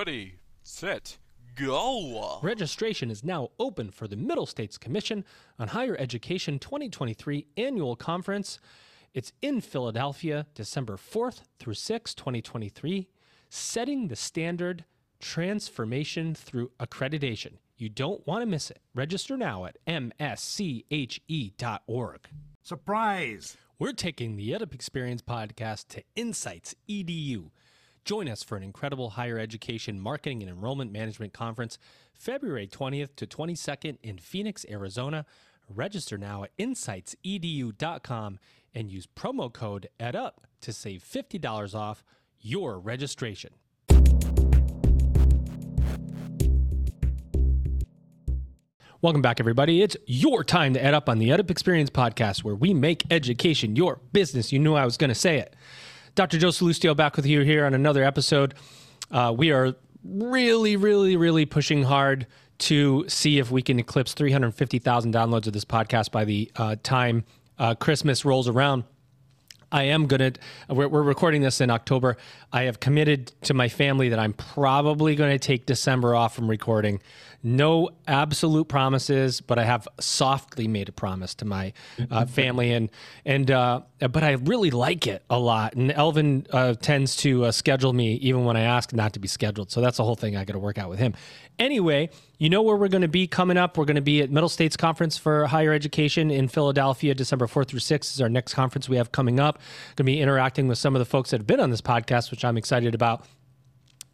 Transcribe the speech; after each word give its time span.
Ready, 0.00 0.36
set, 0.62 1.18
go. 1.56 2.38
Registration 2.40 3.10
is 3.10 3.22
now 3.22 3.50
open 3.58 3.90
for 3.90 4.08
the 4.08 4.16
Middle 4.16 4.46
States 4.46 4.78
Commission 4.78 5.26
on 5.58 5.68
Higher 5.68 5.94
Education 5.98 6.58
2023 6.58 7.46
annual 7.58 7.96
conference. 7.96 8.58
It's 9.12 9.34
in 9.42 9.60
Philadelphia, 9.60 10.46
December 10.54 10.96
4th 10.96 11.42
through 11.58 11.74
6th, 11.74 12.14
2023, 12.14 13.10
setting 13.50 14.08
the 14.08 14.16
standard 14.16 14.86
transformation 15.18 16.34
through 16.34 16.70
accreditation. 16.80 17.58
You 17.76 17.90
don't 17.90 18.26
want 18.26 18.40
to 18.40 18.46
miss 18.46 18.70
it. 18.70 18.78
Register 18.94 19.36
now 19.36 19.66
at 19.66 19.76
msche.org. 19.86 21.10
Surprise! 22.62 23.58
We're 23.78 23.92
taking 23.92 24.36
the 24.36 24.50
EdUp 24.52 24.72
Experience 24.72 25.20
podcast 25.20 25.88
to 25.88 26.02
Insights 26.16 26.74
EDU. 26.88 27.50
Join 28.10 28.28
us 28.28 28.42
for 28.42 28.56
an 28.56 28.64
incredible 28.64 29.10
higher 29.10 29.38
education 29.38 30.00
marketing 30.00 30.42
and 30.42 30.50
enrollment 30.50 30.90
management 30.90 31.32
conference 31.32 31.78
February 32.12 32.66
20th 32.66 33.14
to 33.14 33.24
22nd 33.24 33.98
in 34.02 34.18
Phoenix, 34.18 34.66
Arizona. 34.68 35.24
Register 35.72 36.18
now 36.18 36.42
at 36.42 36.50
insightsedu.com 36.58 38.40
and 38.74 38.90
use 38.90 39.06
promo 39.06 39.52
code 39.52 39.88
EdUp 40.00 40.32
to 40.60 40.72
save 40.72 41.04
$50 41.04 41.72
off 41.76 42.02
your 42.40 42.80
registration. 42.80 43.52
Welcome 49.02 49.22
back, 49.22 49.38
everybody. 49.38 49.82
It's 49.82 49.96
your 50.08 50.42
time 50.42 50.74
to 50.74 50.84
ed 50.84 50.94
up 50.94 51.08
on 51.08 51.20
the 51.20 51.28
EdUp 51.28 51.48
Experience 51.48 51.90
podcast, 51.90 52.42
where 52.42 52.56
we 52.56 52.74
make 52.74 53.04
education 53.12 53.76
your 53.76 54.00
business. 54.12 54.50
You 54.50 54.58
knew 54.58 54.74
I 54.74 54.84
was 54.84 54.96
going 54.96 55.10
to 55.10 55.14
say 55.14 55.38
it. 55.38 55.54
Dr. 56.20 56.36
Joe 56.36 56.48
Sallustio 56.48 56.94
back 56.94 57.16
with 57.16 57.24
you 57.24 57.40
here 57.40 57.64
on 57.64 57.72
another 57.72 58.04
episode. 58.04 58.52
Uh, 59.10 59.32
we 59.34 59.52
are 59.52 59.74
really, 60.04 60.76
really, 60.76 61.16
really 61.16 61.46
pushing 61.46 61.82
hard 61.82 62.26
to 62.58 63.06
see 63.08 63.38
if 63.38 63.50
we 63.50 63.62
can 63.62 63.78
eclipse 63.78 64.12
350,000 64.12 65.14
downloads 65.14 65.46
of 65.46 65.54
this 65.54 65.64
podcast 65.64 66.10
by 66.10 66.26
the 66.26 66.52
uh, 66.56 66.76
time 66.82 67.24
uh, 67.58 67.74
Christmas 67.74 68.26
rolls 68.26 68.48
around. 68.48 68.84
I 69.72 69.84
am 69.84 70.06
going 70.08 70.34
to, 70.34 70.40
we're, 70.68 70.88
we're 70.88 71.02
recording 71.02 71.40
this 71.40 71.62
in 71.62 71.70
October. 71.70 72.18
I 72.52 72.64
have 72.64 72.80
committed 72.80 73.32
to 73.44 73.54
my 73.54 73.70
family 73.70 74.10
that 74.10 74.18
I'm 74.18 74.34
probably 74.34 75.16
going 75.16 75.30
to 75.32 75.38
take 75.38 75.64
December 75.64 76.14
off 76.14 76.34
from 76.34 76.50
recording. 76.50 77.00
No 77.42 77.88
absolute 78.06 78.68
promises, 78.68 79.40
but 79.40 79.58
I 79.58 79.64
have 79.64 79.88
softly 79.98 80.68
made 80.68 80.90
a 80.90 80.92
promise 80.92 81.34
to 81.36 81.46
my 81.46 81.72
uh, 82.10 82.24
family, 82.26 82.72
and 82.72 82.90
and 83.24 83.50
uh, 83.50 83.80
but 83.98 84.22
I 84.22 84.32
really 84.32 84.70
like 84.70 85.06
it 85.06 85.22
a 85.30 85.38
lot. 85.38 85.74
And 85.74 85.90
Elvin 85.90 86.46
uh, 86.50 86.74
tends 86.74 87.16
to 87.16 87.46
uh, 87.46 87.52
schedule 87.52 87.94
me 87.94 88.14
even 88.16 88.44
when 88.44 88.58
I 88.58 88.62
ask 88.62 88.92
not 88.92 89.14
to 89.14 89.20
be 89.20 89.28
scheduled. 89.28 89.70
So 89.70 89.80
that's 89.80 89.96
the 89.96 90.04
whole 90.04 90.16
thing 90.16 90.36
I 90.36 90.44
got 90.44 90.52
to 90.52 90.58
work 90.58 90.76
out 90.76 90.90
with 90.90 90.98
him. 90.98 91.14
Anyway, 91.58 92.10
you 92.38 92.50
know 92.50 92.62
where 92.62 92.76
we're 92.76 92.88
going 92.88 93.02
to 93.02 93.08
be 93.08 93.26
coming 93.26 93.56
up. 93.56 93.76
We're 93.76 93.84
going 93.84 93.96
to 93.96 94.02
be 94.02 94.22
at 94.22 94.30
Middle 94.30 94.48
States 94.48 94.76
Conference 94.76 95.16
for 95.16 95.46
Higher 95.46 95.72
Education 95.72 96.30
in 96.30 96.48
Philadelphia, 96.48 97.14
December 97.14 97.46
4th 97.46 97.68
through 97.68 97.80
6th 97.80 98.14
is 98.14 98.20
our 98.20 98.30
next 98.30 98.54
conference 98.54 98.88
we 98.88 98.96
have 98.96 99.12
coming 99.12 99.38
up. 99.38 99.56
Going 99.56 99.96
to 99.96 100.04
be 100.04 100.20
interacting 100.20 100.68
with 100.68 100.78
some 100.78 100.94
of 100.94 100.98
the 100.98 101.04
folks 101.04 101.30
that 101.30 101.40
have 101.40 101.46
been 101.46 101.60
on 101.60 101.70
this 101.70 101.82
podcast, 101.82 102.30
which 102.30 102.44
I'm 102.44 102.56
excited 102.56 102.94
about. 102.94 103.26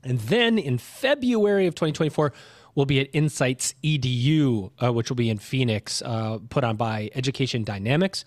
And 0.03 0.19
then 0.21 0.59
in 0.59 0.79
February 0.79 1.67
of 1.67 1.75
2024, 1.75 2.33
we'll 2.77 2.87
be 2.87 3.01
at 3.01 3.09
Insights 3.13 3.75
EDU, 3.83 4.71
uh, 4.81 4.93
which 4.93 5.11
will 5.11 5.17
be 5.17 5.29
in 5.29 5.39
Phoenix, 5.39 6.01
uh, 6.03 6.39
put 6.49 6.63
on 6.63 6.77
by 6.77 7.11
Education 7.17 7.65
Dynamics. 7.65 8.25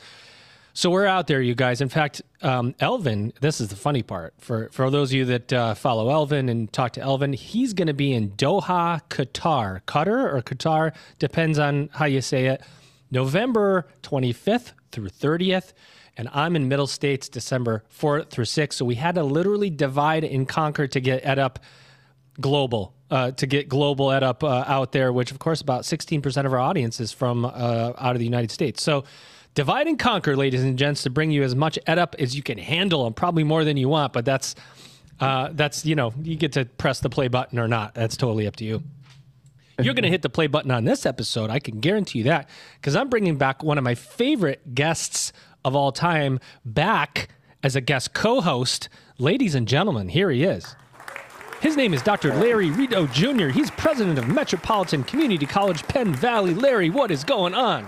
So 0.73 0.89
we're 0.89 1.05
out 1.05 1.27
there, 1.27 1.41
you 1.41 1.55
guys. 1.55 1.81
In 1.81 1.89
fact, 1.89 2.21
um, 2.41 2.75
Elvin, 2.79 3.33
this 3.41 3.59
is 3.59 3.69
the 3.69 3.75
funny 3.75 4.03
part 4.03 4.33
for 4.39 4.69
for 4.71 4.89
those 4.89 5.09
of 5.11 5.15
you 5.15 5.25
that 5.25 5.53
uh, 5.53 5.73
follow 5.73 6.09
Elvin 6.09 6.47
and 6.47 6.71
talk 6.71 6.93
to 6.93 7.01
Elvin. 7.01 7.33
He's 7.33 7.73
going 7.73 7.87
to 7.87 7.93
be 7.93 8.13
in 8.13 8.31
Doha, 8.31 9.01
Qatar, 9.09 9.81
Qatar 9.83 10.33
or 10.33 10.41
Qatar 10.41 10.93
depends 11.17 11.59
on 11.59 11.89
how 11.93 12.05
you 12.05 12.21
say 12.21 12.47
it. 12.47 12.61
November 13.11 13.87
25th 14.03 14.73
through 14.91 15.09
30th, 15.09 15.73
and 16.15 16.29
I'm 16.31 16.55
in 16.55 16.67
Middle 16.67 16.87
States, 16.87 17.27
December 17.27 17.83
4th 17.91 18.29
through 18.29 18.45
6th. 18.45 18.73
So 18.73 18.85
we 18.85 18.95
had 18.95 19.15
to 19.15 19.23
literally 19.23 19.71
divide 19.71 20.23
and 20.23 20.47
conquer 20.47 20.87
to 20.87 20.99
get 20.99 21.23
EdUp 21.23 21.57
global. 22.39 22.93
Uh, 23.11 23.31
to 23.31 23.47
get 23.47 23.67
global 23.67 24.09
EdUp 24.09 24.43
uh, 24.43 24.63
out 24.67 24.91
there, 24.91 25.11
which 25.11 25.31
of 25.31 25.39
course 25.39 25.61
about 25.61 25.81
16% 25.81 26.45
of 26.45 26.53
our 26.53 26.59
audience 26.59 26.99
is 26.99 27.11
from 27.11 27.43
uh, 27.43 27.93
out 27.97 28.15
of 28.15 28.19
the 28.19 28.23
United 28.23 28.51
States. 28.51 28.83
So 28.83 29.03
divide 29.55 29.87
and 29.87 29.97
conquer, 29.97 30.35
ladies 30.35 30.61
and 30.61 30.77
gents, 30.77 31.01
to 31.03 31.09
bring 31.09 31.31
you 31.31 31.41
as 31.41 31.55
much 31.55 31.79
EdUp 31.87 32.13
as 32.19 32.35
you 32.35 32.43
can 32.43 32.59
handle, 32.59 33.07
and 33.07 33.15
probably 33.15 33.43
more 33.43 33.63
than 33.63 33.77
you 33.77 33.89
want. 33.89 34.13
But 34.13 34.25
that's 34.25 34.53
uh, 35.19 35.49
that's 35.53 35.85
you 35.85 35.95
know 35.95 36.13
you 36.21 36.35
get 36.35 36.53
to 36.53 36.65
press 36.65 36.99
the 36.99 37.09
play 37.09 37.27
button 37.27 37.57
or 37.59 37.67
not. 37.67 37.95
That's 37.95 38.15
totally 38.15 38.47
up 38.47 38.55
to 38.57 38.63
you. 38.63 38.83
You're 39.81 39.93
going 39.93 40.03
to 40.03 40.09
hit 40.09 40.21
the 40.23 40.29
play 40.29 40.47
button 40.47 40.71
on 40.71 40.83
this 40.83 41.05
episode. 41.05 41.49
I 41.49 41.59
can 41.59 41.79
guarantee 41.79 42.19
you 42.19 42.23
that 42.25 42.49
because 42.75 42.95
I'm 42.95 43.09
bringing 43.09 43.37
back 43.37 43.63
one 43.63 43.77
of 43.77 43.83
my 43.83 43.95
favorite 43.95 44.75
guests 44.75 45.31
of 45.63 45.75
all 45.75 45.91
time 45.91 46.39
back 46.65 47.29
as 47.63 47.75
a 47.75 47.81
guest 47.81 48.13
co-host. 48.13 48.89
Ladies 49.17 49.55
and 49.55 49.67
gentlemen, 49.67 50.09
here 50.09 50.29
he 50.31 50.43
is. 50.43 50.75
His 51.61 51.75
name 51.75 51.93
is 51.93 52.01
Dr. 52.01 52.33
Larry 52.33 52.71
Rideaux 52.71 53.07
Jr. 53.07 53.47
He's 53.47 53.69
president 53.71 54.17
of 54.17 54.29
Metropolitan 54.29 55.03
Community 55.03 55.45
College, 55.45 55.85
Penn 55.89 56.13
Valley. 56.13 56.53
Larry, 56.53 56.89
what 56.89 57.11
is 57.11 57.25
going 57.25 57.53
on? 57.53 57.85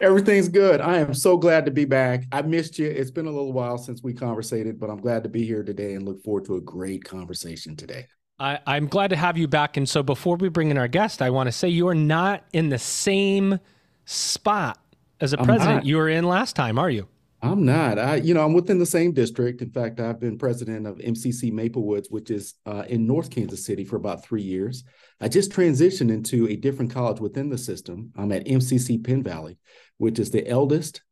Everything's 0.00 0.48
good. 0.48 0.80
I 0.80 0.98
am 0.98 1.14
so 1.14 1.36
glad 1.36 1.64
to 1.66 1.70
be 1.70 1.84
back. 1.84 2.24
I 2.32 2.42
missed 2.42 2.80
you. 2.80 2.88
It's 2.88 3.12
been 3.12 3.26
a 3.26 3.30
little 3.30 3.52
while 3.52 3.78
since 3.78 4.02
we 4.02 4.12
conversated, 4.12 4.80
but 4.80 4.90
I'm 4.90 5.00
glad 5.00 5.22
to 5.22 5.28
be 5.28 5.44
here 5.46 5.62
today 5.62 5.94
and 5.94 6.04
look 6.04 6.20
forward 6.24 6.46
to 6.46 6.56
a 6.56 6.60
great 6.60 7.04
conversation 7.04 7.76
today. 7.76 8.08
I, 8.40 8.58
I'm 8.66 8.88
glad 8.88 9.10
to 9.10 9.16
have 9.16 9.38
you 9.38 9.46
back. 9.46 9.76
And 9.76 9.88
so 9.88 10.02
before 10.02 10.34
we 10.34 10.48
bring 10.48 10.72
in 10.72 10.78
our 10.78 10.88
guest, 10.88 11.22
I 11.22 11.30
want 11.30 11.46
to 11.46 11.52
say 11.52 11.68
you 11.68 11.86
are 11.86 11.94
not 11.94 12.44
in 12.52 12.70
the 12.70 12.78
same 12.78 13.60
spot 14.04 14.80
as 15.20 15.32
a 15.32 15.38
I'm 15.38 15.46
president 15.46 15.76
not. 15.76 15.86
you 15.86 15.96
were 15.98 16.08
in 16.08 16.24
last 16.24 16.56
time, 16.56 16.76
are 16.76 16.90
you? 16.90 17.06
I'm 17.42 17.64
not. 17.64 17.98
I, 17.98 18.16
you 18.16 18.34
know, 18.34 18.44
I'm 18.44 18.52
within 18.52 18.78
the 18.78 18.86
same 18.86 19.12
district. 19.12 19.62
In 19.62 19.70
fact, 19.70 19.98
I've 19.98 20.20
been 20.20 20.38
president 20.38 20.86
of 20.86 20.98
MCC 20.98 21.52
Maplewoods, 21.52 22.06
which 22.08 22.30
is 22.30 22.54
uh, 22.66 22.84
in 22.88 23.04
North 23.04 23.30
Kansas 23.30 23.66
City 23.66 23.84
for 23.84 23.96
about 23.96 24.24
three 24.24 24.42
years. 24.42 24.84
I 25.20 25.26
just 25.26 25.50
transitioned 25.50 26.12
into 26.12 26.46
a 26.48 26.54
different 26.54 26.92
college 26.92 27.18
within 27.18 27.50
the 27.50 27.58
system. 27.58 28.12
I'm 28.16 28.30
at 28.30 28.46
MCC 28.46 29.04
Penn 29.04 29.24
Valley, 29.24 29.58
which 29.98 30.20
is 30.20 30.30
the 30.30 30.46
eldest 30.46 31.02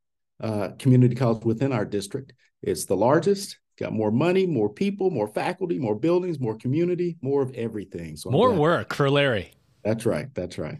uh, 0.40 0.68
community 0.78 1.16
college 1.16 1.44
within 1.44 1.72
our 1.72 1.84
district. 1.84 2.32
It's 2.62 2.84
the 2.84 2.96
largest. 2.96 3.58
Got 3.76 3.92
more 3.92 4.12
money, 4.12 4.46
more 4.46 4.68
people, 4.68 5.10
more 5.10 5.26
faculty, 5.26 5.78
more 5.78 5.96
buildings, 5.96 6.38
more 6.38 6.56
community, 6.56 7.16
more 7.22 7.42
of 7.42 7.52
everything. 7.54 8.16
So 8.16 8.30
More 8.30 8.52
work 8.52 8.94
for 8.94 9.10
Larry. 9.10 9.52
That's 9.82 10.06
right. 10.06 10.32
That's 10.34 10.58
right. 10.58 10.78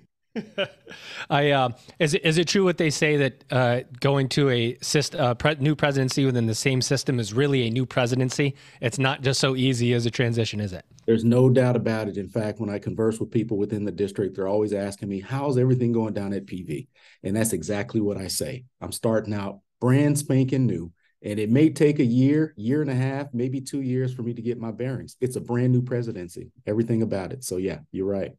I 1.30 1.50
uh, 1.50 1.70
is 1.98 2.14
it 2.14 2.24
is 2.24 2.38
it 2.38 2.46
true 2.46 2.64
what 2.64 2.78
they 2.78 2.90
say 2.90 3.16
that 3.16 3.44
uh, 3.50 3.80
going 4.00 4.28
to 4.30 4.48
a 4.50 4.74
syst- 4.76 5.18
uh, 5.18 5.34
pre- 5.34 5.56
new 5.56 5.74
presidency 5.74 6.24
within 6.24 6.46
the 6.46 6.54
same 6.54 6.80
system 6.80 7.18
is 7.18 7.32
really 7.32 7.66
a 7.66 7.70
new 7.70 7.84
presidency? 7.84 8.54
It's 8.80 8.98
not 8.98 9.22
just 9.22 9.40
so 9.40 9.56
easy 9.56 9.92
as 9.92 10.06
a 10.06 10.10
transition, 10.10 10.60
is 10.60 10.72
it? 10.72 10.84
There's 11.06 11.24
no 11.24 11.50
doubt 11.50 11.74
about 11.74 12.08
it. 12.08 12.16
In 12.16 12.28
fact, 12.28 12.60
when 12.60 12.70
I 12.70 12.78
converse 12.78 13.18
with 13.18 13.30
people 13.30 13.56
within 13.56 13.84
the 13.84 13.92
district, 13.92 14.36
they're 14.36 14.46
always 14.46 14.72
asking 14.72 15.08
me, 15.08 15.20
How's 15.20 15.58
everything 15.58 15.92
going 15.92 16.14
down 16.14 16.32
at 16.32 16.46
PV? 16.46 16.86
And 17.24 17.34
that's 17.34 17.52
exactly 17.52 18.00
what 18.00 18.16
I 18.16 18.28
say. 18.28 18.64
I'm 18.80 18.92
starting 18.92 19.34
out 19.34 19.60
brand 19.80 20.18
spanking 20.18 20.66
new. 20.66 20.92
And 21.22 21.38
it 21.38 21.50
may 21.50 21.68
take 21.68 21.98
a 21.98 22.04
year, 22.04 22.54
year 22.56 22.80
and 22.80 22.90
a 22.90 22.94
half, 22.94 23.26
maybe 23.34 23.60
two 23.60 23.82
years 23.82 24.14
for 24.14 24.22
me 24.22 24.32
to 24.32 24.40
get 24.40 24.58
my 24.58 24.70
bearings. 24.70 25.16
It's 25.20 25.36
a 25.36 25.40
brand 25.40 25.72
new 25.72 25.82
presidency, 25.82 26.50
everything 26.66 27.02
about 27.02 27.32
it. 27.32 27.44
So, 27.44 27.58
yeah, 27.58 27.80
you're 27.92 28.06
right. 28.06 28.32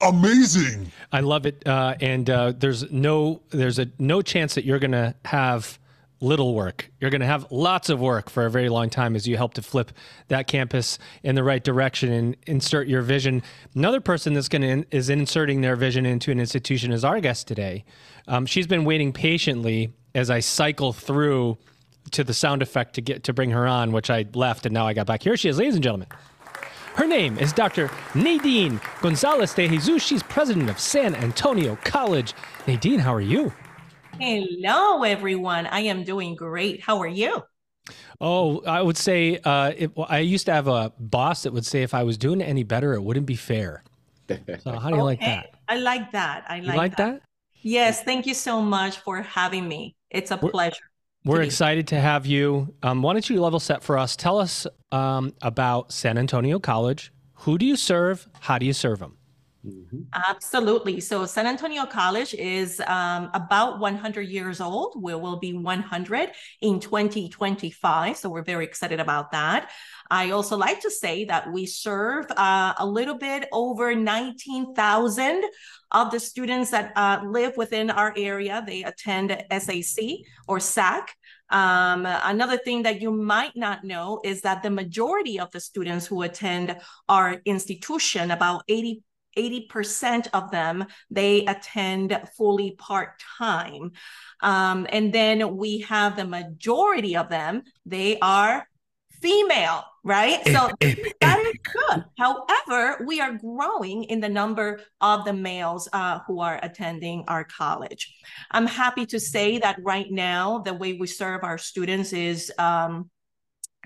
Amazing. 0.00 0.92
I 1.10 1.20
love 1.20 1.46
it, 1.46 1.66
uh, 1.66 1.94
and 2.00 2.28
uh, 2.28 2.52
there's 2.56 2.90
no 2.92 3.40
there's 3.50 3.78
a 3.78 3.88
no 3.98 4.20
chance 4.20 4.54
that 4.54 4.64
you're 4.64 4.78
gonna 4.78 5.14
have 5.24 5.78
little 6.20 6.54
work. 6.54 6.90
You're 7.00 7.10
gonna 7.10 7.26
have 7.26 7.50
lots 7.50 7.88
of 7.88 7.98
work 7.98 8.28
for 8.28 8.44
a 8.44 8.50
very 8.50 8.68
long 8.68 8.90
time 8.90 9.16
as 9.16 9.26
you 9.26 9.36
help 9.36 9.54
to 9.54 9.62
flip 9.62 9.92
that 10.28 10.48
campus 10.48 10.98
in 11.22 11.34
the 11.34 11.42
right 11.42 11.62
direction 11.62 12.12
and 12.12 12.36
insert 12.46 12.88
your 12.88 13.00
vision. 13.02 13.42
Another 13.74 14.00
person 14.00 14.34
that's 14.34 14.48
gonna 14.48 14.66
in, 14.66 14.86
is 14.90 15.08
inserting 15.08 15.62
their 15.62 15.76
vision 15.76 16.04
into 16.04 16.30
an 16.30 16.40
institution 16.40 16.92
is 16.92 17.04
our 17.04 17.20
guest 17.20 17.46
today. 17.48 17.84
Um, 18.28 18.44
she's 18.44 18.66
been 18.66 18.84
waiting 18.84 19.12
patiently 19.12 19.92
as 20.14 20.28
I 20.30 20.40
cycle 20.40 20.92
through 20.92 21.56
to 22.10 22.22
the 22.22 22.34
sound 22.34 22.60
effect 22.62 22.94
to 22.94 23.00
get 23.00 23.24
to 23.24 23.32
bring 23.32 23.50
her 23.50 23.66
on, 23.66 23.92
which 23.92 24.10
I 24.10 24.26
left 24.34 24.66
and 24.66 24.74
now 24.74 24.86
I 24.86 24.92
got 24.92 25.06
back. 25.06 25.22
Here 25.22 25.36
she 25.36 25.48
is, 25.48 25.58
ladies 25.58 25.74
and 25.74 25.82
gentlemen. 25.82 26.08
Her 26.96 27.06
name 27.06 27.38
is 27.38 27.52
Dr. 27.52 27.88
Naydeen 28.14 28.80
Gonzalez 29.02 29.52
de 29.52 29.68
Jesus. 29.68 30.02
She's 30.02 30.22
president 30.22 30.70
of 30.70 30.80
San 30.80 31.14
Antonio 31.14 31.76
College. 31.84 32.32
Naydeen, 32.66 33.00
how 33.00 33.12
are 33.12 33.20
you? 33.20 33.52
Hello, 34.18 35.02
everyone. 35.02 35.66
I 35.66 35.80
am 35.80 36.04
doing 36.04 36.34
great. 36.34 36.80
How 36.80 36.98
are 37.00 37.06
you? 37.06 37.42
Oh, 38.18 38.62
I 38.64 38.80
would 38.80 38.96
say 38.96 39.38
uh, 39.44 39.72
it, 39.76 39.94
well, 39.94 40.06
I 40.08 40.20
used 40.20 40.46
to 40.46 40.52
have 40.52 40.68
a 40.68 40.90
boss 40.98 41.42
that 41.42 41.52
would 41.52 41.66
say 41.66 41.82
if 41.82 41.92
I 41.92 42.02
was 42.02 42.16
doing 42.16 42.40
any 42.40 42.62
better, 42.62 42.94
it 42.94 43.02
wouldn't 43.02 43.26
be 43.26 43.36
fair. 43.36 43.82
So 44.64 44.72
how 44.72 44.90
do 44.90 44.96
you 44.96 45.02
like 45.04 45.20
that? 45.20 45.50
I 45.68 45.76
like 45.76 46.10
that. 46.12 46.44
I 46.48 46.56
You 46.56 46.62
like, 46.68 46.76
like 46.76 46.96
that? 46.96 47.20
Yes, 47.60 48.02
thank 48.02 48.26
you 48.26 48.34
so 48.34 48.60
much 48.60 48.96
for 48.98 49.22
having 49.22 49.68
me. 49.68 49.94
It's 50.10 50.30
a 50.30 50.36
We're- 50.36 50.50
pleasure. 50.50 50.82
We're 51.26 51.42
excited 51.42 51.88
to 51.88 52.00
have 52.00 52.24
you. 52.24 52.72
Um, 52.84 53.02
why 53.02 53.12
don't 53.12 53.28
you 53.28 53.40
level 53.40 53.58
set 53.58 53.82
for 53.82 53.98
us? 53.98 54.14
Tell 54.14 54.38
us 54.38 54.64
um, 54.92 55.34
about 55.42 55.92
San 55.92 56.18
Antonio 56.18 56.60
College, 56.60 57.12
Who 57.40 57.58
do 57.58 57.66
you 57.66 57.74
serve? 57.74 58.28
How 58.38 58.58
do 58.58 58.66
you 58.66 58.72
serve 58.72 59.00
them? 59.00 59.15
Mm-hmm. 59.66 60.02
Absolutely. 60.14 61.00
So 61.00 61.26
San 61.26 61.46
Antonio 61.46 61.86
College 61.86 62.34
is 62.34 62.80
um, 62.86 63.30
about 63.34 63.80
100 63.80 64.22
years 64.22 64.60
old. 64.60 65.02
We 65.02 65.14
will 65.14 65.38
be 65.38 65.54
100 65.54 66.30
in 66.60 66.78
2025. 66.78 68.16
So 68.16 68.28
we're 68.28 68.44
very 68.44 68.64
excited 68.64 69.00
about 69.00 69.32
that. 69.32 69.70
I 70.08 70.30
also 70.30 70.56
like 70.56 70.80
to 70.82 70.90
say 70.90 71.24
that 71.24 71.52
we 71.52 71.66
serve 71.66 72.26
uh, 72.36 72.74
a 72.78 72.86
little 72.86 73.18
bit 73.18 73.48
over 73.52 73.94
19,000 73.94 75.44
of 75.90 76.12
the 76.12 76.20
students 76.20 76.70
that 76.70 76.92
uh, 76.94 77.20
live 77.24 77.56
within 77.56 77.90
our 77.90 78.14
area. 78.16 78.62
They 78.64 78.84
attend 78.84 79.36
SAC 79.50 80.04
or 80.46 80.60
SAC. 80.60 81.10
Um, 81.50 82.06
another 82.06 82.56
thing 82.56 82.82
that 82.82 83.00
you 83.00 83.12
might 83.12 83.56
not 83.56 83.84
know 83.84 84.20
is 84.24 84.42
that 84.42 84.62
the 84.62 84.70
majority 84.70 85.38
of 85.38 85.50
the 85.52 85.60
students 85.60 86.06
who 86.06 86.22
attend 86.22 86.76
our 87.08 87.40
institution, 87.44 88.30
about 88.32 88.62
80 88.68 89.02
80% 89.36 90.28
of 90.32 90.50
them 90.50 90.86
they 91.10 91.44
attend 91.46 92.18
fully 92.36 92.72
part-time. 92.72 93.92
Um, 94.42 94.86
and 94.90 95.12
then 95.12 95.56
we 95.56 95.80
have 95.80 96.16
the 96.16 96.26
majority 96.26 97.16
of 97.16 97.28
them 97.28 97.62
they 97.84 98.18
are 98.20 98.66
female 99.22 99.84
right? 100.06 100.40
So 100.46 100.70
that 100.80 101.38
is 101.40 101.54
good. 101.72 102.04
However 102.16 103.04
we 103.04 103.20
are 103.20 103.32
growing 103.32 104.04
in 104.04 104.20
the 104.20 104.28
number 104.28 104.80
of 105.00 105.24
the 105.24 105.32
males 105.32 105.88
uh, 105.92 106.20
who 106.26 106.40
are 106.40 106.60
attending 106.62 107.24
our 107.26 107.42
college. 107.42 108.16
I'm 108.52 108.68
happy 108.68 109.04
to 109.06 109.18
say 109.18 109.58
that 109.58 109.80
right 109.82 110.10
now 110.10 110.58
the 110.58 110.74
way 110.74 110.92
we 110.92 111.08
serve 111.08 111.42
our 111.42 111.58
students 111.58 112.12
is 112.12 112.52
um, 112.58 113.10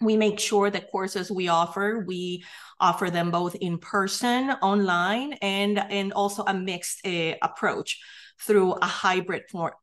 we 0.01 0.17
make 0.17 0.41
sure 0.41 0.71
the 0.71 0.81
courses 0.81 1.31
we 1.31 1.49
offer 1.49 2.05
we 2.07 2.45
offer 2.79 3.11
them 3.11 3.31
both 3.31 3.55
in 3.57 3.79
person 3.79 4.51
online 4.63 5.35
and 5.43 5.79
and 5.79 6.13
also 6.13 6.43
a 6.47 6.55
mixed 6.55 7.07
uh, 7.07 7.35
approach 7.43 8.01
through 8.41 8.73
a 8.73 8.87
hybrid 8.87 9.43
for, 9.51 9.75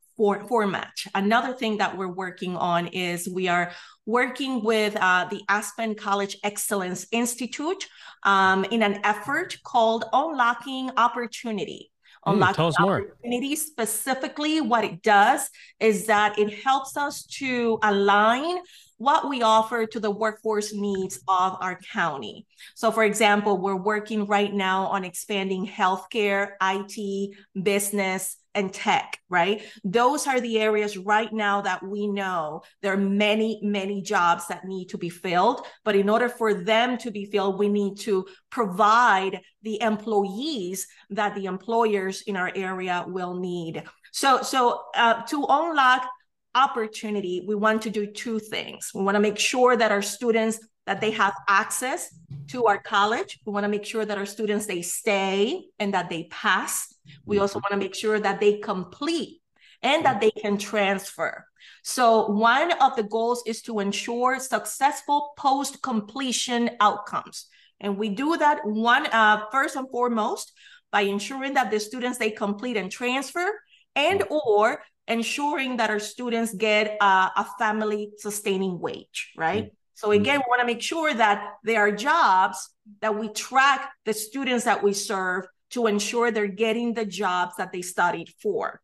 format. 0.48 0.94
Another 1.14 1.54
thing 1.54 1.78
that 1.78 1.96
we're 1.96 2.08
working 2.08 2.56
on 2.58 2.88
is 2.88 3.30
we 3.30 3.48
are 3.48 3.72
working 4.06 4.64
with 4.64 4.96
uh, 4.96 5.28
the 5.30 5.42
aspen 5.48 5.94
college 5.94 6.38
excellence 6.44 7.06
institute 7.12 7.88
um, 8.24 8.64
in 8.66 8.82
an 8.82 9.00
effort 9.04 9.56
called 9.64 10.06
unlocking 10.12 10.90
opportunity 10.98 11.92
unlocking 12.28 12.54
mm, 12.54 12.56
tell 12.56 12.68
us 12.68 12.80
more. 12.80 13.16
specifically 13.56 14.62
what 14.62 14.84
it 14.84 15.02
does 15.02 15.50
is 15.80 16.08
that 16.08 16.38
it 16.38 16.54
helps 16.64 16.98
us 16.98 17.26
to 17.26 17.80
align 17.84 18.58
what 18.98 19.30
we 19.30 19.42
offer 19.44 19.86
to 19.86 20.00
the 20.00 20.10
workforce 20.10 20.74
needs 20.74 21.18
of 21.28 21.58
our 21.62 21.80
county. 21.94 22.46
So, 22.76 22.92
for 22.92 23.04
example, 23.04 23.58
we're 23.58 23.76
working 23.76 24.26
right 24.26 24.52
now 24.52 24.88
on 24.88 25.06
expanding 25.06 25.68
healthcare, 25.68 26.54
IT, 26.62 27.36
business, 27.62 28.38
and 28.58 28.74
tech, 28.74 29.20
right? 29.30 29.62
Those 29.84 30.26
are 30.28 30.42
the 30.42 30.60
areas 30.60 30.98
right 30.98 31.32
now 31.32 31.62
that 31.62 31.82
we 31.86 32.08
know 32.08 32.64
there 32.82 32.94
are 32.94 32.98
many, 32.98 33.60
many 33.62 34.02
jobs 34.02 34.48
that 34.48 34.66
need 34.66 34.90
to 34.90 34.98
be 34.98 35.10
filled. 35.10 35.66
But 35.86 35.96
in 35.96 36.10
order 36.10 36.28
for 36.28 36.54
them 36.54 36.98
to 36.98 37.12
be 37.12 37.26
filled, 37.26 37.60
we 37.60 37.70
need 37.70 38.00
to 38.00 38.26
provide 38.50 39.42
the 39.62 39.80
employees 39.82 40.88
that 41.12 41.36
the 41.36 41.46
employers 41.46 42.24
in 42.24 42.36
our 42.36 42.52
area 42.56 43.06
will 43.08 43.36
need. 43.40 43.84
So, 44.12 44.42
so 44.42 44.82
uh, 44.96 45.22
to 45.28 45.46
unlock 45.48 46.10
opportunity, 46.56 47.46
we 47.48 47.54
want 47.54 47.84
to 47.84 47.92
do 47.92 48.08
two 48.08 48.40
things. 48.40 48.90
We 48.96 49.04
want 49.04 49.16
to 49.16 49.22
make 49.22 49.38
sure 49.38 49.78
that 49.78 49.92
our 49.92 50.02
students 50.02 50.60
that 50.88 51.02
they 51.02 51.12
have 51.12 51.34
access 51.50 52.10
to 52.48 52.66
our 52.66 52.82
college. 52.82 53.40
We 53.46 53.52
want 53.52 53.66
to 53.66 53.70
make 53.70 53.86
sure 53.86 54.06
that 54.06 54.18
our 54.18 54.26
students 54.26 54.66
they 54.66 54.82
stay 54.82 55.66
and 55.80 55.94
that 55.94 56.10
they 56.10 56.30
pass. 56.32 56.94
We 57.26 57.40
also 57.40 57.60
want 57.60 57.72
to 57.72 57.78
make 57.78 57.96
sure 57.96 58.20
that 58.20 58.40
they 58.40 58.60
complete 58.60 59.42
and 59.82 60.06
that 60.06 60.22
they 60.22 60.32
can 60.32 60.58
transfer. 60.58 61.46
So 61.84 62.28
one 62.28 62.72
of 62.74 62.96
the 62.96 63.04
goals 63.04 63.44
is 63.46 63.62
to 63.64 63.80
ensure 63.80 64.40
successful 64.40 65.34
post 65.38 65.82
completion 65.82 66.72
outcomes. 66.80 67.48
And 67.80 67.98
we 67.98 68.10
do 68.10 68.38
that 68.38 68.66
one 68.66 69.06
uh, 69.08 69.46
first 69.52 69.76
and 69.76 69.90
foremost 69.90 70.52
by 70.92 71.02
ensuring 71.02 71.54
that 71.54 71.72
the 71.72 71.80
students 71.80 72.18
they 72.18 72.32
complete 72.32 72.78
and 72.78 72.92
transfer 72.92 73.48
and 73.96 74.24
or 74.30 74.82
ensuring 75.08 75.78
that 75.78 75.90
our 75.90 76.00
students 76.00 76.54
get 76.54 76.98
uh, 77.02 77.30
a 77.36 77.46
family 77.58 78.12
sustaining 78.18 78.80
wage, 78.80 79.34
right? 79.38 79.66
Mm-hmm. 79.66 79.74
So 79.94 80.12
again, 80.12 80.40
we 80.40 80.46
want 80.48 80.62
to 80.62 80.68
make 80.68 80.82
sure 80.82 81.12
that 81.14 81.56
there 81.64 81.80
are 81.80 81.92
jobs 81.92 82.70
that 83.02 83.18
we 83.18 83.30
track 83.30 83.92
the 84.06 84.14
students 84.14 84.66
that 84.66 84.84
we 84.84 84.94
serve 84.94 85.46
to 85.72 85.88
ensure 85.88 86.32
they're 86.32 86.48
getting 86.48 86.94
the 86.94 87.06
jobs 87.06 87.56
that 87.58 87.72
they 87.72 87.82
studied 87.82 88.30
for. 88.42 88.82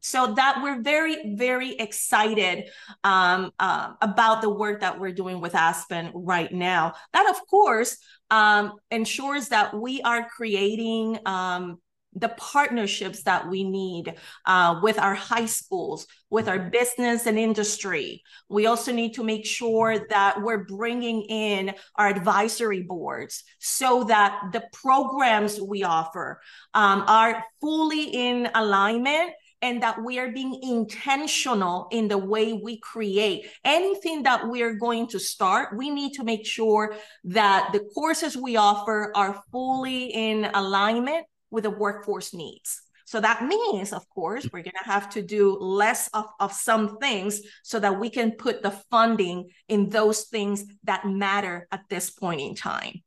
So 0.00 0.34
that 0.34 0.60
we're 0.62 0.82
very, 0.82 1.34
very 1.34 1.72
excited 1.76 2.68
um, 3.04 3.52
uh, 3.58 3.94
about 4.02 4.42
the 4.42 4.50
work 4.50 4.82
that 4.82 5.00
we're 5.00 5.14
doing 5.14 5.40
with 5.40 5.54
Aspen 5.54 6.10
right 6.14 6.52
now. 6.52 6.92
That, 7.14 7.30
of 7.30 7.46
course, 7.46 7.96
um, 8.30 8.74
ensures 8.90 9.48
that 9.48 9.74
we 9.74 10.02
are 10.02 10.28
creating 10.28 11.20
um, 11.24 11.80
the 12.14 12.28
partnerships 12.28 13.22
that 13.22 13.48
we 13.48 13.64
need 13.64 14.14
uh, 14.46 14.80
with 14.82 14.98
our 14.98 15.14
high 15.14 15.46
schools, 15.46 16.06
with 16.30 16.48
our 16.48 16.58
business 16.58 17.26
and 17.26 17.38
industry. 17.38 18.22
We 18.48 18.66
also 18.66 18.92
need 18.92 19.14
to 19.14 19.24
make 19.24 19.46
sure 19.46 20.06
that 20.10 20.42
we're 20.42 20.64
bringing 20.64 21.22
in 21.22 21.74
our 21.96 22.08
advisory 22.08 22.82
boards 22.82 23.44
so 23.58 24.04
that 24.04 24.50
the 24.52 24.64
programs 24.72 25.60
we 25.60 25.82
offer 25.84 26.40
um, 26.74 27.04
are 27.06 27.44
fully 27.60 28.04
in 28.04 28.48
alignment 28.54 29.32
and 29.64 29.82
that 29.82 30.02
we 30.04 30.18
are 30.18 30.30
being 30.30 30.60
intentional 30.62 31.88
in 31.90 32.06
the 32.06 32.18
way 32.18 32.52
we 32.52 32.78
create 32.80 33.46
anything 33.64 34.22
that 34.24 34.46
we're 34.46 34.74
going 34.74 35.06
to 35.06 35.18
start 35.18 35.76
we 35.76 35.88
need 35.88 36.12
to 36.12 36.22
make 36.22 36.44
sure 36.44 36.94
that 37.24 37.70
the 37.72 37.80
courses 37.94 38.36
we 38.36 38.56
offer 38.56 39.10
are 39.16 39.42
fully 39.50 40.04
in 40.06 40.44
alignment 40.52 41.24
with 41.54 41.64
the 41.64 41.70
workforce 41.70 42.34
needs. 42.34 42.82
So 43.06 43.20
that 43.20 43.44
means, 43.44 43.92
of 43.92 44.08
course, 44.08 44.48
we're 44.52 44.62
going 44.62 44.82
to 44.82 44.90
have 44.90 45.08
to 45.10 45.22
do 45.22 45.56
less 45.58 46.08
of, 46.08 46.26
of 46.40 46.52
some 46.52 46.98
things 46.98 47.42
so 47.62 47.78
that 47.78 48.00
we 48.00 48.10
can 48.10 48.32
put 48.32 48.62
the 48.62 48.72
funding 48.90 49.50
in 49.68 49.90
those 49.90 50.24
things 50.24 50.64
that 50.84 51.06
matter 51.06 51.68
at 51.70 51.82
this 51.88 52.10
point 52.10 52.40
in 52.40 52.54
time. 52.54 53.02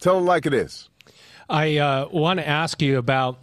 Tell 0.00 0.16
them 0.16 0.26
like 0.26 0.46
it 0.46 0.54
is. 0.54 0.88
I 1.48 1.78
uh, 1.78 2.08
want 2.12 2.38
to 2.40 2.46
ask 2.46 2.82
you 2.82 2.98
about 2.98 3.42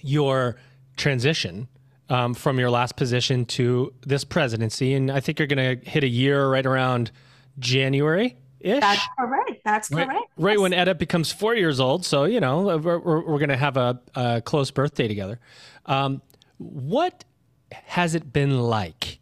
your 0.00 0.56
transition 0.96 1.68
um, 2.08 2.34
from 2.34 2.58
your 2.58 2.70
last 2.70 2.96
position 2.96 3.44
to 3.46 3.92
this 4.06 4.24
presidency. 4.24 4.94
And 4.94 5.10
I 5.10 5.20
think 5.20 5.38
you're 5.38 5.48
going 5.48 5.78
to 5.78 5.90
hit 5.90 6.04
a 6.04 6.08
year 6.08 6.48
right 6.48 6.66
around 6.66 7.10
January 7.58 8.36
ish. 8.64 8.80
That's 8.80 9.06
correct. 9.18 9.60
That's 9.64 9.90
right, 9.90 10.06
correct. 10.06 10.26
Right 10.36 10.52
yes. 10.52 10.60
when 10.60 10.74
Edith 10.74 10.98
becomes 10.98 11.32
four 11.32 11.54
years 11.54 11.80
old. 11.80 12.04
So, 12.04 12.24
you 12.24 12.40
know, 12.40 12.78
we're, 12.78 12.98
we're, 12.98 13.20
we're 13.20 13.38
going 13.38 13.48
to 13.48 13.56
have 13.56 13.76
a, 13.76 14.00
a, 14.14 14.40
close 14.42 14.70
birthday 14.70 15.08
together. 15.08 15.40
Um, 15.86 16.22
what 16.58 17.24
has 17.72 18.14
it 18.14 18.32
been 18.32 18.60
like? 18.60 19.18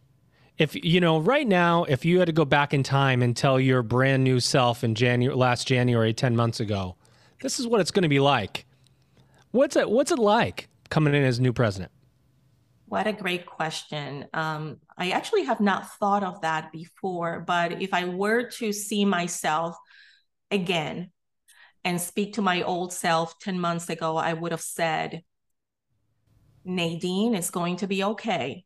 If, 0.57 0.75
you 0.75 0.99
know, 0.99 1.19
right 1.19 1.47
now, 1.47 1.85
if 1.85 2.05
you 2.05 2.19
had 2.19 2.27
to 2.27 2.33
go 2.33 2.45
back 2.45 2.73
in 2.73 2.83
time 2.83 3.21
and 3.21 3.35
tell 3.35 3.59
your 3.59 3.81
brand 3.81 4.23
new 4.23 4.39
self 4.39 4.83
in 4.83 4.93
January, 4.93 5.35
last 5.35 5.67
January, 5.67 6.13
10 6.13 6.35
months 6.35 6.59
ago, 6.59 6.95
this 7.41 7.59
is 7.59 7.65
what 7.65 7.81
it's 7.81 7.91
going 7.91 8.03
to 8.03 8.09
be 8.09 8.19
like. 8.19 8.65
What's 9.51 9.75
it, 9.75 9.89
what's 9.89 10.11
it 10.11 10.19
like 10.19 10.69
coming 10.89 11.15
in 11.15 11.23
as 11.23 11.39
new 11.39 11.51
president? 11.51 11.91
What 12.91 13.07
a 13.07 13.13
great 13.13 13.45
question. 13.45 14.27
Um, 14.33 14.77
I 15.01 15.09
actually 15.09 15.45
have 15.45 15.59
not 15.59 15.89
thought 15.97 16.21
of 16.21 16.41
that 16.41 16.71
before, 16.71 17.39
but 17.39 17.81
if 17.81 17.91
I 17.91 18.05
were 18.05 18.43
to 18.59 18.71
see 18.71 19.03
myself 19.03 19.75
again 20.51 21.09
and 21.83 21.99
speak 21.99 22.33
to 22.33 22.43
my 22.43 22.61
old 22.61 22.93
self 22.93 23.39
10 23.39 23.59
months 23.59 23.89
ago, 23.89 24.15
I 24.15 24.33
would 24.33 24.51
have 24.51 24.61
said, 24.61 25.23
Naydeen, 26.67 27.35
it's 27.35 27.49
going 27.49 27.77
to 27.77 27.87
be 27.87 28.03
okay. 28.03 28.63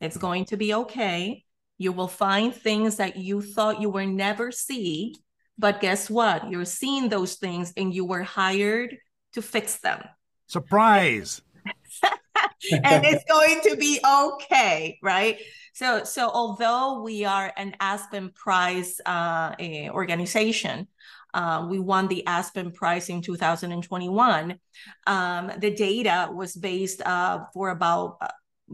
It's 0.00 0.16
going 0.16 0.44
to 0.46 0.56
be 0.56 0.72
okay. 0.72 1.42
You 1.78 1.90
will 1.90 2.06
find 2.06 2.54
things 2.54 2.98
that 2.98 3.16
you 3.16 3.42
thought 3.42 3.80
you 3.80 3.90
were 3.90 4.06
never 4.06 4.52
see. 4.52 5.16
But 5.58 5.80
guess 5.80 6.08
what? 6.08 6.48
You're 6.48 6.64
seeing 6.64 7.08
those 7.08 7.34
things 7.34 7.72
and 7.76 7.92
you 7.92 8.04
were 8.04 8.22
hired 8.22 8.96
to 9.32 9.42
fix 9.42 9.78
them. 9.78 10.04
Surprise. 10.46 11.42
and 12.70 13.04
it's 13.04 13.24
going 13.24 13.60
to 13.62 13.76
be 13.76 14.00
okay, 14.04 14.98
right? 15.02 15.38
So, 15.74 16.04
so 16.04 16.28
although 16.28 17.02
we 17.02 17.24
are 17.24 17.52
an 17.56 17.74
Aspen 17.80 18.30
Prize 18.34 19.00
uh, 19.06 19.54
organization, 19.90 20.86
uh, 21.34 21.66
we 21.68 21.78
won 21.78 22.08
the 22.08 22.26
Aspen 22.26 22.72
Prize 22.72 23.08
in 23.08 23.22
2021. 23.22 24.58
Um, 25.06 25.52
the 25.58 25.70
data 25.70 26.28
was 26.30 26.54
based 26.54 27.00
uh, 27.02 27.44
for 27.54 27.70
about 27.70 28.18
uh, 28.20 28.28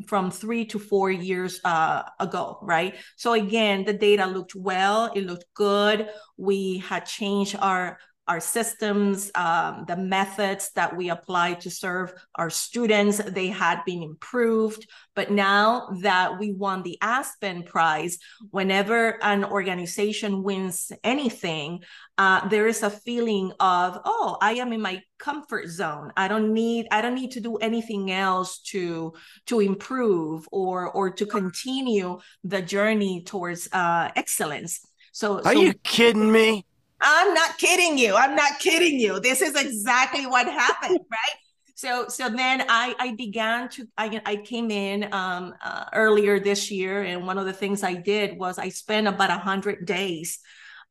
from 0.07 0.31
three 0.31 0.65
to 0.67 0.79
four 0.79 1.11
years 1.11 1.61
uh, 1.65 2.03
ago, 2.19 2.59
right? 2.63 2.95
So 3.17 3.33
again, 3.33 3.85
the 3.85 3.93
data 3.93 4.27
looked 4.27 4.55
well, 4.55 5.13
it 5.15 5.25
looked 5.25 5.47
good. 5.55 6.09
We 6.37 6.79
had 6.79 7.07
changed 7.07 7.57
our 7.61 7.99
our 8.29 8.41
systems, 8.41 9.31
um, 9.35 9.85
the 9.89 9.97
methods 9.97 10.71
that 10.75 10.97
we 10.97 11.09
apply 11.09 11.55
to 11.55 11.71
serve 11.71 12.13
our 12.35 12.51
students, 12.51 13.19
they 13.19 13.49
had 13.49 13.83
been 13.85 14.03
improved. 14.03 14.87
But 15.17 15.31
now 15.31 15.89
that 16.03 16.39
we 16.39 16.53
won 16.53 16.83
the 16.83 16.99
Aspen 17.01 17.65
Prize, 17.65 18.19
whenever 18.51 19.23
an 19.25 19.45
organization 19.45 20.43
wins 20.43 20.93
anything, 21.03 21.81
uh, 22.19 22.47
there 22.49 22.67
is 22.67 22.83
a 22.83 22.91
feeling 22.91 23.53
of, 23.59 23.99
oh, 24.05 24.37
I 24.41 24.55
am 24.55 24.73
in 24.73 24.83
my 24.83 25.01
comfort 25.19 25.69
zone. 25.69 26.13
I 26.17 26.29
don't 26.29 26.53
need, 26.53 26.87
I 26.91 27.01
don't 27.01 27.15
need 27.15 27.33
to 27.33 27.41
do 27.41 27.57
anything 27.57 28.11
else 28.11 28.61
to 28.73 29.15
to 29.47 29.61
improve 29.61 30.47
or 30.53 30.91
or 30.91 31.11
to 31.11 31.27
continue 31.27 32.19
the 32.45 32.63
journey 32.63 33.23
towards 33.25 33.69
uh, 33.73 34.11
excellence. 34.15 34.81
So, 35.13 35.39
are 35.39 35.55
so 35.55 35.61
you 35.61 35.75
kidding 35.83 36.31
me? 36.31 36.65
I'm 37.01 37.35
not 37.35 37.59
kidding 37.59 37.99
you. 37.99 38.15
I'm 38.15 38.35
not 38.35 38.59
kidding 38.59 38.99
you. 38.99 39.21
This 39.21 39.41
is 39.41 39.55
exactly 39.55 40.27
what 40.27 40.47
happened, 40.47 40.99
right? 41.11 41.37
So, 41.75 42.09
so 42.09 42.29
then 42.29 42.65
I, 42.69 42.95
I 42.99 43.15
began 43.15 43.69
to, 43.71 43.87
I, 43.97 44.21
I 44.27 44.37
came 44.37 44.73
in 44.73 45.09
um, 45.13 45.55
uh, 45.65 45.85
earlier 45.93 46.41
this 46.41 46.73
year, 46.73 47.03
and 47.03 47.25
one 47.25 47.39
of 47.39 47.47
the 47.47 47.53
things 47.53 47.85
I 47.85 47.95
did 47.95 48.37
was 48.37 48.59
I 48.59 48.71
spent 48.71 49.07
about 49.07 49.31
a 49.31 49.39
hundred 49.39 49.87
days 49.87 50.41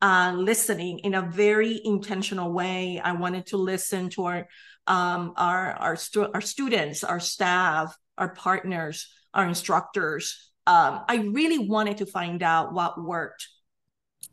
uh, 0.01 0.33
listening 0.33 0.99
in 0.99 1.13
a 1.13 1.23
very 1.23 1.81
intentional 1.83 2.53
way. 2.53 3.01
I 3.03 3.11
wanted 3.11 3.47
to 3.47 3.57
listen 3.57 4.09
to 4.11 4.25
our, 4.25 4.47
um, 4.87 5.33
our, 5.35 5.73
our, 5.73 5.95
stu- 5.97 6.31
our 6.33 6.39
students, 6.39 7.03
our 7.03 7.19
staff, 7.19 7.97
our 8.17 8.33
partners, 8.33 9.13
our 9.33 9.45
instructors. 9.45 10.51
Um, 10.67 11.01
I 11.09 11.29
really 11.33 11.67
wanted 11.67 11.97
to 11.97 12.05
find 12.05 12.41
out 12.41 12.73
what 12.73 13.01
worked. 13.01 13.47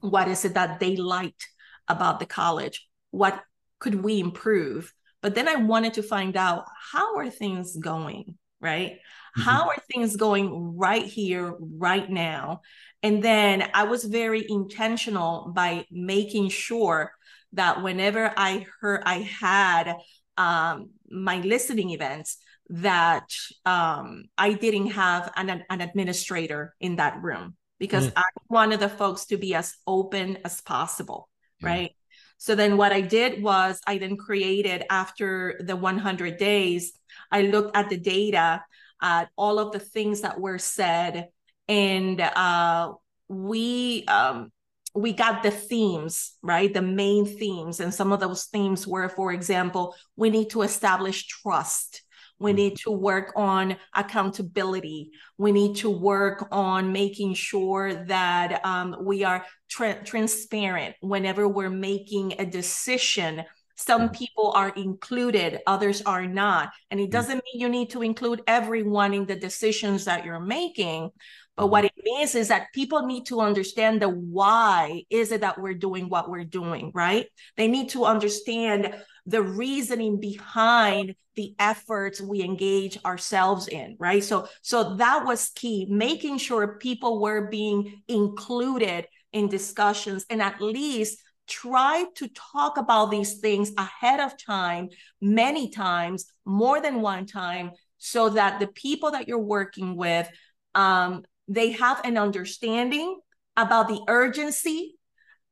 What 0.00 0.28
is 0.28 0.44
it 0.44 0.54
that 0.54 0.78
they 0.78 0.94
liked? 0.94 1.48
About 1.88 2.20
the 2.20 2.26
college 2.26 2.86
what 3.10 3.42
could 3.78 4.02
we 4.02 4.18
improve 4.20 4.92
but 5.22 5.34
then 5.34 5.48
i 5.48 5.56
wanted 5.56 5.94
to 5.94 6.02
find 6.02 6.36
out 6.36 6.64
how 6.92 7.16
are 7.16 7.30
things 7.30 7.76
going 7.76 8.36
right 8.60 8.92
mm-hmm. 8.92 9.42
how 9.42 9.68
are 9.68 9.82
things 9.92 10.16
going 10.16 10.76
right 10.76 11.04
here 11.04 11.54
right 11.60 12.10
now 12.10 12.60
and 13.02 13.22
then 13.22 13.68
i 13.74 13.84
was 13.84 14.04
very 14.04 14.44
intentional 14.48 15.52
by 15.54 15.84
making 15.90 16.48
sure 16.48 17.12
that 17.52 17.82
whenever 17.82 18.32
i 18.36 18.66
heard 18.80 19.02
i 19.06 19.18
had 19.18 19.94
um, 20.36 20.90
my 21.08 21.38
listening 21.40 21.90
events 21.90 22.38
that 22.68 23.28
um, 23.64 24.24
i 24.36 24.52
didn't 24.52 24.88
have 24.88 25.30
an, 25.36 25.62
an 25.70 25.80
administrator 25.80 26.74
in 26.80 26.96
that 26.96 27.22
room 27.22 27.54
because 27.78 28.08
mm. 28.08 28.12
i 28.16 28.24
wanted 28.48 28.80
the 28.80 28.88
folks 28.88 29.26
to 29.26 29.36
be 29.36 29.54
as 29.54 29.74
open 29.86 30.38
as 30.44 30.60
possible 30.62 31.28
right? 31.64 31.90
So 32.38 32.54
then 32.54 32.76
what 32.76 32.92
I 32.92 33.00
did 33.00 33.42
was 33.42 33.80
I 33.86 33.98
then 33.98 34.16
created 34.16 34.84
after 34.90 35.60
the 35.60 35.76
100 35.76 36.36
days, 36.36 36.92
I 37.30 37.42
looked 37.42 37.76
at 37.76 37.88
the 37.88 37.96
data, 37.96 38.62
at 39.00 39.28
all 39.36 39.58
of 39.58 39.72
the 39.72 39.78
things 39.78 40.22
that 40.22 40.40
were 40.40 40.58
said, 40.58 41.28
and 41.68 42.20
uh, 42.20 42.92
we 43.28 44.04
um, 44.06 44.52
we 44.94 45.12
got 45.12 45.42
the 45.42 45.50
themes, 45.50 46.34
right? 46.42 46.72
The 46.72 46.82
main 46.82 47.26
themes, 47.26 47.80
and 47.80 47.92
some 47.92 48.12
of 48.12 48.20
those 48.20 48.44
themes 48.44 48.86
were, 48.86 49.08
for 49.08 49.32
example, 49.32 49.94
we 50.16 50.30
need 50.30 50.50
to 50.50 50.62
establish 50.62 51.26
trust 51.26 52.02
we 52.38 52.52
mm. 52.52 52.56
need 52.56 52.76
to 52.78 52.90
work 52.90 53.32
on 53.36 53.76
accountability. 53.94 55.10
We 55.38 55.52
need 55.52 55.76
to 55.76 55.90
work 55.90 56.48
on 56.50 56.92
making 56.92 57.34
sure 57.34 58.04
that 58.06 58.64
um, 58.64 58.96
we 59.00 59.24
are 59.24 59.44
tra- 59.68 60.02
transparent 60.04 60.96
whenever 61.00 61.48
we're 61.48 61.70
making 61.70 62.34
a 62.38 62.46
decision. 62.46 63.44
Some 63.76 64.08
mm. 64.08 64.12
people 64.12 64.52
are 64.54 64.70
included, 64.70 65.60
others 65.66 66.02
are 66.02 66.26
not. 66.26 66.70
And 66.90 67.00
it 67.00 67.08
mm. 67.08 67.12
doesn't 67.12 67.42
mean 67.44 67.60
you 67.60 67.68
need 67.68 67.90
to 67.90 68.02
include 68.02 68.42
everyone 68.46 69.14
in 69.14 69.26
the 69.26 69.36
decisions 69.36 70.04
that 70.04 70.24
you're 70.24 70.40
making. 70.40 71.10
But 71.56 71.68
what 71.68 71.84
mm-hmm. 71.84 71.98
it 71.98 72.04
means 72.04 72.34
is 72.34 72.48
that 72.48 72.72
people 72.72 73.06
need 73.06 73.26
to 73.26 73.40
understand 73.40 74.02
the 74.02 74.08
why 74.08 75.04
is 75.08 75.30
it 75.30 75.42
that 75.42 75.60
we're 75.60 75.74
doing 75.74 76.08
what 76.08 76.28
we're 76.28 76.44
doing, 76.44 76.90
right? 76.94 77.26
They 77.56 77.68
need 77.68 77.90
to 77.90 78.04
understand 78.04 78.94
the 79.26 79.42
reasoning 79.42 80.20
behind 80.20 81.14
the 81.36 81.54
efforts 81.58 82.20
we 82.20 82.42
engage 82.42 82.98
ourselves 83.04 83.68
in 83.68 83.96
right? 83.98 84.22
So 84.22 84.48
so 84.62 84.96
that 84.96 85.24
was 85.24 85.50
key 85.54 85.86
making 85.88 86.38
sure 86.38 86.78
people 86.78 87.20
were 87.20 87.48
being 87.48 88.02
included 88.08 89.06
in 89.32 89.48
discussions 89.48 90.24
and 90.30 90.40
at 90.40 90.60
least 90.60 91.18
try 91.46 92.06
to 92.16 92.28
talk 92.28 92.78
about 92.78 93.10
these 93.10 93.38
things 93.38 93.72
ahead 93.76 94.20
of 94.20 94.32
time 94.42 94.88
many 95.20 95.68
times 95.68 96.26
more 96.44 96.80
than 96.80 97.02
one 97.02 97.26
time 97.26 97.72
so 97.98 98.30
that 98.30 98.60
the 98.60 98.66
people 98.68 99.10
that 99.10 99.28
you're 99.28 99.38
working 99.38 99.96
with 99.96 100.28
um, 100.74 101.24
they 101.48 101.72
have 101.72 102.00
an 102.04 102.16
understanding 102.16 103.18
about 103.56 103.88
the 103.88 104.00
urgency 104.08 104.96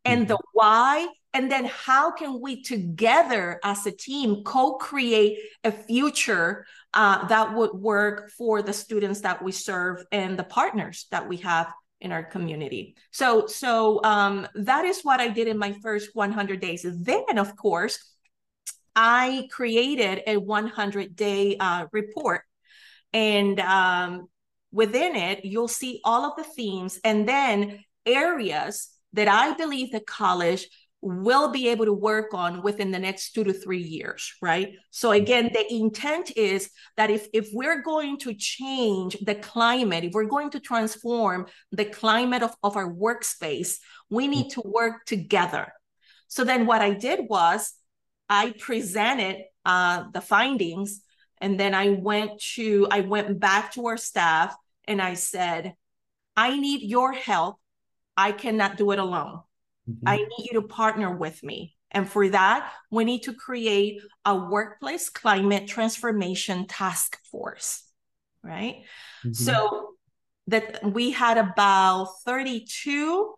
and 0.04 0.26
the 0.26 0.38
why 0.52 1.06
and 1.34 1.50
then 1.50 1.64
how 1.64 2.10
can 2.10 2.40
we 2.40 2.62
together 2.62 3.58
as 3.64 3.86
a 3.86 3.90
team 3.90 4.44
co-create 4.44 5.38
a 5.64 5.72
future 5.72 6.66
uh, 6.92 7.26
that 7.28 7.54
would 7.54 7.72
work 7.72 8.30
for 8.30 8.60
the 8.60 8.72
students 8.72 9.22
that 9.22 9.42
we 9.42 9.50
serve 9.50 10.04
and 10.12 10.38
the 10.38 10.44
partners 10.44 11.06
that 11.10 11.26
we 11.26 11.38
have 11.38 11.72
in 12.00 12.12
our 12.12 12.22
community? 12.22 12.96
So 13.12 13.46
so 13.46 14.02
um, 14.04 14.46
that 14.54 14.84
is 14.84 15.02
what 15.02 15.20
i 15.20 15.28
did 15.28 15.48
in 15.48 15.56
my 15.56 15.72
first 15.82 16.10
100 16.14 16.60
days. 16.60 16.84
Then 16.84 17.38
of 17.38 17.56
course 17.56 17.98
i 18.94 19.48
created 19.50 20.22
a 20.26 20.36
100 20.36 21.16
day 21.16 21.56
uh, 21.58 21.86
report. 21.92 22.42
And 23.14 23.58
um, 23.60 24.28
within 24.70 25.16
it 25.16 25.44
you'll 25.44 25.68
see 25.68 26.00
all 26.04 26.26
of 26.26 26.36
the 26.36 26.44
themes 26.44 27.00
and 27.04 27.26
then 27.26 27.80
areas 28.04 28.88
that 29.12 29.28
I 29.28 29.54
believe 29.54 29.92
the 29.92 30.00
college 30.00 30.68
will 31.02 31.50
be 31.50 31.68
able 31.68 31.84
to 31.84 31.92
work 31.92 32.32
on 32.32 32.62
within 32.62 32.92
the 32.92 32.98
next 32.98 33.32
two 33.32 33.42
to 33.42 33.52
three 33.52 33.82
years 33.82 34.32
right? 34.40 34.74
So 34.90 35.10
again 35.10 35.50
the 35.52 35.64
intent 35.72 36.30
is 36.36 36.70
that 36.96 37.10
if 37.10 37.26
if 37.32 37.48
we're 37.52 37.82
going 37.82 38.18
to 38.18 38.32
change 38.34 39.16
the 39.20 39.34
climate 39.34 40.04
if 40.04 40.12
we're 40.12 40.24
going 40.24 40.50
to 40.50 40.60
transform 40.60 41.46
the 41.72 41.84
climate 41.84 42.42
of, 42.42 42.54
of 42.62 42.76
our 42.76 42.90
workspace 42.92 43.78
we 44.10 44.28
need 44.28 44.50
to 44.50 44.62
work 44.64 45.04
together. 45.06 45.72
So 46.28 46.44
then 46.44 46.66
what 46.66 46.80
i 46.80 46.94
did 46.94 47.20
was 47.28 47.74
i 48.28 48.54
presented 48.58 49.42
uh, 49.64 50.04
the 50.14 50.20
findings 50.20 51.02
and 51.40 51.58
then 51.58 51.74
i 51.74 51.88
went 51.90 52.40
to 52.54 52.86
i 52.90 53.00
went 53.00 53.40
back 53.40 53.72
to 53.72 53.86
our 53.86 53.96
staff 53.96 54.54
and 54.84 55.02
i 55.02 55.14
said 55.14 55.74
i 56.36 56.56
need 56.56 56.82
your 56.82 57.12
help. 57.12 57.56
I 58.16 58.32
cannot 58.32 58.76
do 58.76 58.90
it 58.92 58.98
alone. 58.98 59.40
Mm-hmm. 59.88 60.08
I 60.08 60.16
need 60.16 60.50
you 60.50 60.60
to 60.60 60.66
partner 60.66 61.16
with 61.16 61.42
me. 61.42 61.74
And 61.90 62.08
for 62.08 62.28
that, 62.30 62.72
we 62.90 63.04
need 63.04 63.24
to 63.24 63.34
create 63.34 64.00
a 64.24 64.34
workplace 64.34 65.10
climate 65.10 65.68
transformation 65.68 66.66
task 66.66 67.18
force, 67.30 67.84
right? 68.42 68.84
Mm-hmm. 69.24 69.32
So 69.32 69.90
that 70.46 70.80
we 70.82 71.10
had 71.10 71.38
about 71.38 72.08
32 72.24 73.34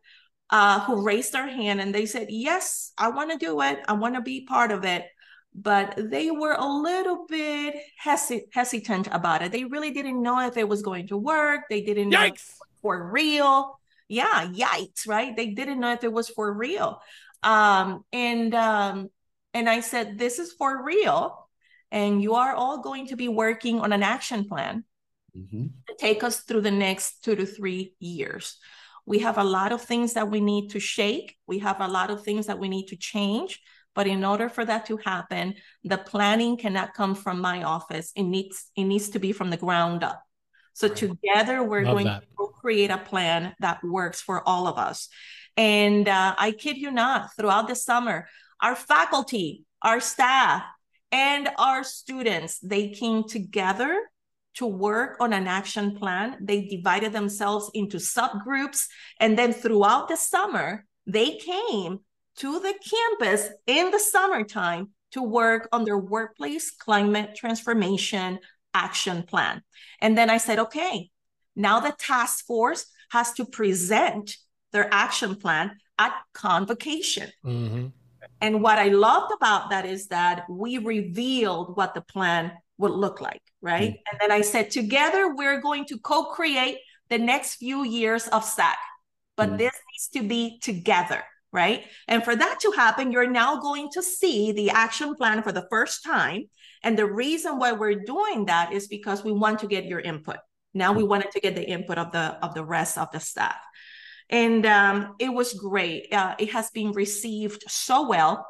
uh, 0.50 0.80
who 0.80 1.02
raised 1.02 1.32
their 1.32 1.48
hand 1.48 1.80
and 1.80 1.94
they 1.94 2.06
said, 2.06 2.28
Yes, 2.30 2.92
I 2.96 3.08
want 3.08 3.32
to 3.32 3.38
do 3.38 3.60
it. 3.62 3.80
I 3.88 3.94
want 3.94 4.14
to 4.14 4.20
be 4.20 4.46
part 4.46 4.70
of 4.70 4.84
it. 4.84 5.06
But 5.54 5.94
they 5.96 6.30
were 6.30 6.56
a 6.58 6.66
little 6.66 7.26
bit 7.28 7.76
hesi- 8.04 8.46
hesitant 8.52 9.08
about 9.12 9.42
it. 9.42 9.52
They 9.52 9.64
really 9.64 9.92
didn't 9.92 10.20
know 10.20 10.46
if 10.46 10.56
it 10.56 10.68
was 10.68 10.82
going 10.82 11.08
to 11.08 11.16
work. 11.16 11.62
They 11.70 11.82
didn't 11.82 12.10
Yikes. 12.10 12.14
know 12.14 12.66
for 12.82 13.10
real 13.10 13.78
yeah, 14.08 14.46
yikes, 14.46 15.06
right? 15.06 15.36
They 15.36 15.48
didn't 15.48 15.80
know 15.80 15.92
if 15.92 16.04
it 16.04 16.12
was 16.12 16.28
for 16.28 16.52
real. 16.52 17.00
Um, 17.42 18.04
and 18.12 18.54
um, 18.54 19.10
and 19.52 19.68
I 19.68 19.80
said, 19.80 20.18
this 20.18 20.38
is 20.38 20.52
for 20.52 20.84
real. 20.84 21.48
And 21.90 22.20
you 22.20 22.34
are 22.34 22.54
all 22.54 22.82
going 22.82 23.06
to 23.08 23.16
be 23.16 23.28
working 23.28 23.80
on 23.80 23.92
an 23.92 24.02
action 24.02 24.48
plan 24.48 24.84
mm-hmm. 25.36 25.66
to 25.88 25.96
take 25.98 26.24
us 26.24 26.40
through 26.40 26.62
the 26.62 26.70
next 26.70 27.22
two 27.22 27.36
to 27.36 27.46
three 27.46 27.94
years. 28.00 28.56
We 29.06 29.20
have 29.20 29.38
a 29.38 29.44
lot 29.44 29.70
of 29.70 29.82
things 29.82 30.14
that 30.14 30.30
we 30.30 30.40
need 30.40 30.70
to 30.70 30.80
shake. 30.80 31.36
We 31.46 31.58
have 31.60 31.80
a 31.80 31.86
lot 31.86 32.10
of 32.10 32.24
things 32.24 32.46
that 32.46 32.58
we 32.58 32.68
need 32.68 32.86
to 32.86 32.96
change. 32.96 33.60
But 33.94 34.08
in 34.08 34.24
order 34.24 34.48
for 34.48 34.64
that 34.64 34.86
to 34.86 34.96
happen, 34.96 35.54
the 35.84 35.98
planning 35.98 36.56
cannot 36.56 36.94
come 36.94 37.14
from 37.14 37.40
my 37.40 37.62
office. 37.62 38.10
It 38.16 38.24
needs 38.24 38.70
it 38.74 38.84
needs 38.84 39.10
to 39.10 39.20
be 39.20 39.32
from 39.32 39.50
the 39.50 39.56
ground 39.56 40.02
up. 40.02 40.22
So 40.74 40.88
together, 40.88 41.62
we're 41.62 41.84
Love 41.84 41.94
going 41.94 42.06
that. 42.06 42.24
to 42.36 42.52
create 42.60 42.90
a 42.90 42.98
plan 42.98 43.54
that 43.60 43.82
works 43.82 44.20
for 44.20 44.46
all 44.46 44.66
of 44.66 44.76
us. 44.76 45.08
And 45.56 46.08
uh, 46.08 46.34
I 46.36 46.50
kid 46.50 46.76
you 46.76 46.90
not, 46.90 47.30
throughout 47.36 47.68
the 47.68 47.76
summer, 47.76 48.28
our 48.60 48.74
faculty, 48.74 49.64
our 49.82 50.00
staff, 50.00 50.64
and 51.12 51.48
our 51.58 51.84
students, 51.84 52.58
they 52.58 52.88
came 52.88 53.22
together 53.24 54.00
to 54.54 54.66
work 54.66 55.16
on 55.20 55.32
an 55.32 55.46
action 55.46 55.96
plan. 55.96 56.36
They 56.40 56.62
divided 56.62 57.12
themselves 57.12 57.70
into 57.74 57.98
subgroups. 57.98 58.86
And 59.20 59.38
then 59.38 59.52
throughout 59.52 60.08
the 60.08 60.16
summer, 60.16 60.84
they 61.06 61.36
came 61.36 62.00
to 62.38 62.60
the 62.60 62.74
campus 62.90 63.48
in 63.66 63.90
the 63.90 63.98
summertime 63.98 64.90
to 65.12 65.22
work 65.22 65.68
on 65.70 65.84
their 65.84 65.98
workplace 65.98 66.72
climate 66.72 67.36
transformation 67.36 68.40
action 68.74 69.22
plan. 69.22 69.62
And 70.00 70.18
then 70.18 70.28
I 70.28 70.38
said, 70.38 70.58
okay, 70.58 71.10
now 71.56 71.80
the 71.80 71.94
task 71.98 72.44
force 72.46 72.86
has 73.10 73.32
to 73.34 73.44
present 73.44 74.36
their 74.72 74.92
action 74.92 75.36
plan 75.36 75.76
at 75.98 76.12
convocation. 76.32 77.30
Mm-hmm. 77.44 77.86
And 78.40 78.62
what 78.62 78.78
I 78.78 78.88
loved 78.88 79.32
about 79.32 79.70
that 79.70 79.86
is 79.86 80.08
that 80.08 80.44
we 80.50 80.78
revealed 80.78 81.76
what 81.76 81.94
the 81.94 82.00
plan 82.00 82.52
would 82.78 82.90
look 82.90 83.20
like, 83.20 83.42
right? 83.62 83.92
Mm-hmm. 83.92 84.10
And 84.10 84.20
then 84.20 84.32
I 84.32 84.40
said, 84.40 84.70
together, 84.70 85.34
we're 85.34 85.60
going 85.60 85.84
to 85.86 85.98
co 85.98 86.24
create 86.24 86.78
the 87.08 87.18
next 87.18 87.56
few 87.56 87.84
years 87.84 88.26
of 88.28 88.44
SAC, 88.44 88.76
but 89.36 89.48
mm-hmm. 89.48 89.58
this 89.58 89.72
needs 89.92 90.08
to 90.14 90.28
be 90.28 90.58
together 90.58 91.22
right? 91.54 91.84
And 92.08 92.24
for 92.24 92.34
that 92.34 92.58
to 92.60 92.72
happen, 92.72 93.12
you're 93.12 93.30
now 93.30 93.60
going 93.60 93.88
to 93.92 94.02
see 94.02 94.50
the 94.50 94.70
action 94.70 95.14
plan 95.14 95.42
for 95.42 95.52
the 95.52 95.66
first 95.70 96.02
time. 96.04 96.42
And 96.82 96.98
the 96.98 97.06
reason 97.06 97.58
why 97.58 97.72
we're 97.72 98.02
doing 98.04 98.46
that 98.46 98.72
is 98.72 98.88
because 98.88 99.22
we 99.22 99.32
want 99.32 99.60
to 99.60 99.68
get 99.68 99.84
your 99.84 100.00
input. 100.00 100.38
Now 100.74 100.92
we 100.92 101.04
wanted 101.04 101.30
to 101.30 101.40
get 101.40 101.54
the 101.54 101.66
input 101.66 101.96
of 101.96 102.10
the 102.10 102.36
of 102.42 102.52
the 102.54 102.64
rest 102.64 102.98
of 102.98 103.08
the 103.12 103.20
staff, 103.20 103.60
and 104.28 104.66
um, 104.66 105.14
it 105.20 105.32
was 105.32 105.54
great. 105.54 106.12
Uh, 106.12 106.34
it 106.36 106.50
has 106.50 106.68
been 106.70 106.90
received 106.90 107.62
so 107.68 108.08
well. 108.08 108.44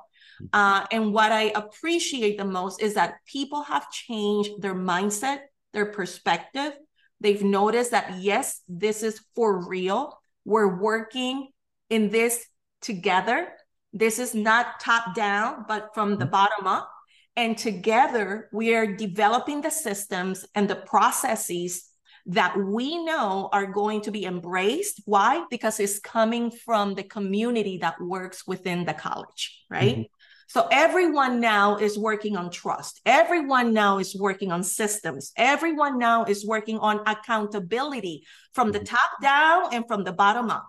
Uh, 0.53 0.87
and 0.91 1.13
what 1.13 1.31
I 1.31 1.53
appreciate 1.55 2.39
the 2.39 2.45
most 2.47 2.83
is 2.83 2.95
that 2.95 3.17
people 3.27 3.63
have 3.63 3.91
changed 3.91 4.63
their 4.63 4.75
mindset, 4.75 5.41
their 5.75 5.87
perspective. 5.87 6.73
They've 7.21 7.45
noticed 7.45 7.91
that 7.91 8.19
yes, 8.19 8.63
this 8.67 9.03
is 9.03 9.21
for 9.35 9.69
real. 9.69 10.19
We're 10.47 10.81
working 10.81 11.49
in 11.91 12.09
this 12.09 12.45
together. 12.85 13.49
This 13.93 14.19
is 14.19 14.35
not 14.35 14.81
top 14.81 15.15
down, 15.15 15.65
but 15.67 15.91
from 15.95 16.19
the 16.19 16.25
mm-hmm. 16.25 16.31
bottom 16.31 16.67
up. 16.67 16.91
And 17.37 17.59
together, 17.59 18.49
we 18.53 18.75
are 18.75 18.87
developing 18.87 19.61
the 19.61 19.71
systems 19.71 20.47
and 20.55 20.69
the 20.69 20.77
processes 20.77 21.89
that 22.27 22.57
we 22.57 23.05
know 23.05 23.49
are 23.53 23.67
going 23.67 24.01
to 24.03 24.11
be 24.11 24.25
embraced. 24.25 25.03
Why? 25.05 25.45
Because 25.51 25.81
it's 25.81 25.99
coming 25.99 26.51
from 26.51 26.95
the 26.95 27.03
community 27.03 27.79
that 27.79 28.01
works 28.01 28.47
within 28.47 28.85
the 28.85 28.95
college, 28.95 29.65
right? 29.69 29.97
Mm-hmm. 29.97 30.03
So 30.49 30.69
everyone 30.71 31.41
now 31.41 31.77
is 31.77 31.99
working 31.99 32.37
on 32.37 32.51
trust. 32.51 33.01
Everyone 33.05 33.73
now 33.73 33.99
is 33.99 34.15
working 34.15 34.53
on 34.53 34.63
systems. 34.63 35.33
Everyone 35.37 35.99
now 35.99 36.25
is 36.25 36.47
working 36.47 36.79
on 36.79 37.01
accountability 37.07 38.25
from 38.53 38.71
the 38.71 38.79
mm-hmm. 38.79 38.95
top 38.95 39.11
down 39.21 39.75
and 39.75 39.87
from 39.89 40.05
the 40.05 40.13
bottom 40.13 40.51
up 40.51 40.67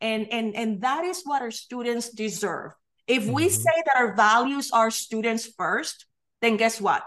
and 0.00 0.26
and 0.32 0.54
and 0.54 0.80
that 0.82 1.04
is 1.04 1.22
what 1.24 1.42
our 1.42 1.50
students 1.50 2.10
deserve 2.10 2.72
if 3.06 3.26
we 3.26 3.46
mm-hmm. 3.46 3.62
say 3.62 3.82
that 3.86 3.96
our 3.96 4.14
values 4.14 4.70
are 4.72 4.90
students 4.90 5.46
first 5.56 6.06
then 6.40 6.56
guess 6.56 6.80
what 6.80 7.02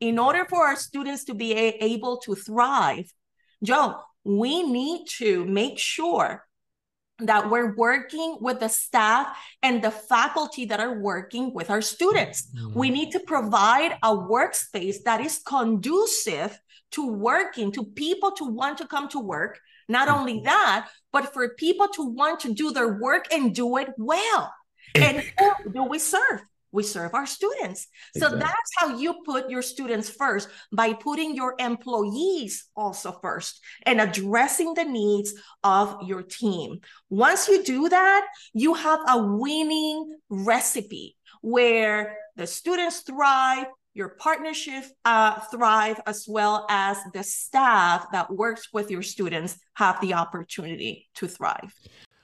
in 0.00 0.18
order 0.18 0.44
for 0.48 0.66
our 0.66 0.76
students 0.76 1.24
to 1.24 1.34
be 1.34 1.52
a- 1.52 1.76
able 1.80 2.18
to 2.18 2.34
thrive 2.34 3.12
joe 3.62 3.96
we 4.24 4.62
need 4.62 5.06
to 5.06 5.44
make 5.44 5.78
sure 5.78 6.44
that 7.26 7.50
we're 7.50 7.74
working 7.74 8.38
with 8.40 8.60
the 8.60 8.68
staff 8.68 9.36
and 9.62 9.82
the 9.82 9.90
faculty 9.90 10.64
that 10.66 10.80
are 10.80 10.98
working 10.98 11.52
with 11.54 11.70
our 11.70 11.82
students. 11.82 12.48
Mm-hmm. 12.54 12.78
We 12.78 12.90
need 12.90 13.10
to 13.12 13.20
provide 13.20 13.92
a 14.02 14.16
workspace 14.16 15.02
that 15.04 15.20
is 15.20 15.40
conducive 15.44 16.58
to 16.92 17.06
working, 17.06 17.72
to 17.72 17.84
people 17.84 18.32
to 18.32 18.44
want 18.44 18.78
to 18.78 18.86
come 18.86 19.08
to 19.10 19.20
work, 19.20 19.60
not 19.88 20.08
only 20.08 20.34
mm-hmm. 20.34 20.44
that, 20.44 20.88
but 21.12 21.32
for 21.32 21.48
people 21.50 21.88
to 21.88 22.02
want 22.02 22.40
to 22.40 22.54
do 22.54 22.72
their 22.72 22.98
work 22.98 23.26
and 23.32 23.54
do 23.54 23.76
it 23.76 23.88
well. 23.98 24.52
And 24.94 25.22
who 25.38 25.72
do 25.72 25.84
we 25.84 25.98
serve? 25.98 26.42
We 26.72 26.84
serve 26.84 27.14
our 27.14 27.26
students. 27.26 27.88
Exactly. 28.14 28.38
So 28.38 28.44
that's 28.44 28.70
how 28.76 28.96
you 28.96 29.22
put 29.24 29.50
your 29.50 29.62
students 29.62 30.08
first 30.08 30.48
by 30.72 30.92
putting 30.92 31.34
your 31.34 31.56
employees 31.58 32.66
also 32.76 33.18
first 33.20 33.60
and 33.84 34.00
addressing 34.00 34.74
the 34.74 34.84
needs 34.84 35.34
of 35.64 36.02
your 36.02 36.22
team. 36.22 36.78
Once 37.08 37.48
you 37.48 37.64
do 37.64 37.88
that, 37.88 38.26
you 38.52 38.74
have 38.74 39.00
a 39.08 39.18
winning 39.18 40.16
recipe 40.28 41.16
where 41.42 42.16
the 42.36 42.46
students 42.46 43.00
thrive, 43.00 43.66
your 43.94 44.10
partnership 44.10 44.84
uh, 45.04 45.40
thrive 45.50 46.00
as 46.06 46.26
well 46.28 46.66
as 46.70 46.98
the 47.12 47.22
staff 47.22 48.06
that 48.12 48.30
works 48.30 48.72
with 48.72 48.90
your 48.90 49.02
students 49.02 49.58
have 49.74 50.00
the 50.00 50.14
opportunity 50.14 51.08
to 51.14 51.26
thrive. 51.26 51.74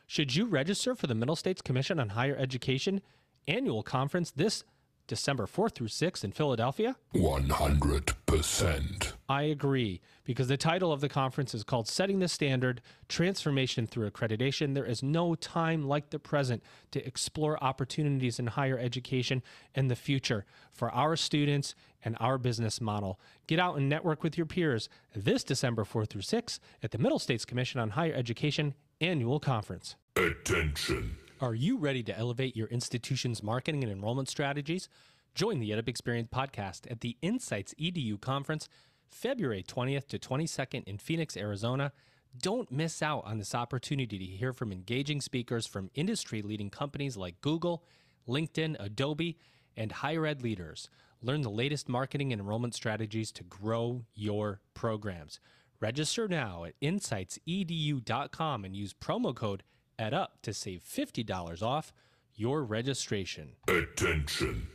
Should 0.06 0.34
you 0.34 0.46
register 0.46 0.94
for 0.94 1.08
the 1.08 1.14
Middle 1.14 1.36
States 1.36 1.60
Commission 1.60 1.98
on 1.98 2.10
Higher 2.10 2.36
Education 2.36 3.00
annual 3.48 3.82
conference 3.82 4.30
this 4.30 4.64
December 5.06 5.46
4th 5.46 5.74
through 5.74 5.88
6th 5.88 6.24
in 6.24 6.32
Philadelphia? 6.32 6.96
100%. 7.14 9.12
I 9.28 9.42
agree, 9.42 10.00
because 10.24 10.48
the 10.48 10.56
title 10.56 10.92
of 10.92 11.00
the 11.00 11.08
conference 11.08 11.54
is 11.54 11.64
called 11.64 11.88
Setting 11.88 12.18
the 12.18 12.28
Standard 12.28 12.80
Transformation 13.08 13.86
Through 13.86 14.10
Accreditation. 14.10 14.74
There 14.74 14.84
is 14.84 15.02
no 15.02 15.34
time 15.34 15.86
like 15.86 16.10
the 16.10 16.18
present 16.18 16.62
to 16.90 17.06
explore 17.06 17.62
opportunities 17.62 18.38
in 18.38 18.48
higher 18.48 18.78
education 18.78 19.42
and 19.74 19.90
the 19.90 19.96
future 19.96 20.44
for 20.72 20.90
our 20.92 21.16
students 21.16 21.74
and 22.04 22.16
our 22.20 22.38
business 22.38 22.80
model. 22.80 23.18
Get 23.46 23.58
out 23.58 23.76
and 23.76 23.88
network 23.88 24.22
with 24.22 24.36
your 24.36 24.46
peers 24.46 24.88
this 25.14 25.44
December 25.44 25.84
4th 25.84 26.10
through 26.10 26.22
6th 26.22 26.58
at 26.82 26.90
the 26.90 26.98
Middle 26.98 27.18
States 27.18 27.44
Commission 27.44 27.80
on 27.80 27.90
Higher 27.90 28.14
Education 28.14 28.74
annual 29.00 29.40
conference. 29.40 29.96
Attention. 30.16 31.16
Are 31.38 31.54
you 31.54 31.76
ready 31.76 32.02
to 32.04 32.16
elevate 32.16 32.56
your 32.56 32.68
institution's 32.68 33.42
marketing 33.42 33.82
and 33.82 33.92
enrollment 33.92 34.30
strategies? 34.30 34.88
Join 35.34 35.60
the 35.60 35.68
EdUp 35.68 35.86
Experience 35.86 36.30
podcast 36.34 36.90
at 36.90 37.02
the 37.02 37.18
Insights 37.20 37.74
EDU 37.78 38.18
conference 38.18 38.70
February 39.10 39.62
20th 39.62 40.06
to 40.08 40.18
22nd 40.18 40.84
in 40.84 40.96
Phoenix, 40.96 41.36
Arizona. 41.36 41.92
Don't 42.40 42.72
miss 42.72 43.02
out 43.02 43.22
on 43.26 43.36
this 43.36 43.54
opportunity 43.54 44.18
to 44.18 44.24
hear 44.24 44.54
from 44.54 44.72
engaging 44.72 45.20
speakers 45.20 45.66
from 45.66 45.90
industry 45.94 46.40
leading 46.40 46.70
companies 46.70 47.18
like 47.18 47.42
Google, 47.42 47.84
LinkedIn, 48.26 48.74
Adobe, 48.80 49.36
and 49.76 49.92
higher 49.92 50.24
ed 50.24 50.42
leaders. 50.42 50.88
Learn 51.20 51.42
the 51.42 51.50
latest 51.50 51.86
marketing 51.86 52.32
and 52.32 52.40
enrollment 52.40 52.74
strategies 52.74 53.30
to 53.32 53.44
grow 53.44 54.06
your 54.14 54.62
programs. 54.72 55.38
Register 55.80 56.28
now 56.28 56.64
at 56.64 56.80
insightsedu.com 56.80 58.64
and 58.64 58.74
use 58.74 58.94
promo 58.94 59.34
code 59.34 59.62
EdUp 59.98 60.28
to 60.42 60.52
save 60.52 60.82
$50 60.82 61.62
off 61.62 61.92
your 62.34 62.62
registration. 62.62 63.52
Attention. 63.68 64.68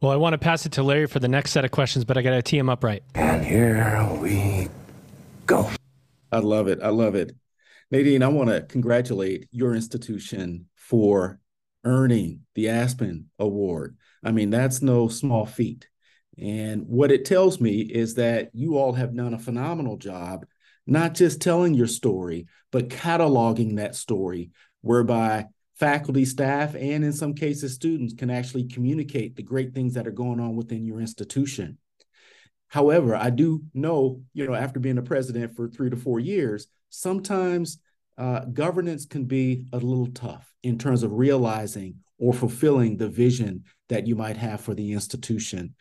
Well, 0.00 0.10
I 0.10 0.16
want 0.16 0.32
to 0.32 0.38
pass 0.38 0.64
it 0.64 0.72
to 0.72 0.82
Larry 0.82 1.06
for 1.06 1.18
the 1.18 1.28
next 1.28 1.52
set 1.52 1.64
of 1.64 1.70
questions, 1.70 2.04
but 2.04 2.16
I 2.16 2.22
got 2.22 2.30
to 2.30 2.42
tee 2.42 2.58
him 2.58 2.68
up 2.68 2.82
right. 2.82 3.02
And 3.14 3.44
here 3.44 4.08
we 4.20 4.68
go. 5.46 5.70
I 6.32 6.38
love 6.38 6.68
it. 6.68 6.80
I 6.82 6.88
love 6.88 7.14
it. 7.14 7.36
Naydeen, 7.92 8.22
I 8.22 8.28
want 8.28 8.50
to 8.50 8.62
congratulate 8.62 9.48
your 9.52 9.74
institution 9.74 10.66
for 10.74 11.38
earning 11.84 12.40
the 12.54 12.68
Aspen 12.68 13.30
Award. 13.38 13.96
I 14.24 14.32
mean, 14.32 14.50
that's 14.50 14.82
no 14.82 15.08
small 15.08 15.46
feat. 15.46 15.88
And 16.38 16.86
what 16.86 17.12
it 17.12 17.24
tells 17.24 17.60
me 17.60 17.80
is 17.80 18.14
that 18.14 18.50
you 18.52 18.76
all 18.76 18.94
have 18.94 19.16
done 19.16 19.34
a 19.34 19.38
phenomenal 19.38 19.96
job 19.96 20.46
not 20.86 21.14
just 21.14 21.40
telling 21.40 21.74
your 21.74 21.86
story, 21.86 22.46
but 22.76 22.90
cataloging 22.90 23.76
that 23.76 23.94
story, 23.94 24.50
whereby 24.82 25.46
faculty, 25.76 26.26
staff, 26.26 26.74
and 26.74 27.02
in 27.04 27.12
some 27.14 27.32
cases, 27.32 27.72
students 27.72 28.12
can 28.12 28.28
actually 28.28 28.64
communicate 28.64 29.34
the 29.34 29.42
great 29.42 29.72
things 29.72 29.94
that 29.94 30.06
are 30.06 30.10
going 30.10 30.38
on 30.38 30.56
within 30.56 30.84
your 30.84 31.00
institution. 31.00 31.78
However, 32.68 33.16
I 33.16 33.30
do 33.30 33.62
know, 33.72 34.20
you 34.34 34.46
know, 34.46 34.52
after 34.52 34.78
being 34.78 34.98
a 34.98 35.02
president 35.02 35.56
for 35.56 35.68
three 35.68 35.88
to 35.88 35.96
four 35.96 36.20
years, 36.20 36.66
sometimes 36.90 37.78
uh, 38.18 38.40
governance 38.40 39.06
can 39.06 39.24
be 39.24 39.64
a 39.72 39.78
little 39.78 40.08
tough 40.08 40.52
in 40.62 40.76
terms 40.76 41.02
of 41.02 41.12
realizing 41.12 41.94
or 42.18 42.34
fulfilling 42.34 42.98
the 42.98 43.08
vision 43.08 43.64
that 43.88 44.06
you 44.06 44.16
might 44.16 44.36
have 44.36 44.60
for 44.60 44.74
the 44.74 44.92
institution. 44.92 45.74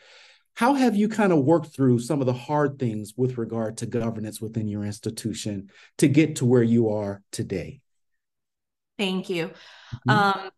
How 0.55 0.73
have 0.73 0.95
you 0.95 1.09
kind 1.09 1.33
of 1.33 1.39
worked 1.39 1.75
through 1.75 1.99
some 1.99 2.21
of 2.21 2.27
the 2.27 2.33
hard 2.33 2.79
things 2.79 3.13
with 3.17 3.37
regard 3.37 3.77
to 3.77 3.85
governance 3.85 4.39
within 4.39 4.67
your 4.67 4.85
institution 4.85 5.69
to 5.97 6.07
get 6.07 6.37
to 6.37 6.45
where 6.45 6.63
you 6.63 6.89
are 6.89 7.21
today? 7.31 7.81
Thank 8.97 9.29
you. 9.29 9.47
Mm-hmm. 10.07 10.09
Um, 10.09 10.49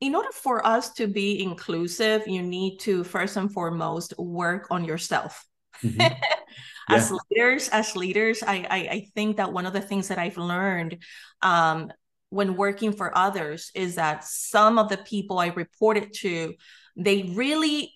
in 0.00 0.16
order 0.16 0.32
for 0.32 0.66
us 0.66 0.92
to 0.94 1.06
be 1.06 1.40
inclusive, 1.40 2.26
you 2.26 2.42
need 2.42 2.78
to 2.80 3.04
first 3.04 3.36
and 3.36 3.50
foremost 3.50 4.12
work 4.18 4.66
on 4.70 4.84
yourself. 4.84 5.46
Mm-hmm. 5.82 6.00
as 6.88 7.10
yeah. 7.10 7.18
leaders, 7.30 7.68
as 7.68 7.96
leaders, 7.96 8.42
I, 8.42 8.66
I, 8.68 8.78
I 8.90 9.08
think 9.14 9.36
that 9.36 9.52
one 9.52 9.66
of 9.66 9.72
the 9.72 9.80
things 9.80 10.08
that 10.08 10.18
I've 10.18 10.36
learned 10.36 10.98
um, 11.42 11.92
when 12.30 12.56
working 12.56 12.92
for 12.92 13.16
others 13.16 13.70
is 13.74 13.94
that 13.94 14.24
some 14.24 14.78
of 14.78 14.88
the 14.88 14.98
people 14.98 15.38
I 15.38 15.48
reported 15.48 16.12
to, 16.20 16.54
they 16.96 17.22
really 17.34 17.94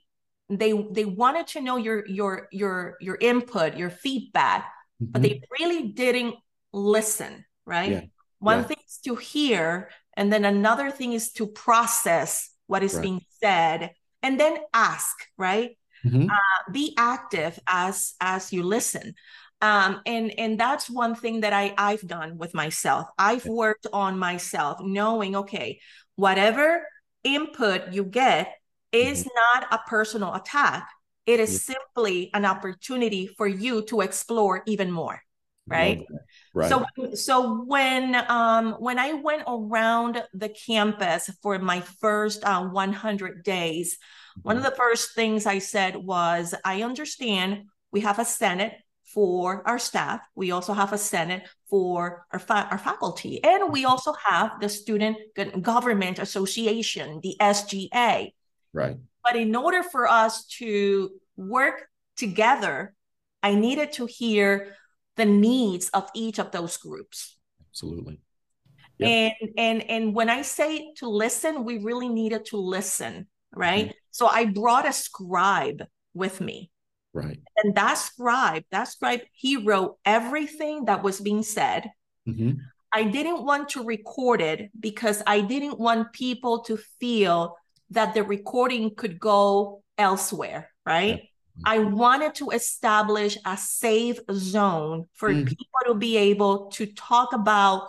they 0.49 0.73
they 0.93 1.05
wanted 1.05 1.47
to 1.47 1.61
know 1.61 1.77
your 1.77 2.07
your 2.07 2.49
your 2.53 2.97
your 3.01 3.19
input 3.21 3.77
your 3.77 3.91
feedback 3.91 4.65
mm-hmm. 5.03 5.13
but 5.13 5.23
they 5.23 5.43
really 5.61 5.89
didn't 5.89 6.35
listen 6.73 7.45
right 7.67 7.91
yeah. 7.91 8.01
one 8.39 8.59
yeah. 8.59 8.65
thing 8.65 8.79
is 8.87 8.99
to 9.05 9.17
hear 9.17 9.89
And 10.19 10.33
then 10.33 10.45
another 10.45 10.91
thing 10.91 11.13
is 11.13 11.31
to 11.35 11.47
process 11.47 12.51
what 12.67 12.83
is 12.83 12.95
Right. 12.95 13.03
being 13.03 13.23
said 13.41 13.95
and 14.21 14.39
then 14.39 14.59
ask, 14.75 15.15
right? 15.39 15.79
Mhm. 16.05 16.27
Uh, 16.27 16.73
be 16.73 16.93
active 16.99 17.59
as 17.67 18.15
as 18.21 18.53
you 18.53 18.65
listen. 18.65 19.15
Um, 19.63 20.03
and 20.07 20.35
and 20.39 20.59
that's 20.59 20.91
one 20.91 21.15
thing 21.15 21.43
that 21.43 21.53
I 21.53 21.73
I've 21.79 22.03
done 22.03 22.37
with 22.37 22.53
myself. 22.53 23.07
I've 23.17 23.47
worked 23.47 23.87
on 23.93 24.19
myself, 24.19 24.81
knowing 24.83 25.37
okay, 25.37 25.79
whatever 26.17 26.83
input 27.23 27.93
you 27.93 28.03
get 28.03 28.58
is 28.93 29.27
not 29.27 29.67
a 29.71 29.79
personal 29.89 30.35
attack. 30.35 30.89
It 31.27 31.41
is 31.41 31.65
simply 31.65 32.31
an 32.33 32.45
opportunity 32.45 33.27
for 33.27 33.47
you 33.47 33.83
to 33.87 34.01
explore 34.01 34.63
even 34.67 34.91
more, 34.91 35.21
right? 35.69 36.07
Right. 36.55 36.69
So, 36.71 36.87
so 37.15 37.65
when 37.65 38.15
um 38.15 38.73
when 38.79 38.99
I 38.99 39.13
went 39.13 39.43
around 39.47 40.23
the 40.33 40.49
campus 40.49 41.31
for 41.43 41.59
my 41.59 41.81
first 42.01 42.45
uh, 42.45 42.65
100 42.65 43.45
days, 43.45 43.99
one 44.43 44.57
of 44.57 44.63
the 44.63 44.71
first 44.71 45.15
things 45.15 45.47
I 45.47 45.59
said 45.59 45.97
was, 45.97 46.55
I 46.65 46.83
understand 46.83 47.67
we 47.93 48.01
have 48.01 48.19
a 48.19 48.25
senate 48.25 48.73
for 49.05 49.67
our 49.67 49.79
staff. 49.79 50.21
We 50.35 50.51
also 50.51 50.73
have 50.73 50.93
a 50.93 50.99
senate 50.99 51.49
for 51.71 52.27
our 52.33 52.39
fa- 52.39 52.69
our 52.71 52.79
faculty, 52.79 53.43
and 53.45 53.73
we 53.73 53.85
also 53.85 54.13
have 54.25 54.61
the 54.61 54.69
Student 54.69 55.17
Government 55.63 56.19
Association, 56.19 57.21
the 57.23 57.37
SGA. 57.41 58.33
Right. 58.73 58.97
But 59.25 59.37
in 59.37 59.55
order 59.55 59.83
for 59.83 60.09
us 60.09 60.47
to 60.59 61.11
work 61.37 61.89
together, 62.17 62.95
I 63.43 63.55
needed 63.55 63.93
to 63.95 64.07
hear 64.07 64.75
the 65.17 65.27
needs 65.27 65.89
of 65.91 66.09
each 66.15 66.39
of 66.39 66.51
those 66.51 66.77
groups. 66.77 67.37
Absolutely. 67.71 68.21
And 69.01 69.33
and 69.57 69.91
and 69.91 70.15
when 70.15 70.29
I 70.29 70.43
say 70.43 70.93
to 70.97 71.09
listen, 71.09 71.65
we 71.65 71.79
really 71.79 72.09
needed 72.09 72.47
to 72.47 72.57
listen, 72.57 73.29
right? 73.55 73.95
So 74.11 74.27
I 74.27 74.47
brought 74.47 74.89
a 74.89 74.93
scribe 74.93 75.85
with 76.15 76.41
me. 76.41 76.71
Right. 77.13 77.39
And 77.57 77.75
that 77.77 77.95
scribe, 77.95 78.65
that 78.71 78.89
scribe, 78.89 79.21
he 79.33 79.57
wrote 79.57 79.99
everything 80.05 80.87
that 80.87 81.03
was 81.03 81.21
being 81.21 81.43
said. 81.43 81.91
Mhm. 82.27 82.59
I 82.93 83.05
didn't 83.05 83.45
want 83.45 83.69
to 83.71 83.85
record 83.85 84.41
it 84.41 84.71
because 84.79 85.23
I 85.27 85.43
didn't 85.43 85.79
want 85.79 86.13
people 86.13 86.61
to 86.65 86.77
feel 86.99 87.57
that 87.91 88.15
the 88.15 88.23
recording 88.23 88.95
could 88.95 89.19
go 89.19 89.83
elsewhere, 89.97 90.71
right? 90.85 91.23
I 91.65 91.81
wanted 91.81 92.37
to 92.37 92.51
establish 92.51 93.37
a 93.45 93.57
safe 93.57 94.21
zone 94.31 95.09
for 95.15 95.31
Mhm. 95.33 95.47
people 95.47 95.81
to 95.87 95.95
be 95.95 96.17
able 96.17 96.71
to 96.73 96.87
talk 96.87 97.33
about 97.33 97.89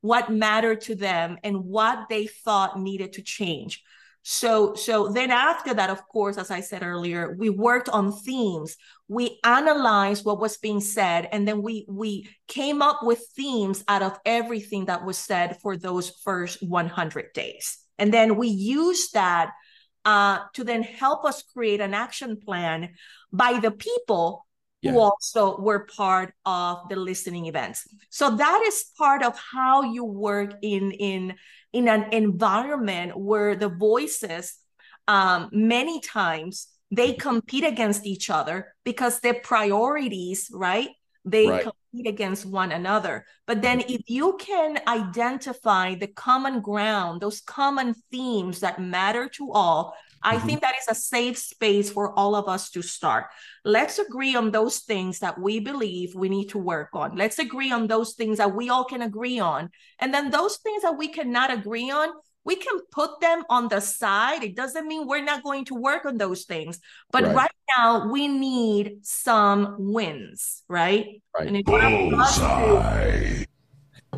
what 0.00 0.30
mattered 0.30 0.80
to 0.82 0.94
them 0.94 1.36
and 1.44 1.64
what 1.64 2.08
they 2.08 2.26
thought 2.26 2.80
needed 2.80 3.12
to 3.14 3.22
change. 3.22 3.82
So, 4.22 4.74
so 4.74 5.08
then 5.08 5.30
after 5.30 5.74
that, 5.74 5.90
of 5.90 6.06
course, 6.08 6.36
as 6.36 6.50
I 6.50 6.60
said 6.60 6.82
earlier, 6.82 7.34
we 7.38 7.50
worked 7.50 7.88
on 7.88 8.12
themes. 8.12 8.76
We 9.08 9.40
analyzed 9.44 10.24
what 10.24 10.40
was 10.40 10.58
being 10.58 10.80
said, 10.80 11.28
and 11.32 11.48
then 11.48 11.62
we 11.62 11.86
we 11.88 12.28
came 12.46 12.82
up 12.82 13.02
with 13.02 13.20
themes 13.36 13.82
out 13.88 14.02
of 14.02 14.18
everything 14.24 14.86
that 14.86 15.04
was 15.04 15.18
said 15.18 15.58
for 15.60 15.76
those 15.76 16.10
first 16.24 16.62
100 16.62 17.32
days. 17.32 17.78
And 18.00 18.12
then 18.12 18.36
we 18.36 18.48
used 18.48 19.14
that 19.14 19.52
uh, 20.04 20.40
to 20.54 20.64
then 20.64 20.82
help 20.82 21.24
us 21.24 21.42
create 21.42 21.80
an 21.80 21.94
action 21.94 22.38
plan 22.40 22.94
by 23.32 23.60
the 23.60 23.70
people 23.70 24.46
Yeah. 24.82 24.92
who 24.92 24.98
also 24.98 25.60
were 25.60 25.86
part 25.86 26.34
of 26.46 26.88
the 26.88 26.96
listening 26.96 27.46
events. 27.46 27.86
So 28.08 28.34
that 28.36 28.62
is 28.66 28.86
part 28.96 29.22
of 29.22 29.38
how 29.38 29.82
you 29.82 30.04
work 30.04 30.54
in 30.62 30.92
in 30.92 31.34
in 31.72 31.88
an 31.88 32.12
environment 32.12 33.16
where 33.16 33.54
the 33.56 33.68
voices 33.68 34.56
um, 35.06 35.50
many 35.52 36.00
times 36.00 36.68
they 36.90 37.12
compete 37.12 37.64
against 37.64 38.06
each 38.06 38.30
other 38.30 38.74
because 38.84 39.20
their 39.20 39.34
priorities, 39.34 40.48
right? 40.52 40.90
They 41.24 41.48
Right. 41.48 41.62
compete 41.62 42.06
against 42.06 42.46
one 42.46 42.72
another. 42.72 43.26
But 43.46 43.60
then 43.62 43.80
if 43.80 44.08
you 44.08 44.36
can 44.38 44.78
identify 44.88 45.94
the 45.94 46.06
common 46.06 46.60
ground, 46.60 47.20
those 47.20 47.40
common 47.40 47.94
themes 48.10 48.60
that 48.60 48.80
matter 48.80 49.28
to 49.30 49.52
all, 49.52 49.94
I 50.22 50.36
Mhm. 50.36 50.46
think 50.46 50.60
that 50.60 50.76
is 50.78 50.88
a 50.88 50.94
safe 50.94 51.38
space 51.38 51.90
for 51.90 52.18
all 52.18 52.34
of 52.34 52.48
us 52.48 52.70
to 52.70 52.82
start. 52.82 53.26
Let's 53.64 53.98
agree 53.98 54.34
on 54.36 54.50
those 54.50 54.80
things 54.80 55.18
that 55.20 55.38
we 55.38 55.60
believe 55.60 56.14
we 56.14 56.28
need 56.28 56.48
to 56.50 56.58
work 56.58 56.90
on. 56.92 57.16
Let's 57.16 57.38
agree 57.38 57.72
on 57.72 57.86
those 57.86 58.14
things 58.14 58.38
that 58.38 58.54
we 58.54 58.68
all 58.68 58.84
can 58.84 59.02
agree 59.02 59.38
on. 59.40 59.70
And 59.98 60.12
then 60.12 60.30
those 60.30 60.58
things 60.58 60.82
that 60.82 60.96
we 60.98 61.08
cannot 61.08 61.50
agree 61.50 61.90
on, 61.90 62.10
we 62.44 62.56
can 62.56 62.80
put 62.90 63.20
them 63.20 63.44
on 63.50 63.68
the 63.68 63.80
side. 63.80 64.42
It 64.42 64.56
doesn't 64.56 64.86
mean 64.86 65.06
we're 65.06 65.22
not 65.24 65.42
going 65.42 65.64
to 65.66 65.74
work 65.74 66.06
on 66.06 66.16
those 66.16 66.44
things. 66.44 66.80
But 67.12 67.24
Right. 67.24 67.34
right, 67.36 67.50
now, 67.76 68.08
we 68.10 68.28
need 68.28 69.00
some 69.02 69.76
wins, 69.78 70.62
right? 70.68 71.22
Right. 71.36 71.46
And 71.48 71.56
in 71.58 71.62
order 71.66 71.88
for 72.10 72.20
us 72.20 72.34
to- 72.36 72.40
Bullseye. 72.40 73.44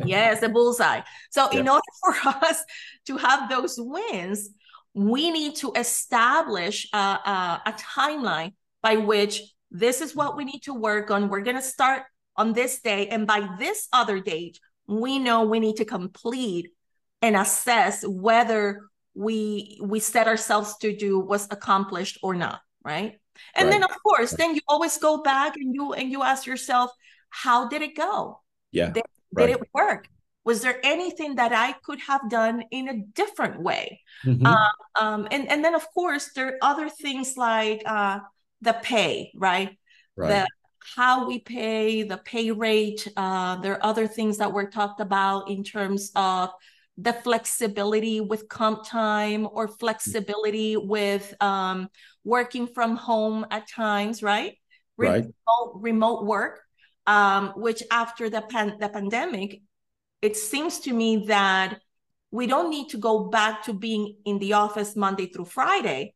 Yes, 0.05 0.41
a 0.41 0.49
bullseye. 0.49 1.01
So 1.31 1.49
in 1.49 1.67
order 1.67 1.83
for 2.01 2.13
us 2.49 2.63
to 3.07 3.17
have 3.17 3.49
those 3.49 3.75
wins, 3.77 4.49
we 4.93 5.29
need 5.31 5.55
to 5.57 5.71
establish 5.75 6.87
a, 6.93 6.97
a, 6.97 7.61
a 7.67 7.73
timeline 7.73 8.53
by 8.81 8.97
which 8.97 9.41
this 9.71 10.01
is 10.01 10.15
what 10.15 10.35
we 10.37 10.45
need 10.45 10.61
to 10.63 10.73
work 10.73 11.11
on. 11.11 11.29
We're 11.29 11.41
going 11.41 11.55
to 11.57 11.61
start 11.61 12.03
on 12.37 12.53
this 12.53 12.81
day, 12.81 13.07
and 13.07 13.27
by 13.27 13.47
this 13.59 13.87
other 13.93 14.19
date, 14.19 14.59
we 14.87 15.19
know 15.19 15.43
we 15.43 15.59
need 15.59 15.77
to 15.77 15.85
complete 15.85 16.71
and 17.23 17.35
assess 17.37 18.05
whether 18.05 18.81
we 19.15 19.79
we 19.81 19.99
set 19.99 20.27
ourselves 20.27 20.75
to 20.83 20.95
do 20.95 21.19
was 21.19 21.47
accomplished 21.49 22.19
or 22.21 22.35
not, 22.35 22.59
right? 22.83 23.17
And 23.55 23.71
then 23.71 23.83
of 23.83 23.95
course, 24.03 24.31
then 24.31 24.53
you 24.53 24.61
always 24.67 24.97
go 24.97 25.23
back 25.23 25.55
and 25.55 25.73
you 25.73 25.93
and 25.93 26.11
you 26.11 26.21
ask 26.21 26.45
yourself, 26.45 26.91
how 27.29 27.67
did 27.69 27.81
it 27.81 27.95
go? 27.95 28.41
Yeah. 28.71 28.91
Did, 28.91 29.03
Right. 29.35 29.47
did 29.47 29.55
it 29.57 29.67
work? 29.73 30.07
Was 30.45 30.61
there 30.61 30.77
anything 30.83 31.35
that 31.41 31.51
I 31.53 31.73
could 31.85 31.99
have 32.01 32.29
done 32.29 32.65
in 32.69 32.87
a 32.87 32.97
different 33.15 33.59
way? 33.59 34.01
Mhm. 34.23 34.45
Um, 34.45 34.77
um, 35.01 35.27
and, 35.31 35.49
and 35.49 35.65
then, 35.65 35.73
of 35.73 35.87
course, 35.97 36.33
there 36.35 36.47
are 36.49 36.57
other 36.61 36.87
things 36.87 37.33
like 37.35 37.81
uh, 37.87 38.19
the 38.61 38.73
pay, 38.73 39.31
right? 39.33 39.75
right. 40.15 40.29
The 40.29 40.47
how 40.95 41.25
we 41.25 41.39
pay, 41.39 42.03
the 42.03 42.17
pay 42.17 42.51
rate. 42.51 43.07
Uh, 43.17 43.55
there 43.61 43.73
are 43.73 43.85
other 43.85 44.05
things 44.05 44.37
that 44.37 44.51
were 44.53 44.69
talked 44.69 44.99
about 44.99 45.49
in 45.49 45.63
terms 45.63 46.11
of 46.13 46.51
the 46.97 47.13
flexibility 47.13 48.21
with 48.21 48.47
comp 48.49 48.85
time 48.85 49.47
or 49.51 49.67
flexibility 49.67 50.77
with 50.77 51.33
um, 51.41 51.89
working 52.23 52.67
from 52.67 52.95
home 52.95 53.45
at 53.49 53.67
times, 53.67 54.21
right? 54.21 54.57
Right. 54.97 55.25
Remote, 55.25 55.81
remote 55.81 56.25
work, 56.25 56.61
um, 57.07 57.53
which 57.55 57.81
after 57.91 58.29
the, 58.29 58.41
pan- 58.41 58.77
the 58.79 58.89
pandemic, 58.89 59.61
it 60.21 60.37
seems 60.37 60.79
to 60.81 60.93
me 60.93 61.25
that 61.27 61.79
we 62.31 62.47
don't 62.47 62.69
need 62.69 62.89
to 62.89 62.97
go 62.97 63.25
back 63.29 63.63
to 63.65 63.73
being 63.73 64.15
in 64.25 64.39
the 64.39 64.53
office 64.53 64.95
Monday 64.95 65.27
through 65.27 65.45
Friday, 65.45 66.13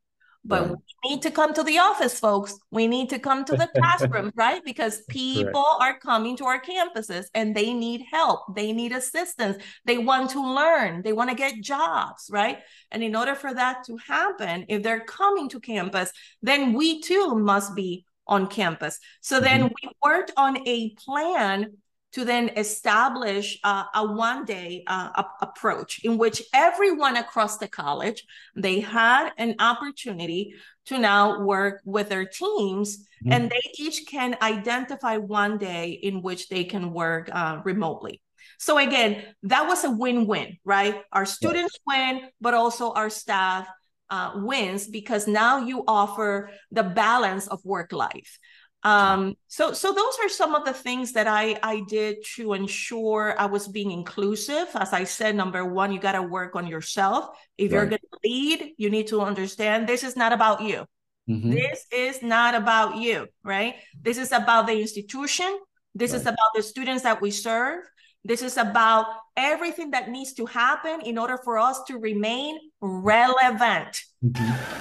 but 0.48 0.62
Right. 0.62 0.78
we 1.04 1.10
need 1.10 1.22
to 1.24 1.32
come 1.32 1.54
to 1.54 1.64
the 1.64 1.78
office, 1.78 2.20
folks. 2.20 2.58
We 2.72 2.88
need 2.88 3.10
to 3.10 3.20
come 3.20 3.46
to 3.46 3.56
the 3.56 3.70
classrooms, 3.76 4.34
right? 4.36 4.64
Because 4.64 5.02
people 5.10 5.66
are 5.80 6.00
coming 6.00 6.38
to 6.38 6.46
our 6.46 6.62
campuses 6.62 7.26
and 7.34 7.56
they 7.56 7.74
need 7.74 8.04
help. 8.12 8.56
They 8.56 8.72
need 8.72 8.94
assistance. 8.94 9.62
They 9.86 9.98
want 9.98 10.32
to 10.32 10.42
learn. 10.42 11.02
They 11.04 11.14
want 11.14 11.30
to 11.30 11.36
get 11.36 11.62
jobs, 11.62 12.30
right? 12.32 12.60
And 12.92 13.04
in 13.04 13.16
order 13.16 13.36
for 13.36 13.54
that 13.54 13.84
to 13.86 13.98
happen, 13.98 14.66
if 14.70 14.82
they're 14.84 15.02
coming 15.06 15.50
to 15.50 15.60
campus, 15.60 16.12
then 16.42 16.74
we 16.74 17.02
too 17.02 17.36
must 17.36 17.76
be 17.76 18.06
on 18.26 18.48
campus. 18.48 19.00
So 19.22 19.40
then 19.40 19.64
mm-hmm. 19.64 19.74
we 19.84 19.90
worked 20.04 20.32
on 20.38 20.68
a 20.68 20.94
plan 20.96 21.78
to 22.18 22.26
then 22.26 22.50
establish 22.58 23.60
uh, 23.64 23.84
a 23.94 24.04
one 24.04 24.44
day 24.44 24.84
uh, 24.88 25.24
approach 25.40 26.04
in 26.04 26.18
which 26.18 26.42
everyone 26.52 27.16
across 27.16 27.60
the 27.60 27.68
college 27.68 28.26
they 28.56 28.80
had 28.80 29.30
an 29.38 29.54
opportunity 29.60 30.56
to 30.88 30.98
now 30.98 31.42
work 31.42 31.80
with 31.86 32.10
their 32.10 32.26
teams 32.26 33.06
Mhm. 33.24 33.34
and 33.34 33.52
they 33.52 33.62
each 33.78 34.08
can 34.08 34.36
identify 34.42 35.18
one 35.18 35.60
day 35.60 35.92
in 35.92 36.24
which 36.24 36.50
they 36.50 36.64
can 36.64 36.92
work 36.92 37.30
uh, 37.32 37.62
remotely. 37.64 38.20
So 38.58 38.80
again 38.80 39.22
that 39.44 39.68
was 39.68 39.84
a 39.84 39.92
win-win 39.92 40.58
right? 40.66 41.04
Our 41.14 41.28
students 41.28 41.78
win 41.86 42.30
but 42.42 42.56
also 42.56 42.94
our 42.94 43.12
staff 43.12 43.68
uh, 44.10 44.32
wins 44.42 44.88
because 44.88 45.28
now 45.28 45.60
you 45.60 45.84
offer 45.88 46.50
the 46.72 46.84
balance 46.84 47.46
of 47.46 47.64
work 47.64 47.92
life 47.92 48.40
um, 48.84 49.36
so 49.48 49.74
so 49.74 49.92
those 49.92 50.18
are 50.24 50.30
some 50.30 50.56
of 50.56 50.64
the 50.64 50.74
things 50.74 51.14
that 51.14 51.28
I 51.28 51.60
I 51.64 51.82
did 51.88 52.18
to 52.36 52.54
ensure 52.54 53.36
I 53.38 53.46
was 53.46 53.68
being 53.68 53.92
inclusive. 53.92 54.68
As 54.76 54.94
I 54.94 55.04
said, 55.04 55.36
number 55.36 55.66
one, 55.66 55.92
you 55.92 56.00
got 56.00 56.14
to 56.14 56.22
work 56.22 56.56
on 56.56 56.68
yourself. 56.68 57.30
If 57.58 57.72
you're 57.72 57.86
going 57.86 58.02
to 58.12 58.20
lead, 58.24 58.74
you 58.78 58.90
need 58.90 59.08
to 59.08 59.22
understand 59.22 59.88
this 59.88 60.04
is 60.04 60.16
not 60.16 60.32
about 60.32 60.62
you. 60.62 60.86
Mhm. 61.28 61.52
This 61.54 61.86
is 61.92 62.22
not 62.22 62.56
about 62.56 62.98
you, 62.98 63.28
right? 63.44 63.76
This 64.02 64.18
is 64.18 64.32
about 64.32 64.68
the 64.68 64.80
institution. 64.80 65.60
This 65.94 66.14
is 66.14 66.22
about 66.22 66.52
the 66.56 66.64
students 66.64 67.04
that 67.04 67.20
we 67.22 67.32
serve. 67.32 67.84
This 68.24 68.42
is 68.42 68.58
about 68.58 69.08
everything 69.36 69.92
that 69.92 70.10
needs 70.10 70.34
to 70.34 70.46
happen 70.46 71.02
in 71.02 71.18
order 71.18 71.38
for 71.44 71.58
us 71.58 71.82
to 71.88 71.98
remain 71.98 72.60
relevant. 72.80 74.02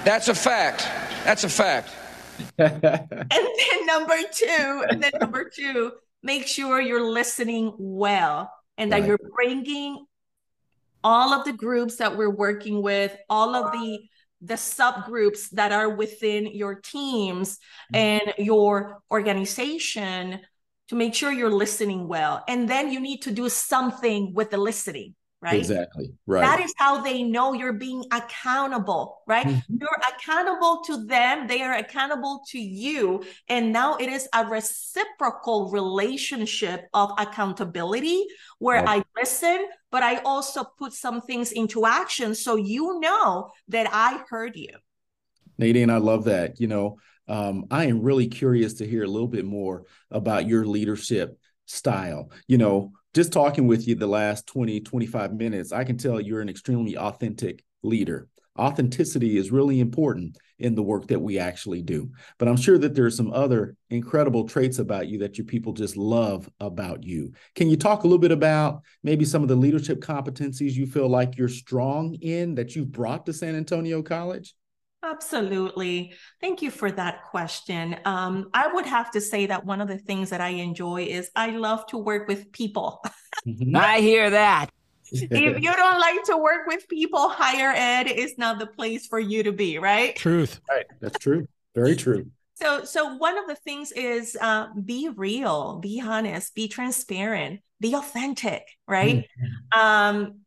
That's 0.05 0.27
a 0.27 0.35
fact. 0.35 0.87
That's 1.25 1.43
a 1.43 1.49
fact. 1.49 1.89
And 2.57 3.29
then 3.31 3.85
number 3.85 4.17
two, 4.31 4.85
and 4.89 5.01
then 5.01 5.11
number 5.19 5.49
two, 5.49 5.93
make 6.23 6.47
sure 6.47 6.81
you're 6.81 7.09
listening 7.09 7.73
well 7.77 8.51
and 8.77 8.91
that 8.91 9.01
Right. 9.01 9.07
you're 9.07 9.19
bringing 9.35 10.05
all 11.03 11.33
of 11.33 11.45
the 11.45 11.53
groups 11.53 11.97
that 11.97 12.17
we're 12.17 12.29
working 12.29 12.81
with, 12.81 13.15
all 13.29 13.55
of 13.55 13.71
the 13.71 13.99
the 14.41 14.53
subgroups 14.53 15.49
that 15.51 15.71
are 15.71 15.89
within 15.89 16.45
your 16.45 16.75
teams 16.75 17.57
mm-hmm. 17.93 17.95
and 17.95 18.33
your 18.37 19.01
organization 19.09 20.39
to 20.89 20.95
make 20.95 21.15
sure 21.15 21.31
you're 21.31 21.49
listening 21.51 22.07
well. 22.07 22.43
And 22.47 22.69
then 22.69 22.91
you 22.91 22.99
need 22.99 23.23
to 23.23 23.31
do 23.31 23.49
something 23.49 24.33
with 24.33 24.51
the 24.51 24.57
listening, 24.57 25.15
right? 25.41 25.57
Exactly. 25.57 26.13
Right. 26.25 26.41
That 26.41 26.59
is 26.59 26.73
how 26.77 27.01
they 27.01 27.23
know 27.23 27.53
you're 27.53 27.73
being 27.73 28.03
accountable, 28.11 29.21
right? 29.27 29.45
Mhm. 29.45 29.63
You're 29.79 30.01
accountable 30.07 30.81
to 30.85 31.05
them, 31.05 31.47
they 31.47 31.61
are 31.61 31.73
accountable 31.73 32.43
to 32.49 32.59
you. 32.59 33.23
And 33.47 33.71
now 33.71 33.97
it 33.97 34.09
is 34.09 34.27
a 34.33 34.45
reciprocal 34.45 35.69
relationship 35.71 36.87
of 36.93 37.11
accountability 37.17 38.25
where 38.59 38.83
Right. 38.83 39.05
I 39.05 39.19
listen, 39.19 39.67
but 39.91 40.03
I 40.03 40.17
also 40.17 40.63
put 40.63 40.93
some 40.93 41.21
things 41.21 41.51
into 41.51 41.85
action 41.85 42.35
so 42.35 42.55
you 42.55 42.99
know 42.99 43.51
that 43.69 43.87
I 43.91 44.23
heard 44.29 44.55
you. 44.55 44.69
Naydeen, 45.59 45.91
I 45.91 45.97
love 45.97 46.25
that. 46.25 46.59
You 46.59 46.67
know, 46.67 46.97
um, 47.27 47.65
I 47.71 47.85
am 47.85 48.01
really 48.01 48.27
curious 48.27 48.75
to 48.75 48.87
hear 48.87 49.03
a 49.03 49.07
little 49.07 49.27
bit 49.27 49.45
more 49.45 49.85
about 50.11 50.47
your 50.47 50.65
leadership 50.65 51.37
style. 51.65 52.31
You 52.47 52.57
know, 52.57 52.93
just 53.17 53.33
talking 53.33 53.65
with 53.65 53.87
you 53.87 53.95
the 53.95 54.05
last 54.05 54.45
20, 54.45 54.79
25 54.81 55.33
minutes, 55.33 55.71
I 55.71 55.83
can 55.83 55.97
tell 55.97 56.21
you're 56.21 56.39
an 56.39 56.49
extremely 56.49 56.95
authentic 56.95 57.63
leader. 57.81 58.27
Authenticity 58.59 59.37
is 59.37 59.51
really 59.51 59.79
important 59.79 60.37
in 60.59 60.75
the 60.75 60.83
work 60.83 61.07
that 61.07 61.19
we 61.19 61.39
actually 61.39 61.81
do. 61.81 62.11
But 62.37 62.47
I'm 62.47 62.57
sure 62.57 62.77
that 62.77 62.93
there's 62.93 63.17
some 63.17 63.33
other 63.33 63.75
incredible 63.89 64.47
traits 64.47 64.77
about 64.77 65.07
you 65.07 65.17
that 65.17 65.35
your 65.35 65.45
people 65.45 65.73
just 65.73 65.97
love 65.97 66.47
about 66.59 67.03
you. 67.03 67.33
Can 67.55 67.71
you 67.71 67.75
talk 67.75 68.03
a 68.03 68.07
little 68.07 68.19
bit 68.19 68.31
about 68.31 68.83
maybe 69.01 69.25
some 69.25 69.41
of 69.41 69.47
the 69.47 69.55
leadership 69.55 69.99
competencies 69.99 70.73
you 70.73 70.85
feel 70.85 71.09
like 71.09 71.39
you're 71.39 71.49
strong 71.49 72.13
in 72.21 72.53
that 72.53 72.75
you've 72.75 72.91
brought 72.91 73.25
to 73.25 73.33
San 73.33 73.55
Antonio 73.55 74.03
College? 74.03 74.53
Absolutely. 75.03 76.13
Thank 76.41 76.61
you 76.61 76.71
for 76.71 76.91
that 76.91 77.23
question. 77.25 77.97
Um, 78.05 78.49
I 78.53 78.67
would 78.67 78.85
have 78.85 79.11
to 79.11 79.21
say 79.21 79.45
that 79.45 79.65
one 79.65 79.79
of 79.79 79.87
the 79.87 79.97
things 79.97 80.31
that 80.31 80.41
I 80.41 80.49
enjoy 80.49 81.03
is 81.03 81.29
I 81.35 81.51
love 81.51 81.85
to 81.87 81.97
work 81.97 82.27
with 82.27 82.51
people. 82.51 83.03
I 83.75 83.99
hear 83.99 84.29
that. 84.31 84.69
if 85.11 85.61
you 85.61 85.75
don't 85.75 85.99
like 85.99 86.23
to 86.25 86.37
work 86.37 86.67
with 86.67 86.87
people, 86.89 87.29
higher 87.29 87.71
ed 87.75 88.07
is 88.07 88.37
not 88.37 88.59
the 88.59 88.67
place 88.67 89.07
for 89.07 89.19
you 89.19 89.43
to 89.43 89.51
be, 89.51 89.77
right? 89.77 90.15
Truth. 90.15 90.59
Right. 90.69 90.85
That's 90.99 91.19
true. 91.19 91.47
Very 91.75 91.95
true. 91.95 92.25
So, 92.55 92.83
so 92.83 93.15
one 93.15 93.37
of 93.37 93.47
the 93.47 93.55
things 93.55 93.91
is 93.91 94.35
uh, 94.41 94.67
be 94.83 95.09
real, 95.09 95.77
be 95.77 96.01
honest, 96.03 96.55
be 96.55 96.67
transparent, 96.67 97.61
be 97.79 97.93
authentic, 97.93 98.63
right? 98.87 99.27
Um, 99.71 100.39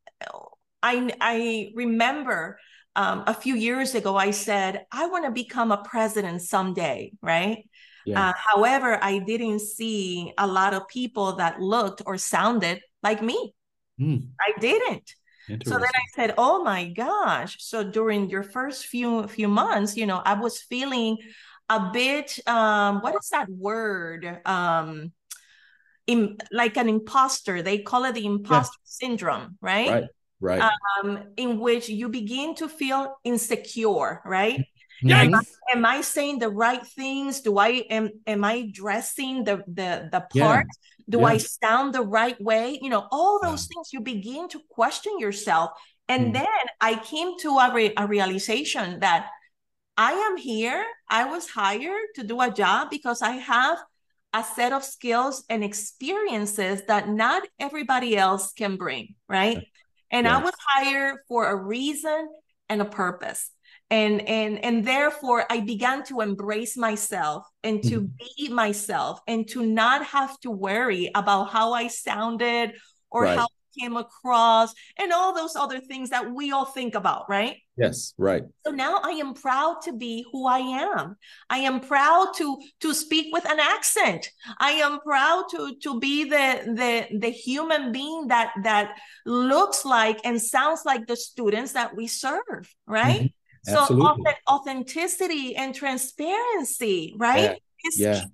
I 0.82 1.12
I 1.20 1.70
remember 1.74 2.58
um, 3.00 3.24
a 3.26 3.34
few 3.34 3.54
years 3.54 3.94
ago 3.94 4.16
I 4.16 4.30
said 4.30 4.84
I 4.92 5.06
want 5.06 5.24
to 5.24 5.30
become 5.30 5.72
a 5.72 5.82
president 5.82 6.42
someday, 6.42 7.12
right? 7.22 7.68
Yeah. 8.04 8.30
Uh, 8.30 8.32
however, 8.36 8.98
I 9.02 9.18
didn't 9.18 9.60
see 9.60 10.32
a 10.36 10.46
lot 10.46 10.74
of 10.74 10.88
people 10.88 11.36
that 11.36 11.60
looked 11.60 12.02
or 12.06 12.18
sounded 12.18 12.80
like 13.02 13.22
me. 13.22 13.54
Mm, 14.00 14.28
I 14.40 14.52
didn't. 14.60 15.14
So 15.66 15.74
then 15.74 15.94
I 16.02 16.06
said, 16.14 16.34
"Oh 16.38 16.62
my 16.62 16.88
gosh!" 16.88 17.56
So 17.60 17.82
during 17.82 18.30
your 18.30 18.42
first 18.42 18.86
few 18.86 19.26
few 19.28 19.48
months, 19.48 19.96
you 19.96 20.06
know, 20.06 20.22
I 20.24 20.34
was 20.34 20.62
feeling 20.62 21.18
a 21.68 21.90
bit. 21.92 22.38
Um, 22.46 23.00
what 23.00 23.14
is 23.14 23.28
that 23.30 23.48
word? 23.48 24.40
Um, 24.44 25.12
in, 26.06 26.38
like 26.50 26.76
an 26.76 26.88
imposter. 26.88 27.62
They 27.62 27.78
call 27.78 28.04
it 28.04 28.14
the 28.14 28.26
imposter 28.26 28.78
syndrome, 28.84 29.58
right? 29.60 29.90
right. 29.90 30.04
Right. 30.40 30.62
Um, 31.02 31.24
in 31.36 31.58
which 31.58 31.88
you 31.88 32.08
begin 32.08 32.54
to 32.56 32.68
feel 32.68 33.16
insecure, 33.24 34.22
right? 34.24 34.64
Mhm. 35.04 35.32
Am 35.72 35.84
I 35.86 36.00
saying 36.02 36.38
the 36.38 36.50
right 36.50 36.86
things? 36.86 37.40
Do 37.40 37.58
I 37.58 37.84
am 37.90 38.10
am 38.26 38.44
I 38.44 38.70
dressing 38.72 39.44
the 39.44 39.64
the 39.66 40.08
the 40.12 40.26
Yeah. 40.34 40.44
part? 40.44 40.66
Do 41.08 41.24
I 41.24 41.38
sound 41.38 41.94
the 41.94 42.02
right 42.02 42.40
way? 42.40 42.78
You 42.82 42.90
know, 42.90 43.06
all 43.10 43.40
those 43.42 43.66
things 43.66 43.92
you 43.92 44.00
begin 44.00 44.48
to 44.48 44.60
question 44.68 45.18
yourself. 45.18 45.70
And 46.08 46.30
Mm. 46.30 46.32
then 46.34 46.62
I 46.80 46.96
came 46.96 47.38
to 47.40 47.58
a, 47.58 47.72
re- 47.72 47.94
a 47.96 48.06
realization 48.06 49.00
that 49.00 49.28
I 49.96 50.12
am 50.12 50.36
here. 50.36 50.84
I 51.08 51.24
was 51.24 51.48
hired 51.50 52.06
to 52.16 52.22
do 52.24 52.40
a 52.40 52.50
job 52.50 52.90
because 52.90 53.22
I 53.22 53.32
have 53.32 53.78
a 54.32 54.44
set 54.44 54.72
of 54.72 54.84
skills 54.84 55.44
and 55.50 55.64
experiences 55.64 56.82
that 56.86 57.08
not 57.08 57.42
everybody 57.58 58.16
else 58.16 58.52
can 58.52 58.76
bring, 58.76 59.14
right? 59.28 59.58
And 60.10 60.26
I 60.26 60.42
was 60.42 60.54
hired 60.58 61.18
for 61.28 61.48
a 61.48 61.56
reason 61.56 62.28
and 62.68 62.80
a 62.80 62.84
purpose. 62.84 63.50
And 63.90 64.22
and 64.28 64.64
and 64.64 64.84
therefore 64.84 65.44
I 65.50 65.60
began 65.60 66.04
to 66.04 66.20
embrace 66.20 66.76
myself 66.76 67.44
and 67.64 67.82
to 67.84 68.02
mm-hmm. 68.02 68.24
be 68.36 68.48
myself 68.48 69.20
and 69.26 69.48
to 69.48 69.64
not 69.66 70.04
have 70.06 70.38
to 70.40 70.50
worry 70.50 71.10
about 71.14 71.50
how 71.50 71.72
I 71.72 71.88
sounded 71.88 72.74
or 73.10 73.24
Right. 73.24 73.38
how 73.38 73.48
came 73.78 73.96
across 73.96 74.74
and 74.98 75.12
all 75.12 75.34
those 75.34 75.56
other 75.56 75.80
things 75.80 76.10
that 76.10 76.30
we 76.30 76.52
all 76.52 76.64
think 76.64 76.94
about, 76.94 77.28
right? 77.28 77.56
Yes. 77.76 78.12
Right. 78.18 78.42
So 78.66 78.72
now 78.72 79.00
I 79.02 79.10
am 79.12 79.32
proud 79.32 79.80
to 79.84 79.92
be 79.92 80.24
who 80.30 80.46
I 80.46 80.58
am. 80.58 81.16
I 81.48 81.58
am 81.58 81.80
proud 81.80 82.32
to 82.36 82.58
to 82.80 82.92
speak 82.92 83.32
with 83.32 83.46
an 83.48 83.58
accent. 83.58 84.28
I 84.58 84.72
am 84.72 85.00
proud 85.00 85.44
to 85.52 85.74
to 85.82 85.98
be 85.98 86.24
the 86.24 86.46
the 86.76 87.18
the 87.18 87.30
human 87.30 87.90
being 87.92 88.28
that 88.28 88.52
that 88.64 88.98
looks 89.24 89.84
like 89.84 90.20
and 90.24 90.40
sounds 90.40 90.84
like 90.84 91.06
the 91.06 91.16
students 91.16 91.72
that 91.72 91.96
we 91.96 92.06
serve, 92.06 92.74
right? 92.86 93.22
Mhm. 93.22 93.32
So 93.64 93.86
authenticity 94.48 95.56
and 95.56 95.74
transparency, 95.74 97.14
right? 97.18 97.58
Is 97.84 97.98
Yeah. 97.98 98.24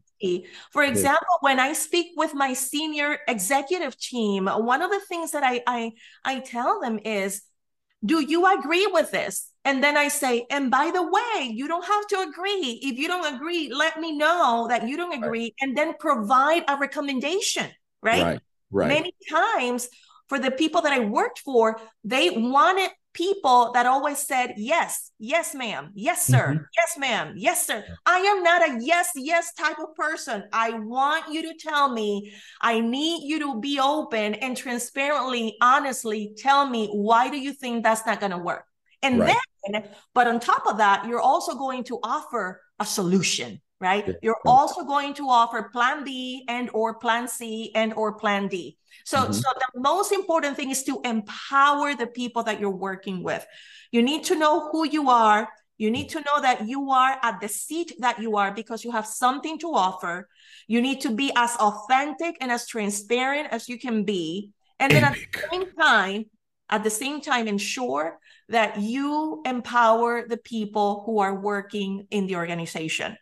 For 0.72 0.82
example, 0.82 1.38
when 1.40 1.60
I 1.60 1.72
speak 1.72 2.12
with 2.16 2.34
my 2.34 2.54
senior 2.54 3.18
executive 3.28 3.98
team, 3.98 4.46
one 4.46 4.82
of 4.82 4.90
the 4.90 5.00
things 5.08 5.32
that 5.32 5.42
I 5.44 5.62
I, 5.66 5.92
I 6.24 6.40
tell 6.40 6.80
them 6.80 6.98
is 7.04 7.42
do 8.04 8.20
you 8.20 8.46
agree 8.58 8.86
with 8.86 9.10
this? 9.10 9.50
And 9.64 9.82
then 9.82 9.96
I 9.96 10.08
say, 10.08 10.46
and 10.50 10.70
by 10.70 10.92
the 10.92 11.02
way, 11.02 11.50
you 11.52 11.66
don't 11.66 11.84
have 11.84 12.06
to 12.08 12.20
agree. 12.20 12.78
If 12.82 12.98
you 12.98 13.08
don't 13.08 13.34
agree, 13.34 13.72
let 13.72 13.98
me 13.98 14.16
know 14.16 14.66
that 14.68 14.86
you 14.86 14.96
don't 14.96 15.12
agree 15.12 15.54
and 15.60 15.76
then 15.76 15.94
provide 15.98 16.64
a 16.68 16.76
recommendation, 16.76 17.66
right? 18.02 18.22
Right. 18.22 18.40
Right. 18.70 18.88
Many 18.88 19.12
times 19.30 19.88
for 20.28 20.38
the 20.38 20.50
people 20.50 20.82
that 20.82 20.92
I 20.92 21.00
worked 21.00 21.40
for, 21.40 21.80
they 22.04 22.30
wanted 22.30 22.90
people 23.16 23.72
that 23.72 23.86
always 23.86 24.18
said, 24.18 24.54
yes, 24.58 25.10
yes, 25.18 25.54
ma'am, 25.54 25.90
yes, 25.94 26.28
sir, 26.28 26.60
Mhm. 26.60 26.66
yes, 26.76 26.98
ma'am, 26.98 27.32
yes, 27.36 27.66
sir. 27.66 27.82
I 28.04 28.18
am 28.18 28.42
not 28.42 28.68
a 28.68 28.78
yes, 28.80 29.08
yes 29.16 29.52
type 29.54 29.78
of 29.78 29.94
person. 29.96 30.44
I 30.52 30.72
want 30.72 31.32
you 31.32 31.40
to 31.48 31.54
tell 31.58 31.88
me, 31.88 32.32
I 32.60 32.80
need 32.80 33.26
you 33.26 33.38
to 33.40 33.60
be 33.60 33.80
open 33.80 34.34
and 34.34 34.56
transparently, 34.56 35.56
honestly 35.62 36.34
tell 36.36 36.68
me, 36.68 36.88
why 36.92 37.30
do 37.30 37.38
you 37.38 37.52
think 37.52 37.82
that's 37.82 38.04
not 38.06 38.20
going 38.20 38.32
to 38.32 38.38
work? 38.38 38.66
And 39.02 39.20
Right. 39.20 39.36
then, 39.72 39.88
but 40.14 40.26
on 40.28 40.38
top 40.40 40.66
of 40.66 40.78
that, 40.78 41.06
you're 41.06 41.20
also 41.20 41.54
going 41.54 41.84
to 41.84 41.98
offer 42.02 42.60
a 42.78 42.84
solution 42.84 43.60
right? 43.80 44.14
You're 44.22 44.40
also 44.46 44.84
going 44.84 45.14
to 45.14 45.28
offer 45.28 45.68
plan 45.72 46.04
b 46.04 46.44
and 46.48 46.70
or 46.72 46.94
plan 46.94 47.28
c 47.28 47.72
and 47.74 47.92
or 47.94 48.14
plan 48.14 48.48
d. 48.48 48.76
So 49.04 49.18
Mhm. 49.18 49.32
so 49.32 49.48
the 49.54 49.80
most 49.80 50.12
important 50.12 50.56
thing 50.56 50.70
is 50.70 50.82
to 50.84 51.00
empower 51.04 51.94
the 51.94 52.06
people 52.06 52.42
that 52.44 52.60
you're 52.60 52.70
working 52.70 53.22
with. 53.22 53.46
You 53.90 54.02
need 54.02 54.24
to 54.24 54.34
know 54.34 54.68
who 54.70 54.86
you 54.88 55.10
are. 55.10 55.48
You 55.78 55.90
need 55.90 56.08
to 56.10 56.20
know 56.20 56.40
that 56.40 56.66
you 56.66 56.90
are 56.90 57.18
at 57.22 57.40
the 57.40 57.48
seat 57.48 57.92
that 57.98 58.18
you 58.18 58.36
are 58.36 58.50
because 58.50 58.82
you 58.84 58.92
have 58.92 59.06
something 59.06 59.58
to 59.58 59.68
offer. 59.74 60.28
You 60.66 60.80
need 60.80 61.00
to 61.02 61.10
be 61.10 61.30
as 61.36 61.54
authentic 61.56 62.36
and 62.40 62.50
as 62.50 62.66
transparent 62.66 63.48
as 63.52 63.68
you 63.68 63.78
can 63.78 64.04
be. 64.04 64.52
And 64.80 64.94
then 64.94 65.04
at 65.04 65.12
the 65.12 65.48
same 65.50 65.66
time 65.78 66.24
at 66.68 66.82
the 66.82 66.90
same 66.90 67.20
time 67.20 67.46
ensure 67.46 68.18
that 68.48 68.80
you 68.80 69.40
empower 69.46 70.26
the 70.26 70.36
people 70.36 71.02
who 71.06 71.20
are 71.20 71.34
working 71.38 72.06
in 72.10 72.26
the 72.26 72.36
organization 72.36 73.16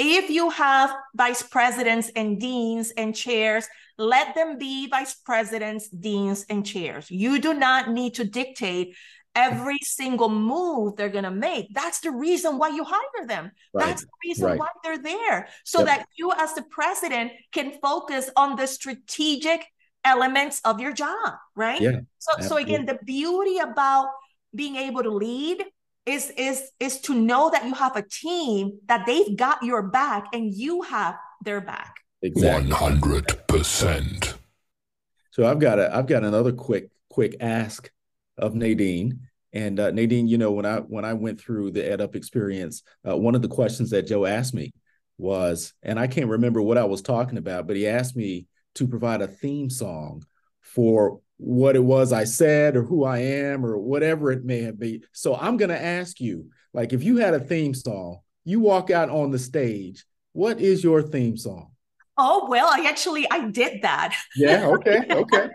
if 0.00 0.30
you 0.30 0.48
have 0.50 0.94
vice 1.14 1.42
presidents 1.42 2.10
and 2.16 2.40
deans 2.40 2.90
and 2.96 3.14
chairs, 3.14 3.68
let 3.98 4.34
them 4.34 4.56
be 4.56 4.88
vice 4.88 5.14
presidents, 5.14 5.88
deans, 5.90 6.46
and 6.48 6.64
chairs. 6.64 7.10
You 7.10 7.38
do 7.38 7.52
not 7.52 7.90
need 7.90 8.14
to 8.14 8.24
dictate 8.24 8.96
every 9.34 9.78
single 9.82 10.28
move 10.30 10.96
they're 10.96 11.08
going 11.10 11.24
to 11.24 11.30
make. 11.30 11.68
That's 11.74 12.00
the 12.00 12.10
reason 12.10 12.58
why 12.58 12.70
you 12.70 12.82
hire 12.82 13.26
them. 13.26 13.52
Right. 13.74 13.86
That's 13.86 14.02
the 14.02 14.16
reason 14.26 14.46
Right. 14.48 14.58
why 14.58 14.68
they're 14.82 14.98
there. 14.98 15.48
So 15.64 15.80
Yep. 15.80 15.86
that 15.86 16.06
you, 16.16 16.32
as 16.32 16.54
the 16.54 16.62
president, 16.62 17.32
can 17.52 17.78
focus 17.80 18.30
on 18.36 18.56
the 18.56 18.66
strategic 18.66 19.66
elements 20.02 20.60
of 20.64 20.80
your 20.80 20.92
job, 20.92 21.34
right? 21.54 21.80
Yeah. 21.80 22.00
So 22.18 22.40
so 22.40 22.56
again, 22.56 22.86
the 22.86 22.98
beauty 23.04 23.58
about 23.58 24.08
being 24.54 24.76
able 24.76 25.02
to 25.02 25.10
lead 25.10 25.62
is 26.10 26.30
is 26.36 26.70
is 26.80 27.00
to 27.00 27.14
know 27.14 27.50
that 27.50 27.64
you 27.64 27.74
have 27.74 27.96
a 27.96 28.02
team 28.02 28.78
that 28.86 29.06
they've 29.06 29.36
got 29.36 29.62
your 29.62 29.82
back 29.82 30.26
and 30.32 30.52
you 30.52 30.82
have 30.82 31.16
their 31.44 31.60
back. 31.60 31.96
Exactly. 32.22 32.70
100%. 32.70 34.34
So 35.30 35.46
I've 35.46 35.60
got 35.60 35.78
a 35.78 35.94
I've 35.94 36.06
got 36.06 36.24
another 36.24 36.52
quick 36.52 36.90
quick 37.08 37.36
ask 37.40 37.90
of 38.36 38.54
Naydeen. 38.54 39.20
And 39.52 39.80
uh, 39.80 39.90
Naydeen, 39.90 40.28
you 40.28 40.38
know, 40.38 40.52
when 40.52 40.66
I 40.66 40.78
when 40.78 41.04
I 41.04 41.14
went 41.14 41.40
through 41.40 41.72
the 41.72 41.82
EdUp 41.82 42.14
experience, 42.14 42.82
uh, 43.08 43.16
one 43.16 43.34
of 43.34 43.42
the 43.42 43.48
questions 43.48 43.90
that 43.90 44.06
Joe 44.06 44.26
asked 44.26 44.54
me 44.54 44.72
was, 45.18 45.72
and 45.82 45.98
I 45.98 46.06
can't 46.06 46.28
remember 46.28 46.62
what 46.62 46.78
I 46.78 46.84
was 46.84 47.02
talking 47.02 47.38
about, 47.38 47.66
but 47.66 47.76
he 47.76 47.86
asked 47.86 48.16
me 48.16 48.46
to 48.76 48.86
provide 48.86 49.22
a 49.22 49.26
theme 49.26 49.70
song 49.70 50.24
for 50.60 51.20
what 51.40 51.74
it 51.74 51.82
was 51.82 52.12
I 52.12 52.24
said 52.24 52.76
or 52.76 52.82
who 52.82 53.04
I 53.04 53.18
am 53.18 53.64
or 53.64 53.78
whatever 53.78 54.30
it 54.30 54.44
may 54.44 54.62
have 54.62 54.78
been. 54.78 55.02
So 55.12 55.34
I'm 55.34 55.56
going 55.56 55.70
to 55.70 55.82
ask 55.82 56.20
you, 56.20 56.50
like, 56.74 56.92
if 56.92 57.02
you 57.02 57.16
had 57.16 57.32
a 57.34 57.40
theme 57.40 57.72
song, 57.74 58.20
you 58.44 58.60
walk 58.60 58.90
out 58.90 59.08
on 59.08 59.30
the 59.30 59.38
stage, 59.38 60.04
what 60.32 60.60
is 60.60 60.84
your 60.84 61.02
theme 61.02 61.36
song? 61.36 61.70
Oh 62.22 62.48
well, 62.50 62.68
I 62.70 62.86
actually 62.86 63.26
I 63.30 63.48
did 63.48 63.80
that. 63.80 64.14
Yeah. 64.36 64.66
Okay. 64.66 65.00
Okay. 65.10 65.48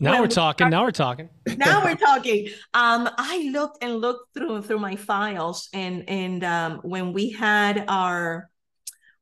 now 0.00 0.12
When 0.12 0.20
we're 0.22 0.26
talking. 0.28 0.70
Now 0.70 0.84
we're 0.84 0.90
talking. 0.90 1.28
now 1.58 1.84
we're 1.84 1.96
talking. 2.10 2.48
Um, 2.72 3.10
I 3.18 3.50
looked 3.52 3.84
and 3.84 3.96
looked 3.96 4.32
through 4.32 4.62
through 4.62 4.78
my 4.78 4.96
files, 4.96 5.68
and 5.74 6.08
and 6.08 6.42
um, 6.44 6.80
when 6.82 7.12
we 7.12 7.28
had 7.30 7.84
our, 7.88 8.48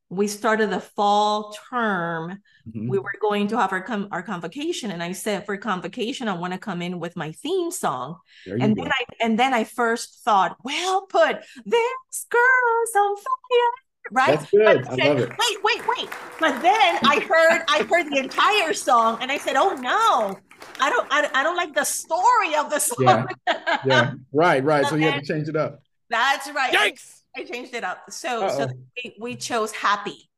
we 0.09 0.27
started 0.27 0.69
the 0.69 0.79
fall 0.79 1.53
term. 1.69 2.39
Mhm. 2.67 2.89
We 2.89 2.97
were 2.99 3.13
going 3.21 3.47
to 3.49 3.57
have 3.57 3.71
our 3.73 3.81
com- 3.81 4.07
our 4.11 4.23
convocation, 4.23 4.91
and 4.91 5.03
I 5.03 5.11
said 5.11 5.45
for 5.45 5.57
convocation, 5.57 6.27
I 6.29 6.33
want 6.33 6.53
to 6.53 6.59
come 6.59 6.81
in 6.81 6.99
with 6.99 7.15
my 7.15 7.31
theme 7.33 7.71
song. 7.71 8.19
And 8.45 8.75
go. 8.75 8.83
then 8.83 8.91
I 8.91 9.03
and 9.21 9.37
then 9.37 9.53
I 9.53 9.63
first 9.65 10.21
thought, 10.23 10.55
well, 10.63 11.01
put 11.07 11.37
this 11.65 12.25
girl's 12.29 12.95
on 12.95 13.17
fire, 13.17 13.71
right? 14.11 14.39
That's 14.39 14.51
good. 14.51 14.85
But 14.85 15.01
I 15.01 15.07
love 15.09 15.19
it. 15.19 15.29
Wait, 15.29 15.57
wait, 15.63 15.87
wait. 15.87 16.09
But 16.39 16.61
then 16.61 16.99
I 17.03 17.19
heard 17.27 17.63
I 17.67 17.83
heard 17.89 18.09
the 18.11 18.17
entire 18.19 18.73
song, 18.73 19.17
and 19.21 19.29
I 19.31 19.37
said, 19.37 19.55
oh 19.57 19.73
no, 19.75 20.39
I 20.79 20.89
don't 20.89 21.07
I, 21.11 21.29
I 21.33 21.43
don't 21.43 21.57
like 21.57 21.73
the 21.73 21.83
story 21.83 22.55
of 22.55 22.69
the 22.69 22.79
song. 22.79 23.27
Yeah. 23.47 23.79
Yeah. 23.85 24.11
Right. 24.31 24.63
Right. 24.63 24.85
So 24.85 24.95
you 24.95 25.09
had 25.11 25.21
to 25.23 25.33
change 25.33 25.49
it 25.49 25.55
up. 25.57 25.79
That's 26.09 26.47
right. 26.51 26.73
I- 26.73 26.91
Yikes! 26.91 27.16
I, 27.37 27.43
changed 27.43 27.73
it 27.73 27.83
up. 27.83 28.11
So 28.11 28.47
so 28.49 28.67
we, 28.95 29.15
we 29.19 29.35
chose 29.35 29.71
happy, 29.71 30.29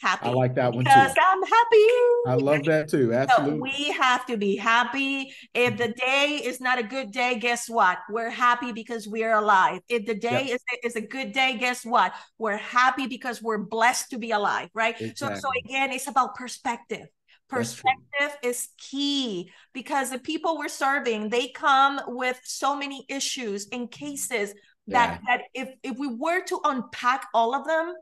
happy. 0.00 0.26
I 0.26 0.30
like 0.30 0.54
that 0.56 0.72
one 0.72 0.84
too. 0.84 0.90
because 0.90 1.14
I'm 1.20 1.42
happy. 1.42 1.86
I 2.26 2.34
love 2.34 2.64
that 2.64 2.88
too. 2.88 3.08
So 3.08 3.14
Absolutely. 3.14 3.60
we 3.60 3.90
have 3.92 4.26
to 4.26 4.36
be 4.36 4.56
happy. 4.56 5.32
If 5.54 5.76
the 5.76 5.88
day 5.88 6.40
is 6.42 6.60
not 6.60 6.78
a 6.78 6.82
good 6.82 7.12
day, 7.12 7.38
guess 7.38 7.68
what? 7.68 7.98
We're 8.10 8.30
happy 8.30 8.72
because 8.72 9.06
we're 9.06 9.34
alive. 9.34 9.80
If 9.88 10.06
the 10.06 10.14
day 10.14 10.46
is, 10.46 10.60
is 10.84 10.96
a 10.96 11.00
good 11.00 11.32
day, 11.32 11.56
guess 11.58 11.84
what? 11.84 12.12
We're 12.38 12.56
happy 12.56 13.06
because 13.06 13.42
we're 13.42 13.58
blessed 13.58 14.10
to 14.10 14.18
be 14.18 14.30
alive, 14.32 14.68
right? 14.74 14.96
So 15.16 15.34
so 15.34 15.48
again, 15.64 15.92
it's 15.92 16.08
about 16.08 16.34
perspective. 16.34 17.06
Perspective 17.48 18.36
is 18.42 18.68
key 18.76 19.50
because 19.72 20.10
the 20.10 20.18
people 20.18 20.58
we're 20.58 20.68
serving, 20.68 21.30
they 21.30 21.48
come 21.48 21.98
with 22.06 22.38
so 22.44 22.76
many 22.76 23.06
issues 23.08 23.68
and 23.72 23.90
cases 23.90 24.52
that 24.92 25.20
that 25.26 25.42
if 25.54 25.68
if 25.82 25.98
we 25.98 26.08
were 26.08 26.42
to 26.44 26.60
unpack 26.64 27.26
all 27.34 27.54
of 27.54 27.66
them, 27.66 27.94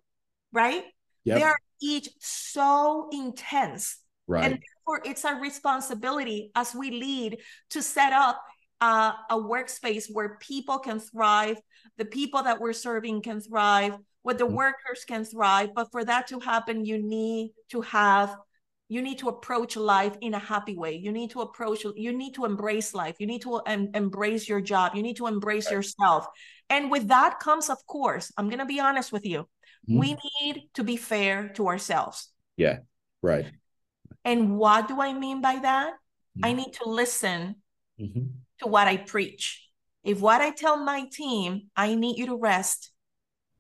right? 0.53 0.85
Yep. 1.25 1.39
They 1.39 1.43
are 1.43 1.59
each 1.83 2.09
so 2.21 3.09
intense. 3.13 3.99
right. 4.27 4.45
And 4.45 4.53
therefore, 4.55 5.03
it's 5.05 5.25
our 5.25 5.41
responsibility 5.41 6.51
as 6.55 6.75
we 6.75 6.91
lead 6.91 7.39
to 7.71 7.83
set 7.83 8.13
up 8.13 8.41
uh, 8.81 9.13
a 9.31 9.37
workspace 9.37 10.07
where 10.13 10.37
people 10.41 10.79
can 10.79 11.01
thrive, 11.01 11.57
the 11.97 12.05
people 12.05 12.43
that 12.43 12.61
we're 12.61 12.73
serving 12.73 13.23
can 13.23 13.41
thrive, 13.41 13.97
where 14.23 14.35
the 14.35 14.45
Mhm. 14.47 14.53
workers 14.53 15.05
can 15.07 15.25
thrive. 15.25 15.71
But 15.75 15.91
for 15.91 16.05
that 16.05 16.27
to 16.29 16.41
happen, 16.41 16.85
you 16.85 16.99
need 17.03 17.53
to 17.71 17.81
have, 17.83 18.37
you 18.89 19.03
need 19.03 19.19
to 19.19 19.29
approach 19.29 19.77
life 19.77 20.17
in 20.21 20.35
a 20.35 20.39
happy 20.39 20.77
way. 20.77 20.95
You 20.95 21.11
need 21.11 21.31
to 21.31 21.41
approach, 21.41 21.85
you 21.97 22.13
need 22.17 22.35
to 22.35 22.45
embrace 22.45 22.95
life. 22.95 23.17
You 23.19 23.27
need 23.27 23.43
to 23.43 23.59
em- 23.67 23.91
embrace 23.95 24.49
your 24.49 24.61
job. 24.61 24.95
You 24.95 25.03
need 25.03 25.17
to 25.17 25.27
embrace 25.27 25.71
yourself. 25.71 26.27
And 26.71 26.91
with 26.91 27.09
that 27.09 27.41
comes, 27.41 27.69
of 27.69 27.85
course, 27.87 28.33
I'm 28.37 28.49
going 28.49 28.61
to 28.61 28.65
be 28.65 28.79
honest 28.81 29.11
with 29.13 29.27
you. 29.27 29.49
Mhm. 29.89 29.99
We 29.99 30.17
need 30.41 30.71
to 30.75 30.85
be 30.85 30.97
fair 30.97 31.49
to 31.57 31.67
ourselves. 31.69 32.33
yeah. 32.57 32.79
Right. 33.23 33.47
And 34.25 34.57
what 34.59 34.89
do 34.89 35.01
I 35.01 35.13
mean 35.13 35.41
by 35.41 35.57
that? 35.59 35.95
I 36.43 36.53
Mhm. 36.53 36.57
need 36.57 36.73
to 36.75 36.89
listen 36.89 37.57
Mhm. 37.99 38.31
to 38.61 38.67
what 38.69 38.87
I 38.89 38.97
preach. 38.99 39.69
If 40.05 40.21
what 40.21 40.41
I 40.41 40.51
tell 40.53 40.77
my 40.77 41.09
team, 41.11 41.71
I 41.77 41.95
need 41.97 42.19
you 42.19 42.27
to 42.27 42.37
rest, 42.37 42.93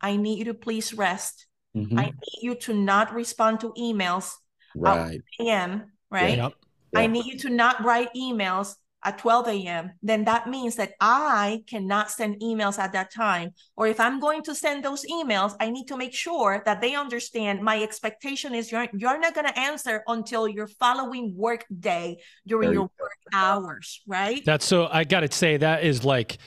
I 0.01 0.17
need 0.17 0.39
you 0.39 0.45
to 0.47 0.55
please 0.55 0.95
rest. 0.95 1.47
Mhm. 1.75 1.99
I 1.99 2.05
need 2.07 2.39
you 2.43 2.55
to 2.55 2.73
not 2.75 3.13
respond 3.13 3.61
to 3.61 3.73
emails 3.75 4.37
Oh, 4.79 4.97
right. 4.97 5.21
a.m., 5.41 5.93
right? 6.11 6.37
Yep. 6.37 6.53
I 6.95 7.07
need 7.07 7.27
you 7.27 7.39
to 7.41 7.51
not 7.51 7.85
write 7.85 8.09
emails 8.17 8.75
at 9.05 9.19
12 9.19 9.49
a.m. 9.49 9.93
Then 10.03 10.25
that 10.25 10.49
means 10.49 10.75
that 10.77 10.95
I 11.01 11.63
cannot 11.69 12.11
send 12.11 12.41
emails 12.41 12.79
at 12.79 12.93
that 12.93 13.13
time. 13.13 13.55
Or 13.77 13.87
if 13.87 14.01
I'm 14.01 14.19
going 14.19 14.43
to 14.43 14.55
send 14.55 14.85
those 14.85 15.05
emails, 15.07 15.55
I 15.61 15.71
need 15.71 15.87
to 15.87 15.97
make 15.97 16.13
sure 16.13 16.63
that 16.65 16.81
they 16.81 16.95
understand 16.97 17.63
my 17.63 17.83
expectation 17.83 18.53
is 18.55 18.73
you're, 18.73 18.89
you're 18.95 19.21
not 19.21 19.35
going 19.35 19.47
to 19.47 19.59
answer 19.59 20.03
until 20.09 20.49
your 20.49 20.67
following 20.67 21.35
work 21.37 21.65
day 21.79 22.19
during 22.47 22.71
you 22.71 22.75
your 22.75 22.83
work 22.83 23.19
hours, 23.33 24.03
right? 24.09 24.45
That's 24.45 24.65
so. 24.65 24.89
I 24.91 25.05
got 25.05 25.21
to 25.21 25.31
say 25.31 25.57
that 25.59 25.85
is 25.85 26.05
like 26.05 26.39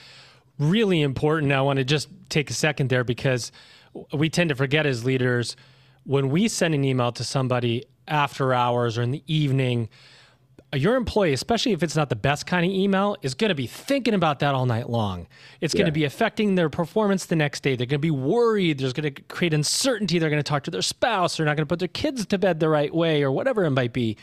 really 0.58 1.00
important. 1.00 1.52
I 1.52 1.62
want 1.62 1.78
to 1.78 1.84
just 1.84 2.08
take 2.28 2.50
a 2.50 2.54
second 2.54 2.90
there 2.90 3.04
because 3.04 3.52
we 4.12 4.28
tend 4.28 4.50
to 4.50 4.54
forget 4.54 4.84
as 4.84 5.04
leaders 5.04 5.56
when 6.04 6.28
we 6.28 6.46
send 6.48 6.74
an 6.74 6.84
email 6.84 7.12
to 7.12 7.24
somebody 7.24 7.84
after 8.10 8.52
hours 8.52 8.98
or 8.98 9.02
in 9.02 9.10
the 9.12 9.22
evening. 9.26 9.88
Your 10.72 10.94
employee, 10.94 11.32
especially 11.32 11.72
if 11.72 11.82
it's 11.82 11.96
not 11.96 12.10
the 12.10 12.16
best 12.16 12.46
kind 12.46 12.64
of 12.64 12.70
email, 12.70 13.16
is 13.22 13.34
going 13.34 13.48
to 13.48 13.56
be 13.56 13.66
thinking 13.66 14.14
about 14.14 14.38
that 14.38 14.54
all 14.54 14.66
night 14.66 14.88
long. 14.88 15.26
It's 15.60 15.74
going 15.74 15.86
Yeah. 15.86 15.90
to 15.90 15.92
be 15.92 16.04
affecting 16.04 16.54
their 16.54 16.68
performance 16.70 17.26
the 17.26 17.34
next 17.34 17.64
day. 17.64 17.74
They're 17.74 17.86
going 17.86 17.98
to 17.98 17.98
be 17.98 18.12
worried. 18.12 18.78
There's 18.78 18.92
going 18.92 19.12
to 19.12 19.22
create 19.22 19.52
uncertainty. 19.52 20.20
They're 20.20 20.30
going 20.30 20.38
to 20.42 20.48
talk 20.48 20.62
to 20.64 20.70
their 20.70 20.80
spouse. 20.82 21.36
They're 21.36 21.46
not 21.46 21.56
going 21.56 21.66
to 21.66 21.72
put 21.72 21.80
their 21.80 21.88
kids 21.88 22.24
to 22.26 22.38
bed 22.38 22.60
the 22.60 22.68
right 22.68 22.94
way 22.94 23.24
or 23.24 23.32
whatever 23.32 23.64
it 23.64 23.70
might 23.70 23.92
be. 23.92 24.16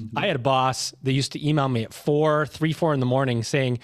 Mm-hmm. 0.00 0.18
I 0.18 0.26
had 0.26 0.34
a 0.34 0.40
boss 0.40 0.92
that 1.04 1.12
used 1.12 1.32
to 1.32 1.48
email 1.48 1.68
me 1.68 1.84
at 1.84 1.94
four, 1.94 2.46
three, 2.46 2.72
four 2.72 2.92
in 2.94 2.98
the 3.00 3.06
morning 3.06 3.44
saying, 3.44 3.78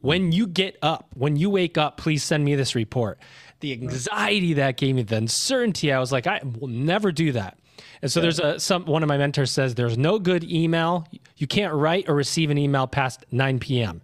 when 0.00 0.30
you 0.30 0.46
get 0.46 0.76
up, 0.80 1.08
when 1.14 1.34
you 1.34 1.50
wake 1.50 1.76
up, 1.76 1.96
please 1.96 2.22
send 2.22 2.44
me 2.44 2.54
this 2.54 2.76
report. 2.76 3.18
The 3.60 3.72
anxiety 3.72 4.52
that 4.54 4.76
gave 4.76 4.94
me, 4.94 5.02
the 5.02 5.16
uncertainty, 5.16 5.90
I 5.90 5.98
was 5.98 6.12
like, 6.12 6.26
I 6.28 6.40
will 6.44 6.68
never 6.68 7.10
do 7.10 7.32
that. 7.32 7.58
And 8.04 8.12
so 8.12 8.20
there's 8.20 8.38
a 8.38 8.60
some 8.60 8.84
one 8.84 9.02
of 9.02 9.08
my 9.08 9.16
mentors 9.16 9.50
says 9.50 9.76
there's 9.76 9.96
no 9.96 10.18
good 10.18 10.44
email. 10.44 11.08
You 11.38 11.46
can't 11.46 11.72
write 11.72 12.06
or 12.06 12.14
receive 12.14 12.50
an 12.50 12.58
email 12.58 12.86
past 12.86 13.24
9 13.32 13.58
p.m. 13.60 14.02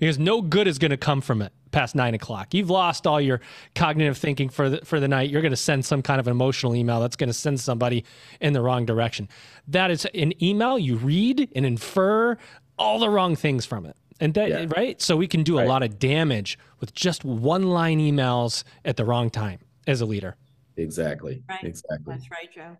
because 0.00 0.18
no 0.18 0.42
good 0.42 0.66
is 0.66 0.80
going 0.80 0.90
to 0.90 0.96
come 0.96 1.20
from 1.20 1.40
it 1.40 1.52
past 1.70 1.94
nine 1.94 2.12
o'clock. 2.12 2.54
You've 2.54 2.70
lost 2.70 3.06
all 3.06 3.20
your 3.20 3.40
cognitive 3.76 4.18
thinking 4.18 4.48
for 4.48 4.68
the 4.68 4.78
for 4.84 4.98
the 4.98 5.06
night. 5.06 5.30
You're 5.30 5.42
going 5.42 5.52
to 5.52 5.56
send 5.56 5.84
some 5.84 6.02
kind 6.02 6.18
of 6.18 6.26
an 6.26 6.32
emotional 6.32 6.74
email 6.74 6.98
that's 6.98 7.14
going 7.14 7.28
to 7.28 7.34
send 7.34 7.60
somebody 7.60 8.04
in 8.40 8.52
the 8.52 8.60
wrong 8.60 8.84
direction. 8.84 9.28
That 9.68 9.92
is 9.92 10.06
an 10.06 10.32
email 10.42 10.76
you 10.76 10.96
read 10.96 11.48
and 11.54 11.64
infer 11.64 12.36
all 12.80 12.98
the 12.98 13.08
wrong 13.10 13.36
things 13.36 13.64
from 13.64 13.86
it. 13.86 13.94
And 14.18 14.34
that 14.34 14.48
Yeah. 14.48 14.66
right? 14.76 15.00
So 15.00 15.16
we 15.16 15.28
can 15.28 15.44
do 15.44 15.60
a 15.60 15.64
lot 15.66 15.84
of 15.84 16.00
damage 16.00 16.58
with 16.80 16.92
just 16.94 17.24
one 17.24 17.68
line 17.68 18.00
emails 18.00 18.64
at 18.84 18.96
the 18.96 19.04
wrong 19.04 19.30
time 19.30 19.60
as 19.86 20.00
a 20.00 20.04
leader. 20.06 20.34
Exactly. 20.76 21.44
Right. 21.48 21.62
Exactly. 21.62 22.12
That's 22.12 22.28
right, 22.28 22.52
Joe. 22.52 22.76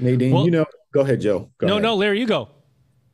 Naydeen, 0.00 0.32
Well- 0.32 0.44
you 0.44 0.50
know, 0.50 0.66
go 0.92 1.00
ahead, 1.00 1.20
Joe. 1.20 1.50
Go 1.58 1.66
no, 1.66 1.72
ahead. 1.74 1.82
no, 1.82 1.94
Larry, 1.96 2.20
you 2.20 2.26
go. 2.26 2.48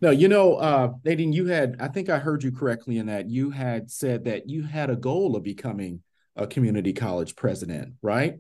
No, 0.00 0.10
you 0.10 0.28
know, 0.28 0.54
uh, 0.54 0.92
Naydeen, 1.04 1.32
you 1.32 1.46
had, 1.46 1.76
I 1.80 1.88
think 1.88 2.08
I 2.08 2.18
heard 2.18 2.44
you 2.44 2.52
correctly 2.52 2.98
in 2.98 3.06
that 3.06 3.28
you 3.28 3.50
had 3.50 3.90
said 3.90 4.24
that 4.26 4.48
you 4.48 4.62
had 4.62 4.90
a 4.90 4.96
goal 4.96 5.34
of 5.34 5.42
becoming 5.42 6.02
a 6.36 6.46
community 6.46 6.92
college 6.92 7.34
president, 7.34 7.94
right? 8.00 8.38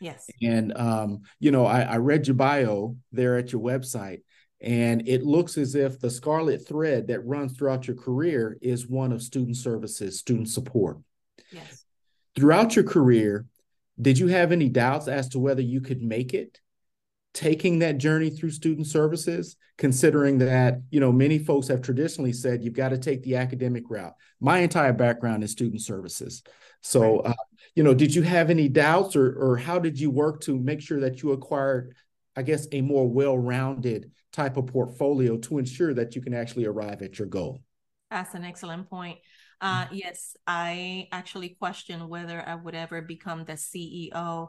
Yes. 0.00 0.26
And, 0.42 0.76
um, 0.76 1.22
you 1.40 1.50
know, 1.50 1.66
I, 1.66 1.82
I 1.82 1.96
read 1.98 2.26
your 2.26 2.36
bio 2.36 2.96
there 3.12 3.36
at 3.36 3.52
your 3.52 3.60
website, 3.60 4.22
and 4.62 5.06
it 5.06 5.22
looks 5.22 5.58
as 5.58 5.74
if 5.74 6.00
the 6.00 6.10
scarlet 6.10 6.66
thread 6.66 7.08
that 7.08 7.24
runs 7.26 7.52
throughout 7.52 7.86
your 7.86 7.96
career 7.96 8.56
is 8.62 8.88
one 8.88 9.12
of 9.12 9.22
student 9.22 9.58
services, 9.58 10.18
student 10.18 10.48
support. 10.48 10.98
Yes. 11.52 11.84
Throughout 12.34 12.76
your 12.76 12.84
career, 12.84 13.44
did 14.00 14.18
you 14.18 14.28
have 14.28 14.52
any 14.52 14.70
doubts 14.70 15.06
as 15.06 15.28
to 15.30 15.38
whether 15.38 15.62
you 15.62 15.82
could 15.82 16.02
make 16.02 16.32
it 16.32 16.60
taking 17.34 17.80
that 17.80 17.98
journey 17.98 18.30
through 18.30 18.50
student 18.50 18.86
services 18.86 19.56
considering 19.76 20.38
that 20.38 20.80
you 20.90 21.00
know 21.00 21.10
many 21.10 21.38
folks 21.38 21.66
have 21.66 21.82
traditionally 21.82 22.32
said 22.32 22.62
you've 22.62 22.74
got 22.74 22.90
to 22.90 22.98
take 22.98 23.22
the 23.22 23.36
academic 23.36 23.84
route. 23.90 24.14
My 24.40 24.58
entire 24.58 24.92
background 24.92 25.42
is 25.42 25.50
student 25.50 25.82
services. 25.82 26.42
So 26.80 27.20
uh, 27.20 27.34
you 27.74 27.82
know 27.82 27.92
did 27.94 28.14
you 28.14 28.22
have 28.22 28.50
any 28.50 28.68
doubts 28.68 29.16
or 29.16 29.34
or 29.36 29.56
how 29.56 29.78
did 29.78 29.98
you 29.98 30.10
work 30.10 30.40
to 30.42 30.58
make 30.58 30.80
sure 30.80 31.00
that 31.00 31.22
you 31.22 31.32
acquired 31.32 31.94
I 32.36 32.42
guess, 32.42 32.66
a 32.72 32.80
more 32.80 33.08
well-rounded 33.08 34.10
type 34.32 34.56
of 34.56 34.66
portfolio 34.66 35.36
to 35.38 35.58
ensure 35.58 35.94
that 35.94 36.14
you 36.16 36.22
can 36.22 36.34
actually 36.34 36.66
arrive 36.66 37.02
at 37.02 37.18
your 37.18 37.28
goal. 37.28 37.62
That's 38.10 38.34
an 38.34 38.44
excellent 38.44 38.90
point. 38.90 39.18
Uh, 39.60 39.86
yes, 39.92 40.36
I 40.46 41.08
actually 41.12 41.50
question 41.50 42.08
whether 42.08 42.42
I 42.46 42.54
would 42.54 42.74
ever 42.74 43.00
become 43.02 43.44
the 43.44 43.52
CEO 43.52 44.48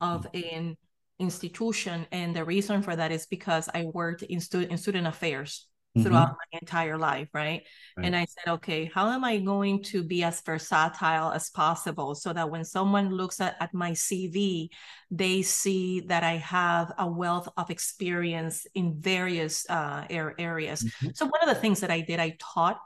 of 0.00 0.26
an 0.34 0.76
institution, 1.20 2.06
and 2.10 2.34
the 2.34 2.44
reason 2.44 2.82
for 2.82 2.96
that 2.96 3.12
is 3.12 3.26
because 3.26 3.68
I 3.72 3.84
worked 3.84 4.22
in, 4.22 4.40
stu- 4.40 4.60
in 4.60 4.76
student 4.78 5.06
affairs 5.06 5.66
throughout 5.98 6.28
mm-hmm. 6.28 6.52
my 6.52 6.58
entire 6.60 6.96
life, 6.96 7.28
right? 7.32 7.64
right? 7.96 8.06
And 8.06 8.14
I 8.14 8.24
said, 8.26 8.52
okay, 8.52 8.90
how 8.94 9.08
am 9.10 9.24
I 9.24 9.38
going 9.38 9.82
to 9.84 10.04
be 10.04 10.22
as 10.22 10.40
versatile 10.40 11.32
as 11.32 11.50
possible 11.50 12.14
so 12.14 12.32
that 12.32 12.48
when 12.48 12.64
someone 12.64 13.10
looks 13.10 13.40
at, 13.40 13.56
at 13.60 13.74
my 13.74 13.90
CV, 13.90 14.68
they 15.10 15.42
see 15.42 16.00
that 16.02 16.22
I 16.22 16.36
have 16.36 16.92
a 16.96 17.10
wealth 17.10 17.48
of 17.56 17.70
experience 17.70 18.66
in 18.74 19.00
various 19.00 19.68
uh, 19.68 20.04
areas. 20.08 20.84
Mm-hmm. 20.84 21.08
So 21.14 21.26
one 21.26 21.42
of 21.42 21.48
the 21.48 21.60
things 21.60 21.80
that 21.80 21.90
I 21.90 22.02
did, 22.02 22.20
I 22.20 22.36
taught 22.38 22.80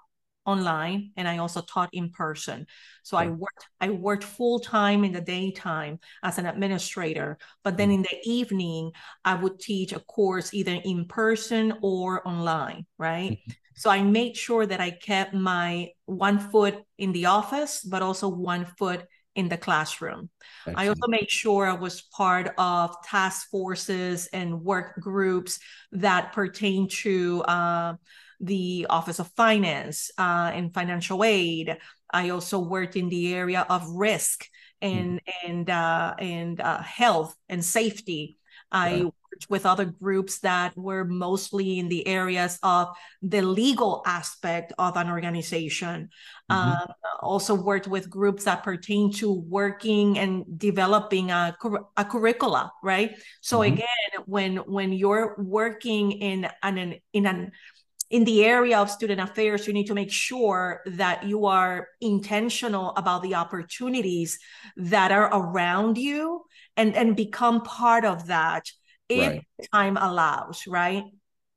online 0.47 1.11
and 1.17 1.27
I 1.27 1.39
also 1.39 1.63
taught 1.63 1.91
in 1.93 2.11
person. 2.11 2.67
So 3.03 3.17
I 3.17 3.29
worked 3.29 3.67
I 3.81 3.91
worked 3.91 4.25
full 4.25 4.61
time 4.61 5.05
in 5.05 5.13
the 5.13 5.21
daytime 5.21 5.99
as 6.23 6.39
an 6.39 6.47
administrator, 6.47 7.39
but 7.63 7.77
then 7.77 7.91
mm. 7.91 7.95
in 7.95 8.03
the 8.03 8.19
evening 8.25 8.93
I 9.25 9.35
would 9.35 9.59
teach 9.59 9.93
a 9.93 10.01
course 10.01 10.53
either 10.55 10.79
in 10.85 11.07
person 11.07 11.75
or 11.83 12.27
online, 12.27 12.87
right? 12.99 13.33
Mm-hmm. 13.33 13.53
So 13.77 13.91
I 13.91 14.03
made 14.03 14.37
sure 14.37 14.65
that 14.67 14.81
I 14.81 14.91
kept 14.91 15.35
my 15.35 15.91
one 16.07 16.39
foot 16.39 16.83
in 16.99 17.13
the 17.13 17.27
office 17.27 17.83
but 17.83 18.03
also 18.03 18.29
one 18.29 18.65
foot 18.65 19.05
in 19.35 19.49
the 19.49 19.57
classroom. 19.57 20.31
Excellent. 20.61 20.79
I 20.79 20.89
also 20.89 21.09
made 21.09 21.31
sure 21.31 21.67
I 21.67 21.73
was 21.73 22.03
part 22.03 22.53
of 22.57 22.95
task 23.03 23.51
forces 23.51 24.29
and 24.33 24.63
work 24.63 25.01
groups 25.01 25.59
that 25.93 26.33
pertain 26.33 26.89
to 26.89 27.43
uh, 27.43 27.95
the 28.41 28.87
Office 28.91 29.19
of 29.19 29.31
Finance 29.37 30.11
uh, 30.19 30.51
and 30.55 30.73
financial 30.75 31.25
aid. 31.25 31.77
I 32.13 32.31
also 32.31 32.59
worked 32.59 32.97
in 32.97 33.09
the 33.09 33.35
area 33.35 33.67
of 33.69 33.89
risk 33.89 34.47
and 34.81 35.21
mm-hmm. 35.21 35.51
and 35.51 35.71
uh, 35.71 36.15
and 36.19 36.61
uh, 36.61 36.83
health 36.83 37.35
and 37.49 37.65
safety. 37.65 38.39
I 38.71 39.05
worked 39.05 39.47
with 39.49 39.67
other 39.67 39.85
groups 39.85 40.41
that 40.41 40.77
were 40.77 41.05
mostly 41.05 41.79
in 41.79 41.89
the 41.89 42.07
areas 42.09 42.59
of 42.63 42.89
the 43.23 43.41
legal 43.41 44.03
aspect 44.05 44.73
of 44.79 44.97
an 44.97 45.09
organization. 45.09 46.11
Mm-hmm. 46.51 46.73
Uh, 46.73 46.87
also 47.23 47.55
worked 47.55 47.87
with 47.87 48.11
groups 48.11 48.45
that 48.45 48.63
pertain 48.63 49.13
to 49.13 49.33
working 49.33 50.19
and 50.19 50.45
developing 50.59 51.31
a, 51.31 51.57
a 51.97 52.05
curricula, 52.05 52.73
right? 52.83 53.17
So 53.41 53.61
mm-hmm. 53.61 53.75
again, 53.75 54.25
when 54.27 54.57
when 54.57 54.93
you're 54.93 55.37
working 55.39 56.13
in 56.13 56.49
an 56.63 56.97
in 57.13 57.27
an 57.27 57.53
in 58.11 58.25
the 58.25 58.45
area 58.45 58.79
of 58.79 58.91
student 58.91 59.21
affairs, 59.21 59.67
you 59.67 59.73
need 59.73 59.87
to 59.87 59.95
make 59.95 60.13
sure 60.13 60.83
that 60.87 61.25
you 61.25 61.47
are 61.47 61.89
intentional 62.01 62.91
about 62.97 63.23
the 63.23 63.35
opportunities 63.35 64.39
that 64.77 65.11
are 65.11 65.29
around 65.33 65.97
you 65.99 66.45
and, 66.77 66.95
and 66.97 67.17
become 67.17 67.63
part 67.63 68.05
of 68.05 68.27
that 68.27 68.65
if 69.09 69.33
right. 69.33 69.47
time 69.73 69.97
allows, 69.97 70.65
right? 70.67 71.05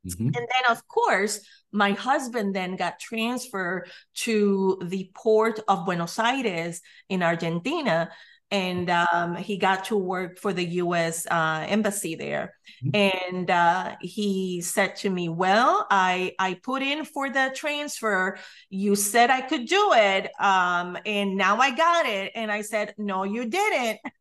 Mm-hmm. 0.06 0.26
And 0.26 0.34
then, 0.34 0.70
of 0.70 0.86
course, 0.88 1.40
my 1.72 1.92
husband 1.92 2.54
then 2.54 2.76
got 2.76 2.98
transferred 2.98 3.90
to 4.14 4.78
the 4.84 5.10
port 5.14 5.60
of 5.68 5.84
Buenos 5.84 6.18
Aires 6.18 6.80
in 7.08 7.22
Argentina 7.22 8.10
and 8.50 8.88
um, 8.90 9.36
he 9.36 9.58
got 9.58 9.86
to 9.86 9.96
work 9.96 10.38
for 10.38 10.52
the 10.52 10.64
U.S. 10.64 11.26
Uh, 11.30 11.66
embassy 11.68 12.14
there. 12.14 12.54
Mm-hmm. 12.84 13.30
And 13.32 13.50
uh, 13.50 13.96
he 14.00 14.60
said 14.62 14.96
to 14.96 15.10
me, 15.10 15.28
"Well, 15.28 15.86
I 15.90 16.34
I 16.38 16.54
put 16.54 16.82
in 16.82 17.04
for 17.04 17.28
the 17.28 17.52
transfer. 17.54 18.38
You 18.70 18.96
said 18.96 19.30
I 19.30 19.42
could 19.42 19.66
do 19.66 19.92
it, 19.94 20.30
um, 20.40 20.96
and 21.04 21.36
now 21.36 21.58
I 21.58 21.74
got 21.74 22.06
it." 22.06 22.32
And 22.34 22.50
I 22.50 22.62
said, 22.62 22.94
"No, 22.98 23.24
you 23.24 23.46
didn't." 23.46 24.00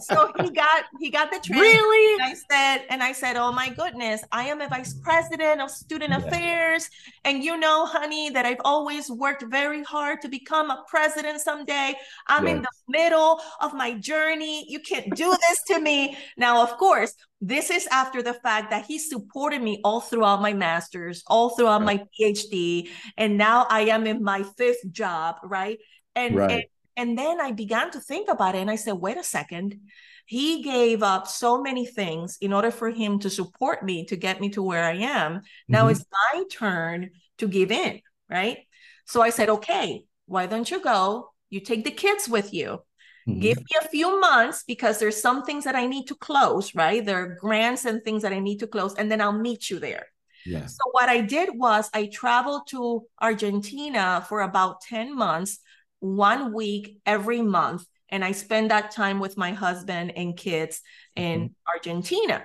so 0.00 0.32
he 0.40 0.50
got 0.50 0.84
he 1.00 1.10
got 1.10 1.30
the 1.30 1.38
transfer. 1.38 1.60
Really? 1.60 2.22
I 2.22 2.34
said, 2.50 2.86
and 2.90 3.02
I 3.02 3.12
said, 3.12 3.36
Oh 3.36 3.52
my 3.52 3.68
goodness, 3.68 4.22
I 4.32 4.44
am 4.44 4.60
a 4.60 4.68
vice 4.68 4.94
president 4.94 5.60
of 5.60 5.70
student 5.70 6.10
yeah. 6.10 6.18
affairs. 6.18 6.88
And 7.24 7.42
you 7.42 7.58
know, 7.58 7.86
honey, 7.86 8.30
that 8.30 8.46
I've 8.46 8.60
always 8.64 9.10
worked 9.10 9.44
very 9.48 9.82
hard 9.82 10.20
to 10.22 10.28
become 10.28 10.70
a 10.70 10.84
president 10.88 11.40
someday. 11.40 11.94
I'm 12.26 12.46
in 12.46 12.62
the 12.62 12.68
middle 12.88 13.40
of 13.60 13.74
my 13.74 13.94
journey. 13.94 14.66
You 14.68 14.80
can't 14.80 15.14
do 15.14 15.34
this 15.48 15.62
to 15.68 15.80
me. 15.80 16.16
Now, 16.36 16.62
of 16.62 16.76
course, 16.78 17.14
this 17.40 17.70
is 17.70 17.88
after 17.88 18.22
the 18.22 18.34
fact 18.34 18.70
that 18.70 18.86
he 18.86 18.98
supported 18.98 19.60
me 19.60 19.80
all 19.82 20.00
throughout 20.00 20.40
my 20.40 20.52
master's, 20.52 21.24
all 21.26 21.50
throughout 21.50 21.82
my 21.82 22.04
PhD. 22.18 22.88
And 23.16 23.36
now 23.36 23.66
I 23.68 23.82
am 23.86 24.06
in 24.06 24.22
my 24.22 24.44
fifth 24.56 24.90
job, 24.92 25.36
right? 25.42 25.78
And, 26.14 26.36
right. 26.36 26.50
and 26.50 26.64
and 26.96 27.16
then 27.16 27.40
I 27.40 27.52
began 27.52 27.90
to 27.92 28.00
think 28.00 28.28
about 28.28 28.54
it 28.54 28.58
and 28.58 28.70
I 28.70 28.76
said, 28.76 28.94
wait 28.94 29.16
a 29.16 29.24
second. 29.24 29.80
He 30.26 30.62
gave 30.62 31.02
up 31.02 31.26
so 31.26 31.60
many 31.60 31.84
things 31.84 32.38
in 32.40 32.52
order 32.52 32.70
for 32.70 32.90
him 32.90 33.18
to 33.20 33.30
support 33.30 33.84
me 33.84 34.04
to 34.06 34.16
get 34.16 34.40
me 34.40 34.50
to 34.50 34.62
where 34.62 34.84
I 34.84 34.94
am. 34.94 35.40
Now 35.68 35.82
mm-hmm. 35.82 35.90
it's 35.90 36.04
my 36.34 36.44
turn 36.50 37.10
to 37.38 37.48
give 37.48 37.72
in, 37.72 38.00
right? 38.30 38.58
So 39.06 39.20
I 39.20 39.30
said, 39.30 39.48
okay, 39.48 40.04
why 40.26 40.46
don't 40.46 40.70
you 40.70 40.80
go? 40.80 41.32
You 41.50 41.60
take 41.60 41.84
the 41.84 41.90
kids 41.90 42.28
with 42.28 42.54
you. 42.54 42.82
Mm-hmm. 43.28 43.40
Give 43.40 43.58
me 43.58 43.76
a 43.80 43.88
few 43.88 44.20
months 44.20 44.64
because 44.66 44.98
there's 44.98 45.20
some 45.20 45.44
things 45.44 45.64
that 45.64 45.76
I 45.76 45.86
need 45.86 46.06
to 46.08 46.14
close, 46.14 46.74
right? 46.74 47.04
There 47.04 47.22
are 47.22 47.36
grants 47.40 47.84
and 47.84 48.02
things 48.02 48.22
that 48.22 48.32
I 48.32 48.40
need 48.40 48.58
to 48.58 48.66
close, 48.66 48.94
and 48.94 49.10
then 49.10 49.20
I'll 49.20 49.32
meet 49.38 49.70
you 49.70 49.78
there. 49.78 50.06
Yeah. 50.44 50.66
So 50.66 50.82
what 50.90 51.08
I 51.08 51.20
did 51.20 51.50
was 51.52 51.88
I 51.94 52.06
traveled 52.06 52.66
to 52.68 53.04
Argentina 53.20 54.24
for 54.28 54.40
about 54.40 54.80
10 54.80 55.14
months 55.14 55.60
one 56.02 56.52
week 56.52 57.00
every 57.06 57.40
month. 57.42 57.86
And 58.08 58.24
I 58.24 58.32
spend 58.32 58.70
that 58.70 58.90
time 58.90 59.20
with 59.20 59.38
my 59.38 59.52
husband 59.52 60.12
and 60.16 60.36
kids 60.36 60.82
in 61.16 61.40
mm-hmm. 61.40 61.72
Argentina. 61.74 62.44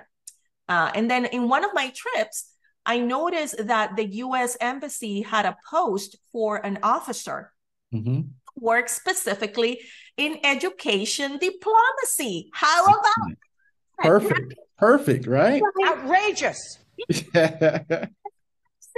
Uh, 0.68 0.90
and 0.94 1.10
then 1.10 1.26
in 1.26 1.48
one 1.48 1.64
of 1.64 1.74
my 1.74 1.92
trips, 1.94 2.52
I 2.86 3.00
noticed 3.00 3.66
that 3.66 3.96
the 3.96 4.06
US 4.06 4.56
Embassy 4.60 5.22
had 5.22 5.44
a 5.44 5.56
post 5.68 6.16
for 6.32 6.64
an 6.64 6.78
officer 6.82 7.52
mm-hmm. 7.92 8.20
work 8.56 8.88
specifically 8.88 9.80
in 10.16 10.38
education 10.44 11.38
diplomacy. 11.38 12.50
How 12.54 12.84
about 12.84 13.36
Perfect. 13.98 14.54
Perfect, 14.78 15.26
right? 15.26 15.60
Outrageous. 15.84 16.78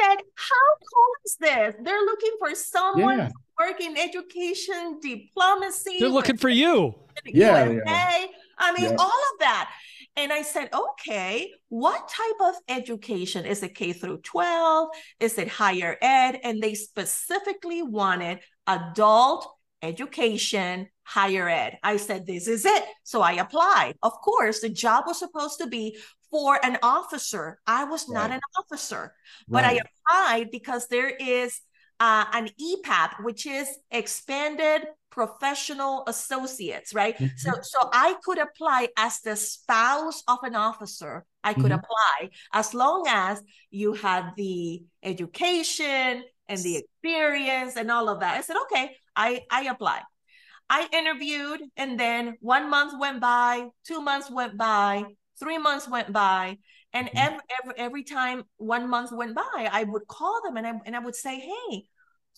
said, 0.00 0.18
How 0.34 0.68
cool 0.78 1.12
is 1.24 1.36
this? 1.40 1.74
They're 1.82 2.00
looking 2.00 2.36
for 2.38 2.54
someone 2.54 3.18
yeah. 3.18 3.28
To 3.61 3.66
work 3.66 3.80
in 3.80 3.96
education, 3.96 4.98
diplomacy. 5.00 5.98
They're 5.98 6.08
looking 6.08 6.36
for 6.36 6.48
you. 6.48 6.94
Yeah, 7.24 7.68
yeah. 7.68 8.26
I 8.58 8.72
mean, 8.72 8.90
yeah. 8.90 8.96
all 8.98 9.06
of 9.06 9.40
that. 9.40 9.70
And 10.16 10.32
I 10.32 10.42
said, 10.42 10.68
okay, 10.74 11.52
what 11.68 12.08
type 12.08 12.48
of 12.48 12.54
education? 12.68 13.46
Is 13.46 13.62
it 13.62 13.74
K 13.74 13.92
through 13.92 14.18
12? 14.18 14.88
Is 15.20 15.38
it 15.38 15.48
higher 15.48 15.96
ed? 16.02 16.40
And 16.42 16.61
they 16.61 16.74
specifically 16.74 17.82
wanted 17.82 18.40
adult 18.66 19.48
education, 19.82 20.88
higher 21.04 21.48
ed. 21.48 21.78
I 21.82 21.96
said, 21.96 22.26
this 22.26 22.48
is 22.48 22.64
it. 22.64 22.84
So 23.04 23.22
I 23.22 23.32
applied. 23.32 23.94
Of 24.02 24.12
course, 24.12 24.61
the 24.61 24.68
job 24.68 25.04
was 25.06 25.18
supposed 25.18 25.58
to 25.61 25.68
be 25.68 25.96
for 26.30 26.58
an 26.64 26.78
officer. 26.82 27.58
I 27.66 27.84
was 27.84 28.08
not 28.08 28.30
an 28.30 28.40
officer, 28.58 29.14
but 29.48 29.64
right. 29.64 29.80
I 29.80 30.26
applied 30.28 30.50
because 30.50 30.86
there 30.88 31.08
is 31.08 31.61
uh, 32.01 32.24
an 32.32 32.48
EPAP, 32.61 33.22
which 33.22 33.46
is 33.46 33.68
expanded 33.90 34.86
professional 35.11 36.05
associates, 36.07 36.94
right? 36.94 37.16
Mm-hmm. 37.16 37.36
So, 37.36 37.53
so 37.62 37.90
I 37.92 38.16
could 38.24 38.38
apply 38.38 38.88
as 38.96 39.20
the 39.20 39.36
spouse 39.36 40.22
of 40.26 40.38
an 40.42 40.55
officer. 40.55 41.24
I 41.44 41.53
could 41.53 41.64
mm-hmm. 41.64 41.74
apply 41.74 42.30
as 42.55 42.74
long 42.74 43.05
as 43.09 43.42
you 43.70 43.92
had 43.92 44.30
the 44.36 44.82
education 45.03 46.24
and 46.48 46.61
the 46.62 46.76
experience 46.78 47.76
and 47.76 47.90
all 47.90 48.09
of 48.09 48.20
that. 48.20 48.36
I 48.36 48.40
said, 48.40 48.57
okay, 48.64 48.96
I 49.14 49.42
I 49.51 49.64
applied. 49.64 50.03
I 50.72 50.88
interviewed, 50.92 51.61
and 51.76 51.98
then 51.98 52.36
one 52.40 52.70
month 52.70 52.94
went 52.98 53.20
by, 53.20 53.66
two 53.84 54.01
months 54.01 54.30
went 54.30 54.57
by, 54.57 55.05
three 55.40 55.59
months 55.59 55.88
went 55.88 56.12
by 56.12 56.59
and 56.92 57.07
mm-hmm. 57.09 57.18
every, 57.18 57.40
every, 57.62 57.74
every 57.78 58.03
time 58.05 58.44
one 58.57 58.88
month 58.88 59.12
went 59.12 59.34
by 59.34 59.68
i 59.72 59.84
would 59.84 60.07
call 60.07 60.40
them 60.44 60.57
and 60.57 60.66
I, 60.66 60.72
and 60.84 60.96
I 60.96 60.98
would 60.98 61.14
say 61.14 61.38
hey 61.38 61.84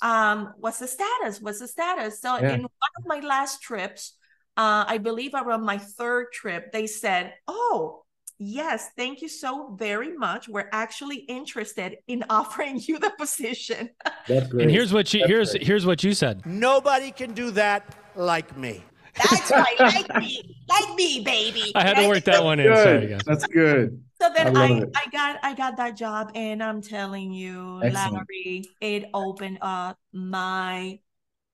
um, 0.00 0.52
what's 0.58 0.78
the 0.78 0.88
status 0.88 1.40
what's 1.40 1.60
the 1.60 1.68
status 1.68 2.20
so 2.20 2.36
yeah. 2.38 2.54
in 2.54 2.60
one 2.62 2.92
of 2.98 3.06
my 3.06 3.20
last 3.20 3.62
trips 3.62 4.16
uh, 4.56 4.84
i 4.86 4.98
believe 4.98 5.32
around 5.34 5.64
my 5.64 5.78
third 5.78 6.26
trip 6.32 6.72
they 6.72 6.86
said 6.86 7.34
oh 7.46 8.02
yes 8.38 8.90
thank 8.96 9.20
you 9.22 9.28
so 9.28 9.74
very 9.78 10.16
much 10.16 10.48
we're 10.48 10.68
actually 10.72 11.16
interested 11.16 11.96
in 12.08 12.24
offering 12.30 12.80
you 12.80 12.98
the 12.98 13.12
position 13.18 13.90
That's 14.26 14.48
great. 14.48 14.62
and 14.62 14.70
here's 14.70 14.92
what 14.92 15.12
you 15.12 15.20
That's 15.20 15.30
here's 15.30 15.50
great. 15.52 15.66
here's 15.66 15.86
what 15.86 16.02
you 16.02 16.12
said 16.14 16.44
nobody 16.46 17.12
can 17.12 17.32
do 17.32 17.50
that 17.52 17.94
like 18.16 18.56
me 18.56 18.82
That's 19.14 19.50
right, 19.50 19.78
like 19.78 20.16
me, 20.20 20.56
like 20.68 20.94
me, 20.94 21.22
baby. 21.22 21.70
I 21.74 21.82
had 21.82 21.96
to 21.96 22.02
right? 22.02 22.08
work 22.08 22.24
that 22.24 22.42
one 22.42 22.58
in. 22.58 22.74
Sorry, 22.74 23.06
guys. 23.08 23.20
That's 23.26 23.46
good. 23.46 24.02
So 24.22 24.30
then 24.30 24.56
I 24.56 24.68
I. 24.70 24.82
I 24.94 25.10
got 25.10 25.36
I 25.42 25.54
got 25.54 25.76
that 25.78 25.96
job 25.96 26.30
and 26.36 26.62
I'm 26.62 26.80
telling 26.80 27.32
you, 27.32 27.82
Excellent. 27.82 28.28
Larry, 28.30 28.70
it 28.80 29.10
opened 29.12 29.58
up 29.60 29.98
my 30.12 31.00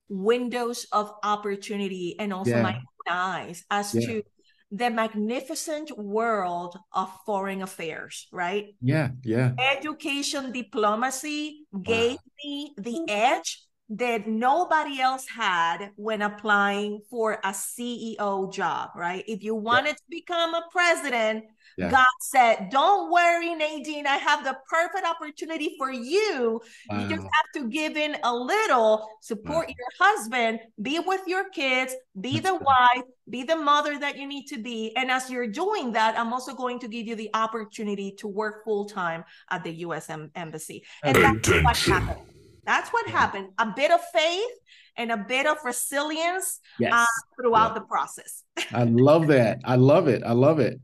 windows 0.07 0.85
of 0.91 1.13
opportunity 1.23 2.15
and 2.19 2.31
also 2.31 2.51
Yeah. 2.51 2.61
my 2.61 2.77
eyes 3.09 3.65
as 3.71 3.93
Yeah. 3.95 4.05
to 4.05 4.23
the 4.69 4.89
magnificent 4.91 5.97
world 5.97 6.77
of 6.93 7.09
foreign 7.25 7.63
affairs, 7.63 8.27
right? 8.31 8.75
Yeah, 8.81 9.17
yeah. 9.23 9.53
Education 9.57 10.51
diplomacy 10.51 11.65
gave 11.81 12.19
me 12.45 12.73
the 12.77 13.01
edge 13.09 13.65
that 13.89 14.27
nobody 14.27 15.01
else 15.01 15.25
had 15.27 15.89
when 15.95 16.21
applying 16.21 17.01
for 17.09 17.33
a 17.43 17.49
CEO 17.51 18.51
job, 18.53 18.91
right? 18.95 19.23
If 19.27 19.43
you 19.43 19.55
wanted 19.55 19.97
to 19.97 20.03
become 20.09 20.53
a 20.53 20.63
president, 20.71 21.45
Yeah. 21.77 21.91
God 21.91 22.15
said, 22.19 22.69
Don't 22.71 23.09
worry, 23.09 23.55
Naydeen, 23.55 24.05
I 24.05 24.17
have 24.17 24.43
the 24.43 24.57
perfect 24.69 25.05
opportunity 25.07 25.75
for 25.77 25.89
you. 25.91 26.59
You 26.91 27.07
just 27.07 27.23
have 27.23 27.49
to 27.55 27.69
give 27.69 27.95
in 27.95 28.17
a 28.23 28.35
little, 28.35 29.07
support 29.21 29.69
your 29.69 29.87
husband, 29.97 30.59
be 30.81 30.99
with 30.99 31.21
your 31.25 31.49
kids, 31.51 31.95
be 32.19 32.39
the 32.41 32.55
wife, 32.71 33.05
be 33.29 33.43
the 33.43 33.55
mother 33.55 33.97
that 33.97 34.17
you 34.17 34.27
need 34.27 34.47
to 34.47 34.57
be. 34.61 34.93
And 34.97 35.09
as 35.09 35.29
you're 35.29 35.47
doing 35.47 35.93
that, 35.93 36.19
I'm 36.19 36.33
also 36.33 36.53
going 36.53 36.79
to 36.79 36.89
give 36.89 37.07
you 37.07 37.15
the 37.15 37.29
opportunity 37.33 38.11
to 38.19 38.27
work 38.27 38.65
full 38.65 38.85
time 38.85 39.23
at 39.49 39.63
the 39.63 39.71
US 39.85 40.09
Embassy. 40.35 40.83
And 41.03 41.15
that's 41.15 41.49
what 41.63 41.77
happened. 41.77 42.38
That's 42.69 42.89
what 42.91 43.07
happened. 43.07 43.47
A 43.57 43.65
bit 43.75 43.89
of 43.89 43.99
faith 44.13 44.51
and 44.95 45.11
a 45.11 45.17
bit 45.17 45.47
of 45.47 45.57
resilience 45.65 46.59
Yes. 46.79 46.93
uh, 46.93 47.05
throughout 47.35 47.69
Yeah. 47.69 47.73
the 47.79 47.81
process. 47.81 48.43
I 48.71 48.83
love 48.83 49.25
that. 49.27 49.59
I 49.65 49.75
love 49.75 50.07
it. 50.07 50.21
I 50.23 50.33
love 50.33 50.59
it. 50.59 50.79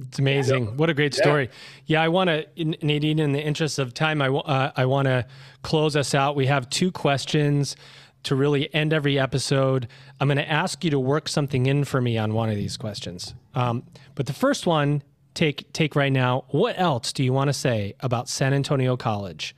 It's 0.00 0.18
amazing. 0.18 0.76
What 0.76 0.90
a 0.90 0.94
great 0.94 1.14
story. 1.14 1.48
Yeah, 1.86 2.02
I 2.02 2.08
want 2.08 2.26
to, 2.28 2.44
Naydeen, 2.56 3.20
in 3.20 3.30
the 3.30 3.40
interest 3.40 3.78
of 3.78 3.94
time, 3.94 4.20
I, 4.20 4.26
uh, 4.30 4.72
I 4.76 4.84
want 4.86 5.06
to 5.06 5.24
close 5.62 5.94
us 5.94 6.12
out. 6.12 6.34
We 6.34 6.46
have 6.46 6.68
two 6.70 6.90
questions 6.90 7.76
to 8.24 8.34
really 8.34 8.74
end 8.74 8.92
every 8.92 9.16
episode. 9.16 9.86
I'm 10.18 10.26
going 10.26 10.38
to 10.38 10.50
ask 10.50 10.82
you 10.82 10.90
to 10.90 10.98
work 10.98 11.28
something 11.28 11.66
in 11.66 11.84
for 11.84 12.00
me 12.00 12.18
on 12.18 12.34
one 12.34 12.48
of 12.48 12.56
these 12.56 12.76
questions. 12.76 13.32
Um, 13.54 13.84
but 14.16 14.26
the 14.26 14.32
first 14.32 14.66
one, 14.66 15.04
take 15.34 15.72
take 15.72 15.94
right 15.94 16.12
now. 16.12 16.46
What 16.48 16.76
else 16.80 17.12
do 17.12 17.22
you 17.22 17.32
want 17.32 17.48
to 17.48 17.52
say 17.54 17.94
about 18.00 18.28
San 18.28 18.52
Antonio 18.52 18.96
College? 18.96 19.54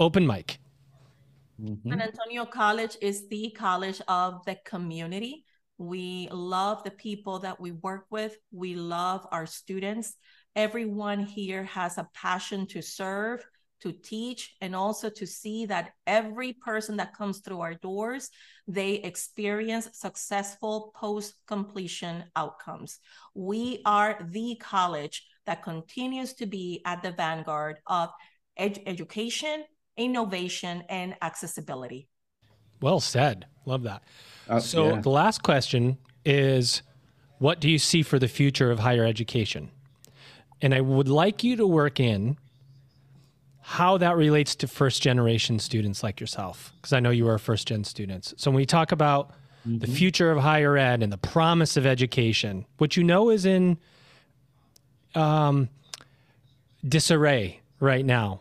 Open 0.00 0.26
mic. 0.26 0.58
Mhm. 1.60 1.88
San 1.88 2.00
Antonio 2.00 2.44
College 2.44 2.96
is 3.00 3.28
the 3.28 3.50
college 3.50 4.00
of 4.08 4.44
the 4.44 4.56
community. 4.64 5.44
We 5.78 6.28
love 6.30 6.84
the 6.84 6.90
people 6.90 7.40
that 7.40 7.60
we 7.60 7.72
work 7.72 8.06
with. 8.10 8.36
We 8.52 8.74
love 8.74 9.26
our 9.32 9.46
students. 9.46 10.16
Everyone 10.54 11.20
here 11.20 11.64
has 11.64 11.98
a 11.98 12.08
passion 12.14 12.66
to 12.68 12.80
serve, 12.80 13.44
to 13.80 13.92
teach, 13.92 14.54
and 14.60 14.74
also 14.74 15.10
to 15.10 15.26
see 15.26 15.66
that 15.66 15.92
every 16.06 16.52
person 16.52 16.96
that 16.96 17.16
comes 17.16 17.40
through 17.40 17.60
our 17.60 17.74
doors, 17.74 18.30
they 18.66 18.94
experience 18.94 19.90
successful 19.92 20.92
post-completion 20.94 22.24
outcomes. 22.36 22.98
We 23.34 23.82
are 23.84 24.26
the 24.30 24.56
college 24.60 25.26
that 25.44 25.62
continues 25.62 26.34
to 26.34 26.46
be 26.46 26.82
at 26.86 27.02
the 27.02 27.12
vanguard 27.12 27.78
of 27.86 28.10
ed- 28.56 28.82
education, 28.86 29.64
innovation, 29.96 30.82
and 30.88 31.14
accessibility. 31.22 32.08
Well 32.80 33.00
said. 33.00 33.46
Love 33.66 33.82
that. 33.84 34.02
Uh, 34.48 34.60
So 34.60 34.94
yeah. 34.94 35.00
the 35.00 35.10
last 35.10 35.42
question 35.42 35.98
is 36.24 36.82
what 37.38 37.60
do 37.60 37.68
you 37.68 37.78
see 37.78 38.02
for 38.02 38.18
the 38.18 38.28
future 38.28 38.70
of 38.70 38.78
higher 38.78 39.04
education? 39.04 39.70
And 40.62 40.74
I 40.74 40.80
would 40.80 41.08
like 41.08 41.44
you 41.44 41.56
to 41.56 41.66
work 41.66 42.00
in 42.00 42.36
how 43.60 43.96
that 43.98 44.16
relates 44.16 44.54
to 44.56 44.66
first 44.68 45.02
generation 45.02 45.58
students 45.58 46.02
like 46.02 46.20
yourself 46.20 46.72
because 46.76 46.92
I 46.92 47.00
know 47.00 47.10
you 47.10 47.26
are 47.28 47.38
first 47.38 47.66
gen 47.68 47.84
students. 47.84 48.34
So 48.36 48.50
when 48.50 48.56
we 48.56 48.66
talk 48.66 48.92
about 48.92 49.32
the 49.66 49.86
future 49.86 50.30
of 50.30 50.38
higher 50.38 50.76
ed 50.76 51.02
and 51.02 51.10
the 51.10 51.16
promise 51.16 51.78
of 51.78 51.86
education, 51.86 52.66
what 52.76 52.96
you 52.98 53.02
know 53.02 53.30
is 53.30 53.46
in 53.46 53.78
um, 55.14 55.70
disarray 56.86 57.60
right 57.80 58.04
now. 58.04 58.40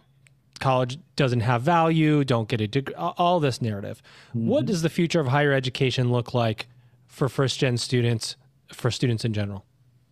College 0.63 0.97
doesn't 1.17 1.41
have 1.41 1.61
value, 1.61 2.23
don't 2.23 2.47
get 2.47 2.61
a 2.61 2.67
degree, 2.69 2.95
all 2.95 3.41
this 3.41 3.61
narrative. 3.61 4.01
What 4.31 4.65
does 4.65 4.81
the 4.81 4.89
future 4.89 5.19
of 5.19 5.27
higher 5.27 5.51
education 5.51 6.09
look 6.09 6.33
like 6.33 6.67
for 7.05 7.27
first 7.27 7.59
gen 7.59 7.75
students, 7.75 8.37
for 8.71 8.89
students 8.89 9.25
in 9.25 9.33
general? 9.33 9.65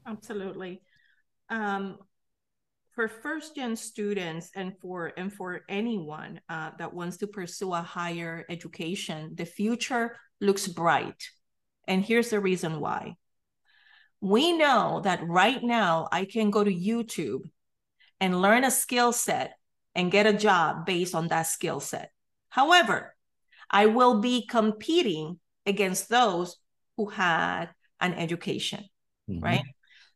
Absolutely. 0.05 0.81
Um, 1.49 1.99
for 2.91 3.07
first 3.07 3.55
gen 3.55 3.77
students 3.77 4.51
and 4.53 4.77
for 4.81 5.13
and 5.15 5.31
for 5.31 5.61
anyone 5.69 6.41
uh, 6.49 6.71
that 6.77 6.93
wants 6.93 7.15
to 7.17 7.27
pursue 7.27 7.73
a 7.73 7.81
higher 7.81 8.45
education, 8.49 9.31
the 9.35 9.45
future 9.45 10.17
looks 10.41 10.67
bright. 10.67 11.29
And 11.87 12.03
here's 12.03 12.29
the 12.29 12.41
reason 12.41 12.81
why. 12.81 13.15
We 14.19 14.51
know 14.51 14.99
that 15.05 15.25
right 15.25 15.63
now 15.63 16.09
I 16.11 16.25
can 16.25 16.51
go 16.51 16.61
to 16.61 16.75
YouTube 16.75 17.49
and 18.19 18.41
learn 18.41 18.65
a 18.65 18.71
skill 18.71 19.13
set 19.13 19.53
and 19.95 20.11
get 20.11 20.27
a 20.27 20.33
job 20.33 20.85
based 20.85 21.15
on 21.15 21.27
that 21.29 21.43
skill 21.43 21.79
set. 21.79 22.11
However, 22.49 23.15
I 23.69 23.87
will 23.87 24.19
be 24.19 24.45
competing 24.47 25.39
against 25.65 26.09
those 26.09 26.57
who 26.97 27.07
had 27.07 27.69
an 27.99 28.13
education 28.13 28.85
Mhm. 29.29 29.41
right? 29.43 29.65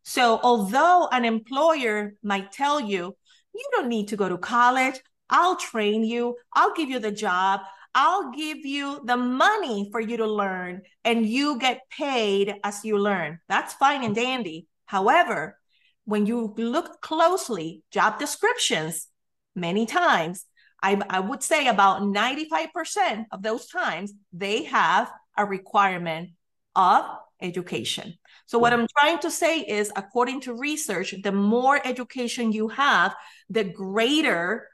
So, 0.03 0.39
although 0.43 1.07
an 1.11 1.26
employer 1.26 2.13
might 2.21 2.51
tell 2.51 2.80
you, 2.80 3.17
you 3.53 3.69
don't 3.71 3.88
need 3.88 4.09
to 4.09 4.17
go 4.17 4.30
to 4.30 4.38
college, 4.38 5.01
I'll 5.30 5.55
train 5.55 6.03
you, 6.03 6.38
I'll 6.53 6.73
give 6.73 6.89
you 6.89 6.99
the 6.99 7.11
job, 7.11 7.61
I'll 7.95 8.32
give 8.32 8.59
you 8.59 9.01
the 9.05 9.17
money 9.17 9.89
for 9.91 9.99
you 9.99 10.17
to 10.17 10.28
learn, 10.28 10.84
and 11.03 11.26
you 11.26 11.57
get 11.57 11.82
paid 11.89 12.55
as 12.63 12.84
you 12.84 12.99
learn. 12.99 13.39
That's 13.47 13.73
fine 13.73 14.03
and 14.03 14.13
dandy. 14.13 14.67
However, 14.86 15.57
when 16.03 16.26
you 16.26 16.53
look 16.57 17.01
closely, 17.01 17.82
job 17.89 18.19
descriptions, 18.19 19.07
many 19.55 19.85
times, 19.85 20.45
I, 20.81 21.01
I 21.09 21.19
would 21.19 21.41
say 21.41 21.67
about 21.67 22.03
95% 22.03 23.27
of 23.31 23.41
those 23.41 23.67
times, 23.67 24.13
they 24.33 24.63
have 24.65 25.11
a 25.37 25.45
requirement 25.45 26.31
of 26.75 27.05
education. 27.41 28.13
So, 28.45 28.59
what 28.59 28.73
I'm 28.73 28.87
trying 28.99 29.19
to 29.19 29.31
say 29.31 29.61
is, 29.61 29.91
according 29.95 30.41
to 30.41 30.53
research, 30.53 31.15
the 31.23 31.31
more 31.31 31.79
education 31.85 32.51
you 32.51 32.67
have, 32.69 33.15
the 33.49 33.63
greater 33.63 34.67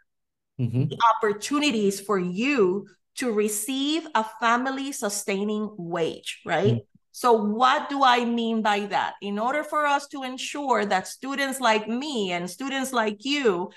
Mhm. 0.60 0.90
the 0.90 0.98
opportunities 1.16 2.00
for 2.00 2.20
you 2.20 2.88
to 3.16 3.32
receive 3.32 4.08
a 4.16 4.24
family 4.40 4.92
sustaining 4.92 5.70
wage, 5.78 6.42
right? 6.46 6.86
So, 7.12 7.34
what 7.34 7.90
do 7.90 8.04
I 8.04 8.26
mean 8.26 8.62
by 8.62 8.82
that? 8.88 9.16
In 9.22 9.40
order 9.40 9.64
for 9.64 9.86
us 9.86 10.08
to 10.10 10.24
ensure 10.24 10.86
that 10.86 11.08
students 11.08 11.60
like 11.60 11.88
me 11.88 12.32
and 12.32 12.50
students 12.50 12.94
like 12.94 13.26
you 13.26 13.72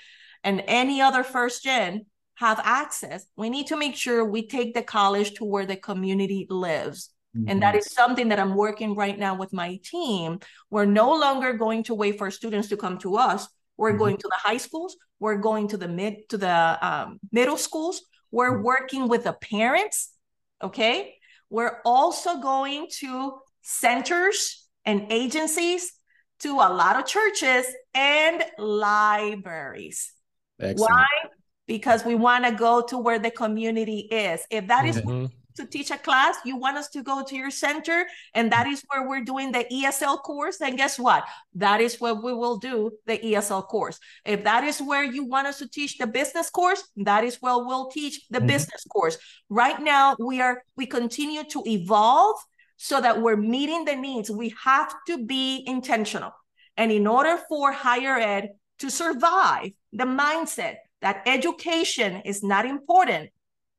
and 0.45 0.63
any 0.67 1.01
other 1.01 1.23
first 1.23 1.63
gen 1.63 2.05
have 2.35 2.61
access, 2.63 3.25
we 3.35 3.49
need 3.49 3.67
to 3.67 3.77
make 3.77 3.95
sure 3.95 4.23
we 4.23 4.47
take 4.47 4.73
the 4.73 4.83
college 4.83 5.33
to 5.33 5.43
where 5.43 5.65
the 5.65 5.75
community 5.75 6.47
lives. 6.49 7.09
And 7.47 7.61
that 7.61 7.75
is 7.75 7.91
something 7.91 8.29
that 8.29 8.39
I'm 8.39 8.55
working 8.55 8.95
right 8.95 9.19
now 9.19 9.35
with 9.35 9.51
my 9.51 9.77
team. 9.83 10.39
We're 10.69 10.85
no 10.85 11.13
longer 11.13 11.51
going 11.51 11.83
to 11.83 11.93
wait 11.93 12.17
for 12.17 12.31
students 12.31 12.69
to 12.69 12.77
come 12.77 12.97
to 12.99 13.17
us. 13.17 13.47
We're 13.75 13.93
Mhm. 13.93 13.97
going 14.03 14.17
to 14.17 14.29
the 14.29 14.39
high 14.47 14.57
schools. 14.57 14.95
We're 15.19 15.41
going 15.49 15.67
to 15.69 15.77
the 15.77 15.89
mid 15.89 16.29
to 16.29 16.37
the 16.37 16.77
um, 16.81 17.19
middle 17.31 17.57
schools. 17.57 18.01
We're 18.31 18.57
Mhm. 18.57 18.63
working 18.63 19.03
with 19.09 19.23
the 19.25 19.33
parents. 19.33 19.97
Okay. 20.61 21.19
We're 21.49 21.81
also 21.83 22.37
going 22.39 22.87
to 23.01 23.39
centers 23.61 24.67
and 24.85 25.11
agencies, 25.11 25.91
to 26.39 26.51
a 26.67 26.69
lot 26.81 26.95
of 26.99 27.05
churches 27.05 27.65
and 27.93 28.43
libraries. 28.57 30.14
Excellent. 30.59 30.91
Why? 30.91 31.05
Because 31.67 32.05
we 32.05 32.15
want 32.15 32.45
to 32.45 32.51
go 32.51 32.81
to 32.81 32.97
where 32.97 33.19
the 33.19 33.31
community 33.31 34.07
is. 34.11 34.45
If 34.49 34.67
that 34.67 34.85
is 34.85 34.97
Mhm. 34.97 35.31
to 35.55 35.65
teach 35.65 35.89
a 35.89 35.97
class, 35.97 36.35
you 36.45 36.57
want 36.57 36.77
us 36.77 36.89
to 36.89 37.01
go 37.01 37.23
to 37.23 37.35
your 37.35 37.49
center, 37.49 38.05
and 38.33 38.51
that 38.51 38.67
is 38.67 38.83
where 38.89 39.07
we're 39.07 39.23
doing 39.23 39.51
the 39.51 39.65
ESL 39.73 40.17
course, 40.17 40.57
then 40.57 40.75
guess 40.75 40.99
what? 40.99 41.23
That 41.53 41.81
is 41.81 41.99
where 41.99 42.13
we 42.13 42.33
will 42.33 42.57
do 42.57 42.91
the 43.05 43.17
ESL 43.25 43.63
course. 43.63 43.99
If 44.25 44.43
that 44.43 44.63
is 44.63 44.81
where 44.81 45.03
you 45.03 45.23
want 45.23 45.47
us 45.47 45.57
to 45.59 45.67
teach 45.67 45.97
the 45.97 46.07
business 46.07 46.49
course, 46.49 46.83
that 46.97 47.23
is 47.23 47.41
where 47.41 47.57
we'll 47.57 47.87
teach 47.87 48.27
the 48.29 48.39
Mhm. 48.39 48.47
business 48.47 48.83
course. 48.89 49.17
Right 49.49 49.79
now, 49.79 50.15
we 50.19 50.41
are 50.41 50.63
we 50.75 50.85
continue 50.85 51.43
to 51.45 51.63
evolve 51.65 52.37
so 52.77 52.99
that 52.99 53.21
we're 53.21 53.37
meeting 53.37 53.85
the 53.85 53.95
needs. 53.95 54.29
We 54.29 54.53
have 54.63 54.93
to 55.07 55.17
be 55.25 55.63
intentional. 55.65 56.33
And 56.77 56.91
in 56.91 57.07
order 57.07 57.37
for 57.49 57.71
higher 57.71 58.19
ed 58.19 58.49
to 58.79 58.89
survive, 58.89 59.71
the 59.95 60.05
mindset 60.05 60.75
that 61.01 61.23
education 61.25 62.21
is 62.25 62.43
not 62.43 62.65
important 62.65 63.29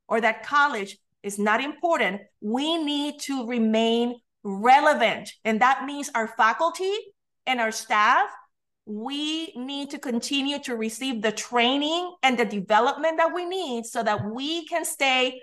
or 0.09 0.21
that 0.21 0.47
college 0.47 0.97
is 1.23 1.39
not 1.39 1.63
important, 1.63 2.23
we 2.41 2.83
need 2.83 3.21
to 3.21 3.47
remain 3.47 4.17
relevant. 4.43 5.33
And 5.45 5.61
that 5.61 5.85
means 5.85 6.11
our 6.15 6.29
faculty 6.29 6.93
and 7.47 7.61
our 7.61 7.73
staff, 7.73 8.29
we 8.87 9.53
need 9.57 9.91
to 9.91 9.99
continue 9.99 10.59
to 10.61 10.77
receive 10.77 11.21
the 11.21 11.33
training 11.33 12.15
and 12.23 12.39
the 12.39 12.45
development 12.45 13.19
that 13.19 13.35
we 13.35 13.45
need 13.45 13.85
so 13.85 14.03
that 14.03 14.25
we 14.25 14.65
can 14.67 14.85
stay 14.85 15.41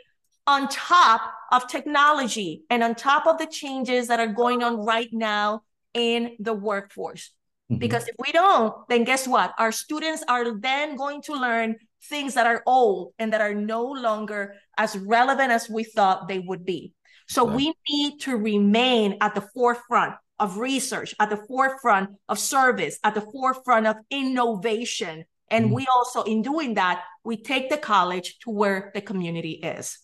on 0.47 0.67
top 0.69 1.21
of 1.51 1.67
technology 1.67 2.63
and 2.69 2.83
on 2.83 2.95
top 2.95 3.27
of 3.27 3.37
the 3.37 3.47
changes 3.47 4.07
that 4.07 4.19
are 4.19 4.27
going 4.27 4.63
on 4.63 4.85
right 4.85 5.09
now 5.11 5.61
in 5.93 6.35
the 6.39 6.53
workforce. 6.53 7.31
Mm-hmm. 7.71 7.79
Because 7.79 8.07
if 8.07 8.15
we 8.19 8.31
don't, 8.31 8.73
then 8.89 9.03
guess 9.03 9.27
what? 9.27 9.53
Our 9.57 9.71
students 9.71 10.23
are 10.27 10.57
then 10.59 10.95
going 10.95 11.21
to 11.23 11.33
learn 11.33 11.75
things 12.05 12.33
that 12.33 12.47
are 12.47 12.61
old 12.65 13.13
and 13.19 13.31
that 13.33 13.41
are 13.41 13.53
no 13.53 13.83
longer 13.83 14.55
as 14.77 14.97
relevant 14.97 15.51
as 15.51 15.69
we 15.69 15.83
thought 15.83 16.27
they 16.27 16.39
would 16.39 16.65
be. 16.65 16.93
So 17.27 17.47
right. 17.47 17.55
we 17.55 17.73
need 17.89 18.19
to 18.21 18.35
remain 18.35 19.17
at 19.21 19.35
the 19.35 19.41
forefront 19.53 20.15
of 20.39 20.57
research, 20.57 21.15
at 21.19 21.29
the 21.29 21.37
forefront 21.47 22.09
of 22.27 22.37
service, 22.37 22.99
at 23.03 23.15
the 23.15 23.21
forefront 23.21 23.87
of 23.87 23.95
innovation. 24.09 25.23
And 25.49 25.65
mm-hmm. 25.65 25.75
we 25.75 25.87
also, 25.93 26.23
in 26.23 26.41
doing 26.41 26.73
that, 26.73 27.03
we 27.23 27.37
take 27.37 27.69
the 27.69 27.77
college 27.77 28.39
to 28.39 28.49
where 28.49 28.91
the 28.93 29.01
community 29.01 29.53
is. 29.53 29.97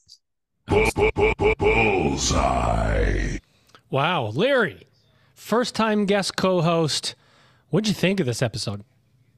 Bullseye. 1.57 3.39
Wow, 3.89 4.27
Larry, 4.27 4.87
first 5.33 5.75
time 5.75 6.05
guest 6.05 6.35
co 6.35 6.61
host. 6.61 7.15
What'd 7.69 7.87
you 7.87 7.93
think 7.93 8.19
of 8.19 8.25
this 8.25 8.41
episode? 8.41 8.83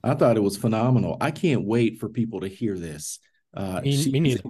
I 0.03 0.13
thought 0.13 0.37
it 0.37 0.41
was 0.41 0.55
phenomenal. 0.55 1.17
I 1.19 1.31
can't 1.31 1.65
wait 1.65 1.99
for 1.99 2.07
people 2.07 2.39
to 2.39 2.47
hear 2.47 2.77
this. 2.77 3.19
Uh, 3.53 3.81
me, 3.81 4.01
she, 4.01 4.11
me 4.11 4.19
neither. 4.21 4.43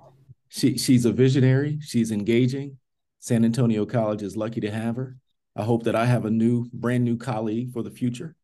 She, 0.50 0.78
she's 0.78 1.06
a 1.06 1.12
visionary. 1.12 1.80
She's 1.82 2.12
engaging. 2.12 2.78
San 3.20 3.44
Antonio 3.44 3.86
College 3.86 4.22
is 4.22 4.38
lucky 4.38 4.62
to 4.62 4.70
have 4.70 4.98
her. 4.98 5.18
I 5.56 5.64
hope 5.64 5.84
that 5.84 5.96
I 5.96 6.06
have 6.06 6.26
a 6.26 6.30
new, 6.30 6.68
brand 6.72 7.04
new 7.04 7.18
colleague 7.18 7.74
for 7.74 7.82
the 7.82 7.90
future. 7.90 8.36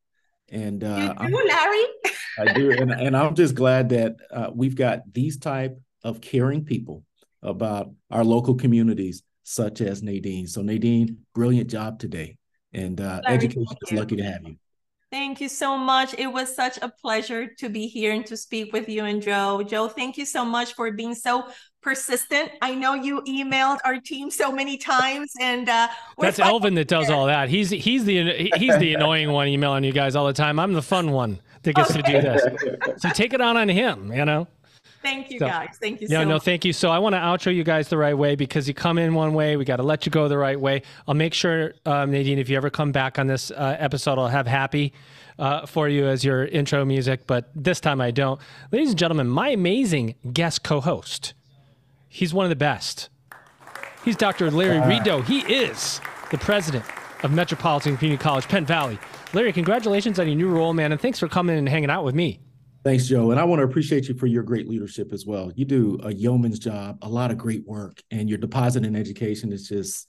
And 0.50 0.84
uh, 0.84 1.14
you 1.22 1.28
do, 1.28 1.48
Larry. 1.48 1.84
I 2.40 2.54
do, 2.54 2.72
and, 2.72 2.92
and 2.92 3.16
I'm 3.16 3.36
just 3.36 3.54
glad 3.54 3.90
that 3.90 4.16
uh, 4.32 4.50
we've 4.54 4.76
got 4.76 5.02
these 5.14 5.38
type 5.38 5.80
of 6.04 6.20
caring 6.20 6.66
people 6.66 7.04
about 7.44 7.92
our 8.10 8.24
local 8.24 8.56
communities, 8.56 9.24
such 9.44 9.82
as 9.82 10.02
Naydeen. 10.02 10.50
So 10.50 10.62
Naydeen, 10.62 11.18
brilliant 11.36 11.70
job 11.70 12.00
today, 12.00 12.38
and 12.74 13.00
uh, 13.00 13.22
education 13.28 13.76
is 13.84 13.92
lucky 13.92 14.16
to 14.16 14.24
have 14.24 14.42
you. 14.44 14.58
Thank 15.10 15.40
you 15.40 15.48
so 15.48 15.78
much. 15.78 16.14
It 16.18 16.28
was 16.28 16.54
such 16.54 16.78
a 16.82 16.90
pleasure 16.90 17.48
to 17.60 17.70
be 17.70 17.88
here 17.88 18.12
and 18.12 18.26
to 18.26 18.36
speak 18.36 18.74
with 18.74 18.90
you 18.90 19.06
and 19.06 19.22
Joe. 19.22 19.64
Joe, 19.64 19.88
thank 19.88 20.18
you 20.18 20.26
so 20.26 20.44
much 20.44 20.74
for 20.74 20.92
being 20.92 21.16
so 21.16 21.48
persistent. 21.82 22.52
I 22.62 22.76
know 22.76 22.94
you 22.94 23.22
emailed 23.22 23.78
our 23.86 24.02
team 24.02 24.30
so 24.30 24.52
many 24.52 24.78
times, 24.78 25.32
and 25.40 25.70
uh, 25.70 25.88
that's 26.18 26.40
Elvin 26.40 26.74
that 26.74 26.90
does 26.90 27.10
all 27.10 27.28
that. 27.28 27.48
He's 27.48 27.70
he's 27.70 28.04
the 28.04 28.52
he's 28.58 28.78
the 28.80 28.96
annoying 28.96 29.32
one 29.32 29.48
emailing 29.48 29.86
you 29.86 29.94
guys 29.94 30.18
all 30.18 30.28
the 30.28 30.34
time. 30.34 30.60
I'm 30.60 30.74
the 30.74 30.82
fun 30.82 31.12
one 31.12 31.40
that 31.64 31.74
gets 31.74 31.92
okay. 31.92 32.02
to 32.02 32.12
do 32.12 32.22
this. 32.22 33.02
So 33.02 33.10
take 33.10 33.34
it 33.34 33.40
on 33.40 33.56
on 33.56 33.70
him. 33.70 34.12
You 34.12 34.26
know. 34.26 34.48
Thank 35.08 35.32
you, 35.32 35.40
so, 35.40 35.48
guys. 35.48 35.78
Thank 35.80 36.02
you. 36.02 36.08
Yeah, 36.10 36.20
so 36.20 36.24
no, 36.26 36.30
no, 36.32 36.40
thank 36.40 36.66
you. 36.66 36.74
So 36.74 36.90
I 36.90 37.00
want 37.00 37.14
to 37.14 37.20
outro 37.20 37.56
you 37.56 37.64
guys 37.64 37.88
the 37.88 37.98
right 37.98 38.18
way 38.18 38.36
because 38.36 38.68
you 38.68 38.74
come 38.74 38.98
in 38.98 39.14
one 39.14 39.34
way, 39.34 39.56
we 39.56 39.64
got 39.64 39.78
to 39.78 39.84
let 39.84 40.06
you 40.06 40.12
go 40.12 40.28
the 40.28 40.38
right 40.38 40.60
way. 40.60 40.82
I'll 41.08 41.14
make 41.16 41.34
sure, 41.34 41.74
um, 41.86 42.12
Naydeen, 42.12 42.38
if 42.38 42.50
you 42.50 42.58
ever 42.58 42.70
come 42.70 42.92
back 42.92 43.18
on 43.18 43.28
this 43.28 43.50
uh, 43.52 43.78
episode, 43.80 44.20
I'll 44.20 44.28
have 44.28 44.48
happy 44.48 44.94
uh, 45.40 45.66
for 45.66 45.88
you 45.88 46.08
as 46.08 46.26
your 46.26 46.46
intro 46.46 46.84
music. 46.84 47.26
But 47.26 47.50
this 47.56 47.80
time 47.80 48.02
I 48.02 48.12
don't. 48.12 48.42
Ladies 48.72 48.90
and 48.90 49.00
gentlemen, 49.00 49.28
my 49.28 49.50
amazing 49.50 50.16
guest 50.34 50.64
co-host. 50.64 51.34
He's 52.10 52.34
one 52.34 52.46
of 52.46 52.50
the 52.50 52.56
best. 52.56 53.10
He's 54.04 54.16
Dr. 54.16 54.52
Larry 54.52 54.78
uh, 54.78 54.88
Rideaux. 54.88 55.22
He 55.22 55.40
is 55.42 56.02
the 56.32 56.38
president 56.38 56.86
of 57.24 57.32
Metropolitan 57.32 57.98
Community 57.98 58.22
College, 58.22 58.48
Penn 58.48 58.66
Valley. 58.66 59.00
Larry, 59.34 59.54
congratulations 59.54 60.20
on 60.20 60.28
your 60.28 60.36
new 60.36 60.50
role, 60.50 60.74
man, 60.74 60.92
and 60.92 61.00
thanks 61.00 61.20
for 61.20 61.28
coming 61.28 61.58
and 61.58 61.68
hanging 61.68 61.90
out 61.90 62.04
with 62.04 62.16
me. 62.16 62.40
Thanks, 62.88 63.06
Joe. 63.06 63.32
And 63.32 63.40
I 63.40 63.44
want 63.44 63.60
to 63.60 63.66
appreciate 63.66 64.08
you 64.08 64.16
for 64.16 64.28
your 64.28 64.44
great 64.44 64.70
leadership 64.70 65.12
as 65.12 65.26
well. 65.26 65.52
You 65.58 65.66
do 65.66 66.00
a 66.04 66.14
yeoman's 66.14 66.58
job, 66.58 66.98
a 67.02 67.10
lot 67.10 67.32
of 67.32 67.38
great 67.38 67.68
work, 67.68 68.02
and 68.12 68.30
your 68.30 68.38
deposit 68.38 68.86
in 68.86 68.96
education 68.96 69.52
is 69.52 69.68
just, 69.68 70.08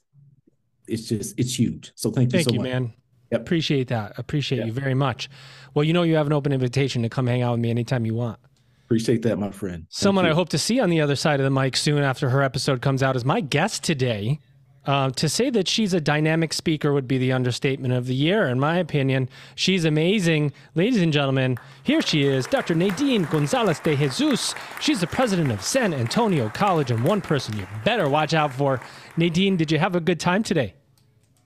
it's 0.87 1.09
just, 1.09 1.37
it's 1.37 1.59
huge. 1.59 1.91
So 1.95 2.09
thank 2.09 2.31
you 2.31 2.37
thank 2.37 2.47
so 2.47 2.53
you, 2.53 2.59
much. 2.61 2.71
man. 2.71 2.93
Yep. 3.33 3.41
Appreciate 3.41 3.89
that. 3.89 4.17
Appreciate 4.17 4.59
yep. 4.59 4.67
you 4.67 4.71
very 4.71 4.93
much. 4.93 5.29
Well, 5.73 5.83
you 5.83 5.91
know, 5.91 6.03
you 6.03 6.15
have 6.15 6.25
an 6.25 6.31
open 6.31 6.53
invitation 6.53 7.01
to 7.01 7.09
come 7.09 7.27
hang 7.27 7.41
out 7.41 7.51
with 7.51 7.59
me 7.59 7.69
anytime 7.69 8.05
you 8.05 8.15
want. 8.15 8.39
Appreciate 8.85 9.23
that, 9.23 9.35
my 9.37 9.51
friend. 9.51 9.79
Thank 9.79 9.87
Someone 9.89 10.23
you. 10.23 10.31
I 10.31 10.33
hope 10.33 10.47
to 10.47 10.57
see 10.57 10.79
on 10.79 10.89
the 10.89 11.01
other 11.01 11.17
side 11.17 11.41
of 11.41 11.43
the 11.43 11.49
mic 11.49 11.75
soon 11.75 12.01
after 12.01 12.29
her 12.29 12.41
episode 12.41 12.81
comes 12.81 13.03
out 13.03 13.17
is 13.17 13.25
my 13.25 13.41
guest 13.41 13.83
today. 13.83 14.39
Uh, 14.85 15.09
to 15.11 15.27
say 15.27 15.49
that 15.49 15.67
she's 15.67 15.93
a 15.93 16.01
dynamic 16.01 16.53
speaker 16.53 16.93
would 16.93 17.07
be 17.07 17.17
the 17.17 17.31
understatement 17.31 17.93
of 17.93 18.07
the 18.07 18.15
year, 18.15 18.47
in 18.47 18.59
my 18.59 18.77
opinion. 18.77 19.29
She's 19.55 19.85
amazing. 19.85 20.53
Ladies 20.73 21.01
and 21.01 21.13
gentlemen, 21.13 21.57
here 21.83 22.01
she 22.01 22.23
is, 22.23 22.47
Dr. 22.47 22.75
Naydeen 22.75 23.29
Gonzalez 23.29 23.79
de 23.79 23.95
Jesus. 23.95 24.55
She's 24.79 25.01
the 25.01 25.07
president 25.07 25.51
of 25.51 25.61
San 25.61 25.93
Antonio 25.93 26.49
College 26.49 26.91
and 26.91 27.03
one 27.03 27.21
person 27.21 27.57
you 27.57 27.67
better 27.83 28.09
watch 28.09 28.33
out 28.33 28.53
for. 28.53 28.81
Naydeen, 29.17 29.57
did 29.57 29.71
you 29.71 29.79
have 29.79 29.95
a 29.95 29.99
good 29.99 30.19
time 30.19 30.43
today? 30.43 30.73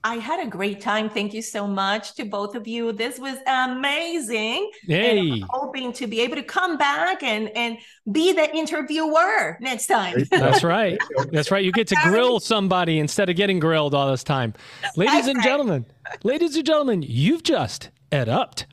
I 0.06 0.16
had 0.16 0.46
a 0.46 0.50
great 0.50 0.82
time. 0.82 1.08
Thank 1.08 1.32
you 1.32 1.40
so 1.40 1.66
much 1.66 2.14
to 2.16 2.26
both 2.26 2.54
of 2.54 2.68
you. 2.68 2.92
This 2.92 3.18
was 3.18 3.38
amazing. 3.46 4.70
Hey. 4.86 5.40
hoping 5.48 5.94
to 5.94 6.06
be 6.06 6.20
able 6.20 6.36
to 6.36 6.42
come 6.42 6.76
back 6.76 7.22
and 7.22 7.48
and 7.56 7.78
be 8.12 8.32
the 8.32 8.54
interviewer 8.54 9.56
next 9.60 9.86
time. 9.86 10.26
That's 10.30 10.62
right. 10.62 10.98
That's 11.32 11.50
right. 11.50 11.64
You 11.64 11.72
get 11.72 11.86
to 11.88 11.96
grill 12.02 12.38
somebody 12.38 12.98
instead 12.98 13.30
of 13.30 13.36
getting 13.36 13.58
grilled 13.58 13.94
all 13.94 14.10
this 14.10 14.22
time. 14.22 14.52
Ladies 14.94 15.26
and 15.26 15.42
gentlemen, 15.42 15.86
ladies 16.22 16.54
and 16.54 16.66
gentlemen, 16.66 17.00
you've 17.00 17.42
just 17.42 17.88
ed 18.12 18.28
upped. 18.28 18.66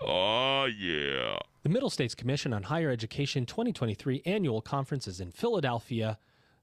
Oh 0.00 0.64
yeah. 0.64 1.38
The 1.64 1.68
Middle 1.68 1.90
States 1.90 2.14
Commission 2.14 2.54
on 2.54 2.64
Higher 2.64 2.90
Education 2.90 3.44
2023 3.44 4.22
annual 4.24 4.62
conference 4.62 5.06
is 5.06 5.20
in 5.20 5.32
Philadelphia, 5.32 6.18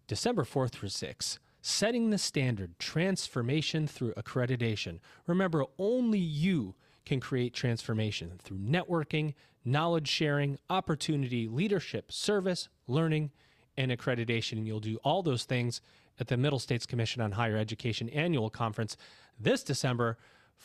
December 0.08 0.44
4th 0.44 0.72
through 0.72 0.90
6th 0.90 1.38
setting 1.62 2.10
the 2.10 2.18
standard 2.18 2.78
transformation 2.80 3.88
through 3.88 4.14
accreditation. 4.14 5.00
Remember, 5.28 5.66
only 5.78 6.20
you 6.20 6.76
can 7.06 7.20
create 7.20 7.54
transformation 7.54 8.40
through 8.42 8.58
networking, 8.58 9.34
knowledge 9.66 10.08
sharing, 10.08 10.58
opportunity, 10.70 11.48
leadership, 11.48 12.12
service, 12.12 12.70
learning, 12.88 13.32
and 13.78 13.92
accreditation. 13.92 14.54
And 14.54 14.68
you'll 14.68 14.80
do 14.80 14.98
all 15.04 15.24
those 15.24 15.44
things 15.44 15.82
at 16.20 16.28
the 16.28 16.38
Middle 16.38 16.60
States 16.60 16.86
Commission 16.86 17.22
on 17.22 17.32
Higher 17.32 17.58
Education 17.58 18.10
annual 18.10 18.50
conference 18.50 18.98
this 19.40 19.64
December, 19.64 20.18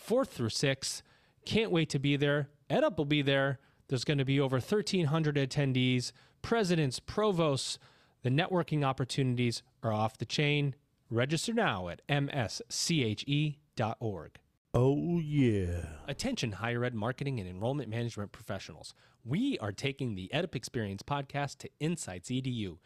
4th 0.09 0.29
through 0.29 0.49
6th. 0.49 1.03
Can't 1.45 1.71
wait 1.71 1.89
to 1.91 1.99
be 1.99 2.17
there. 2.17 2.49
EdUp 2.71 2.97
will 2.99 3.05
be 3.05 3.23
there. 3.23 3.59
There's 3.89 4.05
going 4.05 4.19
to 4.19 4.25
be 4.25 4.41
over 4.41 4.57
1,300 4.57 5.37
attendees, 5.37 6.13
presidents, 6.43 6.99
provosts. 6.99 7.79
The 8.23 8.31
networking 8.31 8.85
opportunities 8.85 9.63
are 9.83 9.93
off 9.93 10.19
the 10.19 10.25
chain. 10.25 10.75
Register 11.11 11.53
now 11.53 11.89
at 11.89 12.07
msche.org. 12.09 13.59
Oh, 14.77 15.21
yeah. 15.21 15.87
Attention, 16.09 16.53
higher 16.53 16.85
ed 16.85 16.95
marketing 16.95 17.39
and 17.39 17.49
enrollment 17.49 17.89
management 17.89 18.33
professionals. 18.33 18.95
We 19.25 19.59
are 19.59 19.71
taking 19.71 20.15
the 20.15 20.31
EdUp 20.35 20.55
Experience 20.57 21.03
podcast 21.03 21.59
to 21.59 21.69
Insights 21.79 22.31
EDU. 22.31 22.79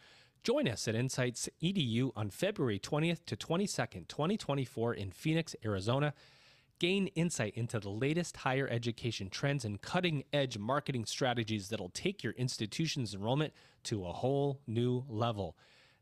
Join 0.42 0.68
us 0.68 0.86
at 0.86 0.94
Insights 0.94 1.48
EDU 1.62 2.10
on 2.14 2.30
February 2.30 2.78
20th 2.78 3.24
to 3.26 3.36
22nd, 3.36 4.08
2024, 4.08 4.94
in 4.94 5.10
Phoenix, 5.10 5.56
Arizona. 5.64 6.12
Gain 6.78 7.06
insight 7.08 7.54
into 7.56 7.80
the 7.80 7.88
latest 7.88 8.36
higher 8.38 8.68
education 8.68 9.30
trends 9.30 9.64
and 9.64 9.80
cutting 9.80 10.24
edge 10.32 10.58
marketing 10.58 11.06
strategies 11.06 11.68
that'll 11.68 11.88
take 11.88 12.22
your 12.22 12.34
institution's 12.34 13.14
enrollment 13.14 13.52
to 13.84 14.06
a 14.06 14.12
whole 14.12 14.60
new 14.66 15.04
level. 15.08 15.56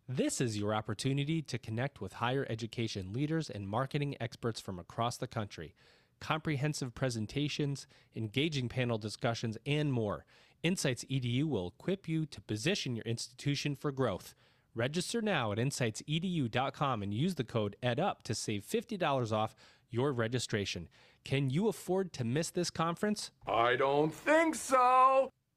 This 0.09 0.41
is 0.41 0.57
your 0.57 0.73
opportunity 0.73 1.43
to 1.43 1.59
connect 1.59 2.01
with 2.01 2.13
higher 2.13 2.47
education 2.49 3.13
leaders 3.13 3.51
and 3.51 3.69
marketing 3.69 4.15
experts 4.21 4.61
from 4.61 4.79
across 4.79 5.17
the 5.17 5.27
country. 5.27 5.75
Comprehensive 6.21 6.95
presentations, 6.95 7.89
engaging 8.15 8.69
panel 8.69 8.99
discussions, 8.99 9.59
and 9.67 9.93
more. 9.93 10.25
Insights 10.63 11.05
EDU 11.11 11.49
will 11.49 11.75
equip 11.77 12.09
you 12.09 12.25
to 12.25 12.41
position 12.41 12.95
your 12.95 13.05
institution 13.05 13.75
for 13.75 13.91
growth. 13.91 14.37
Register 14.77 15.21
now 15.21 15.51
at 15.51 15.59
insightsedu.com 15.59 17.03
and 17.03 17.13
use 17.13 17.35
the 17.35 17.43
code 17.43 17.75
EDUP 17.83 18.23
to 18.23 18.35
save 18.35 18.65
$50 18.65 19.33
off 19.33 19.57
your 19.91 20.13
registration. 20.13 20.89
Can 21.25 21.51
you 21.51 21.67
afford 21.67 22.13
to 22.13 22.23
miss 22.23 22.51
this 22.51 22.71
conference? 22.71 23.33
I 23.45 23.75
don't 23.75 24.15
think 24.15 24.55
so. 24.55 25.33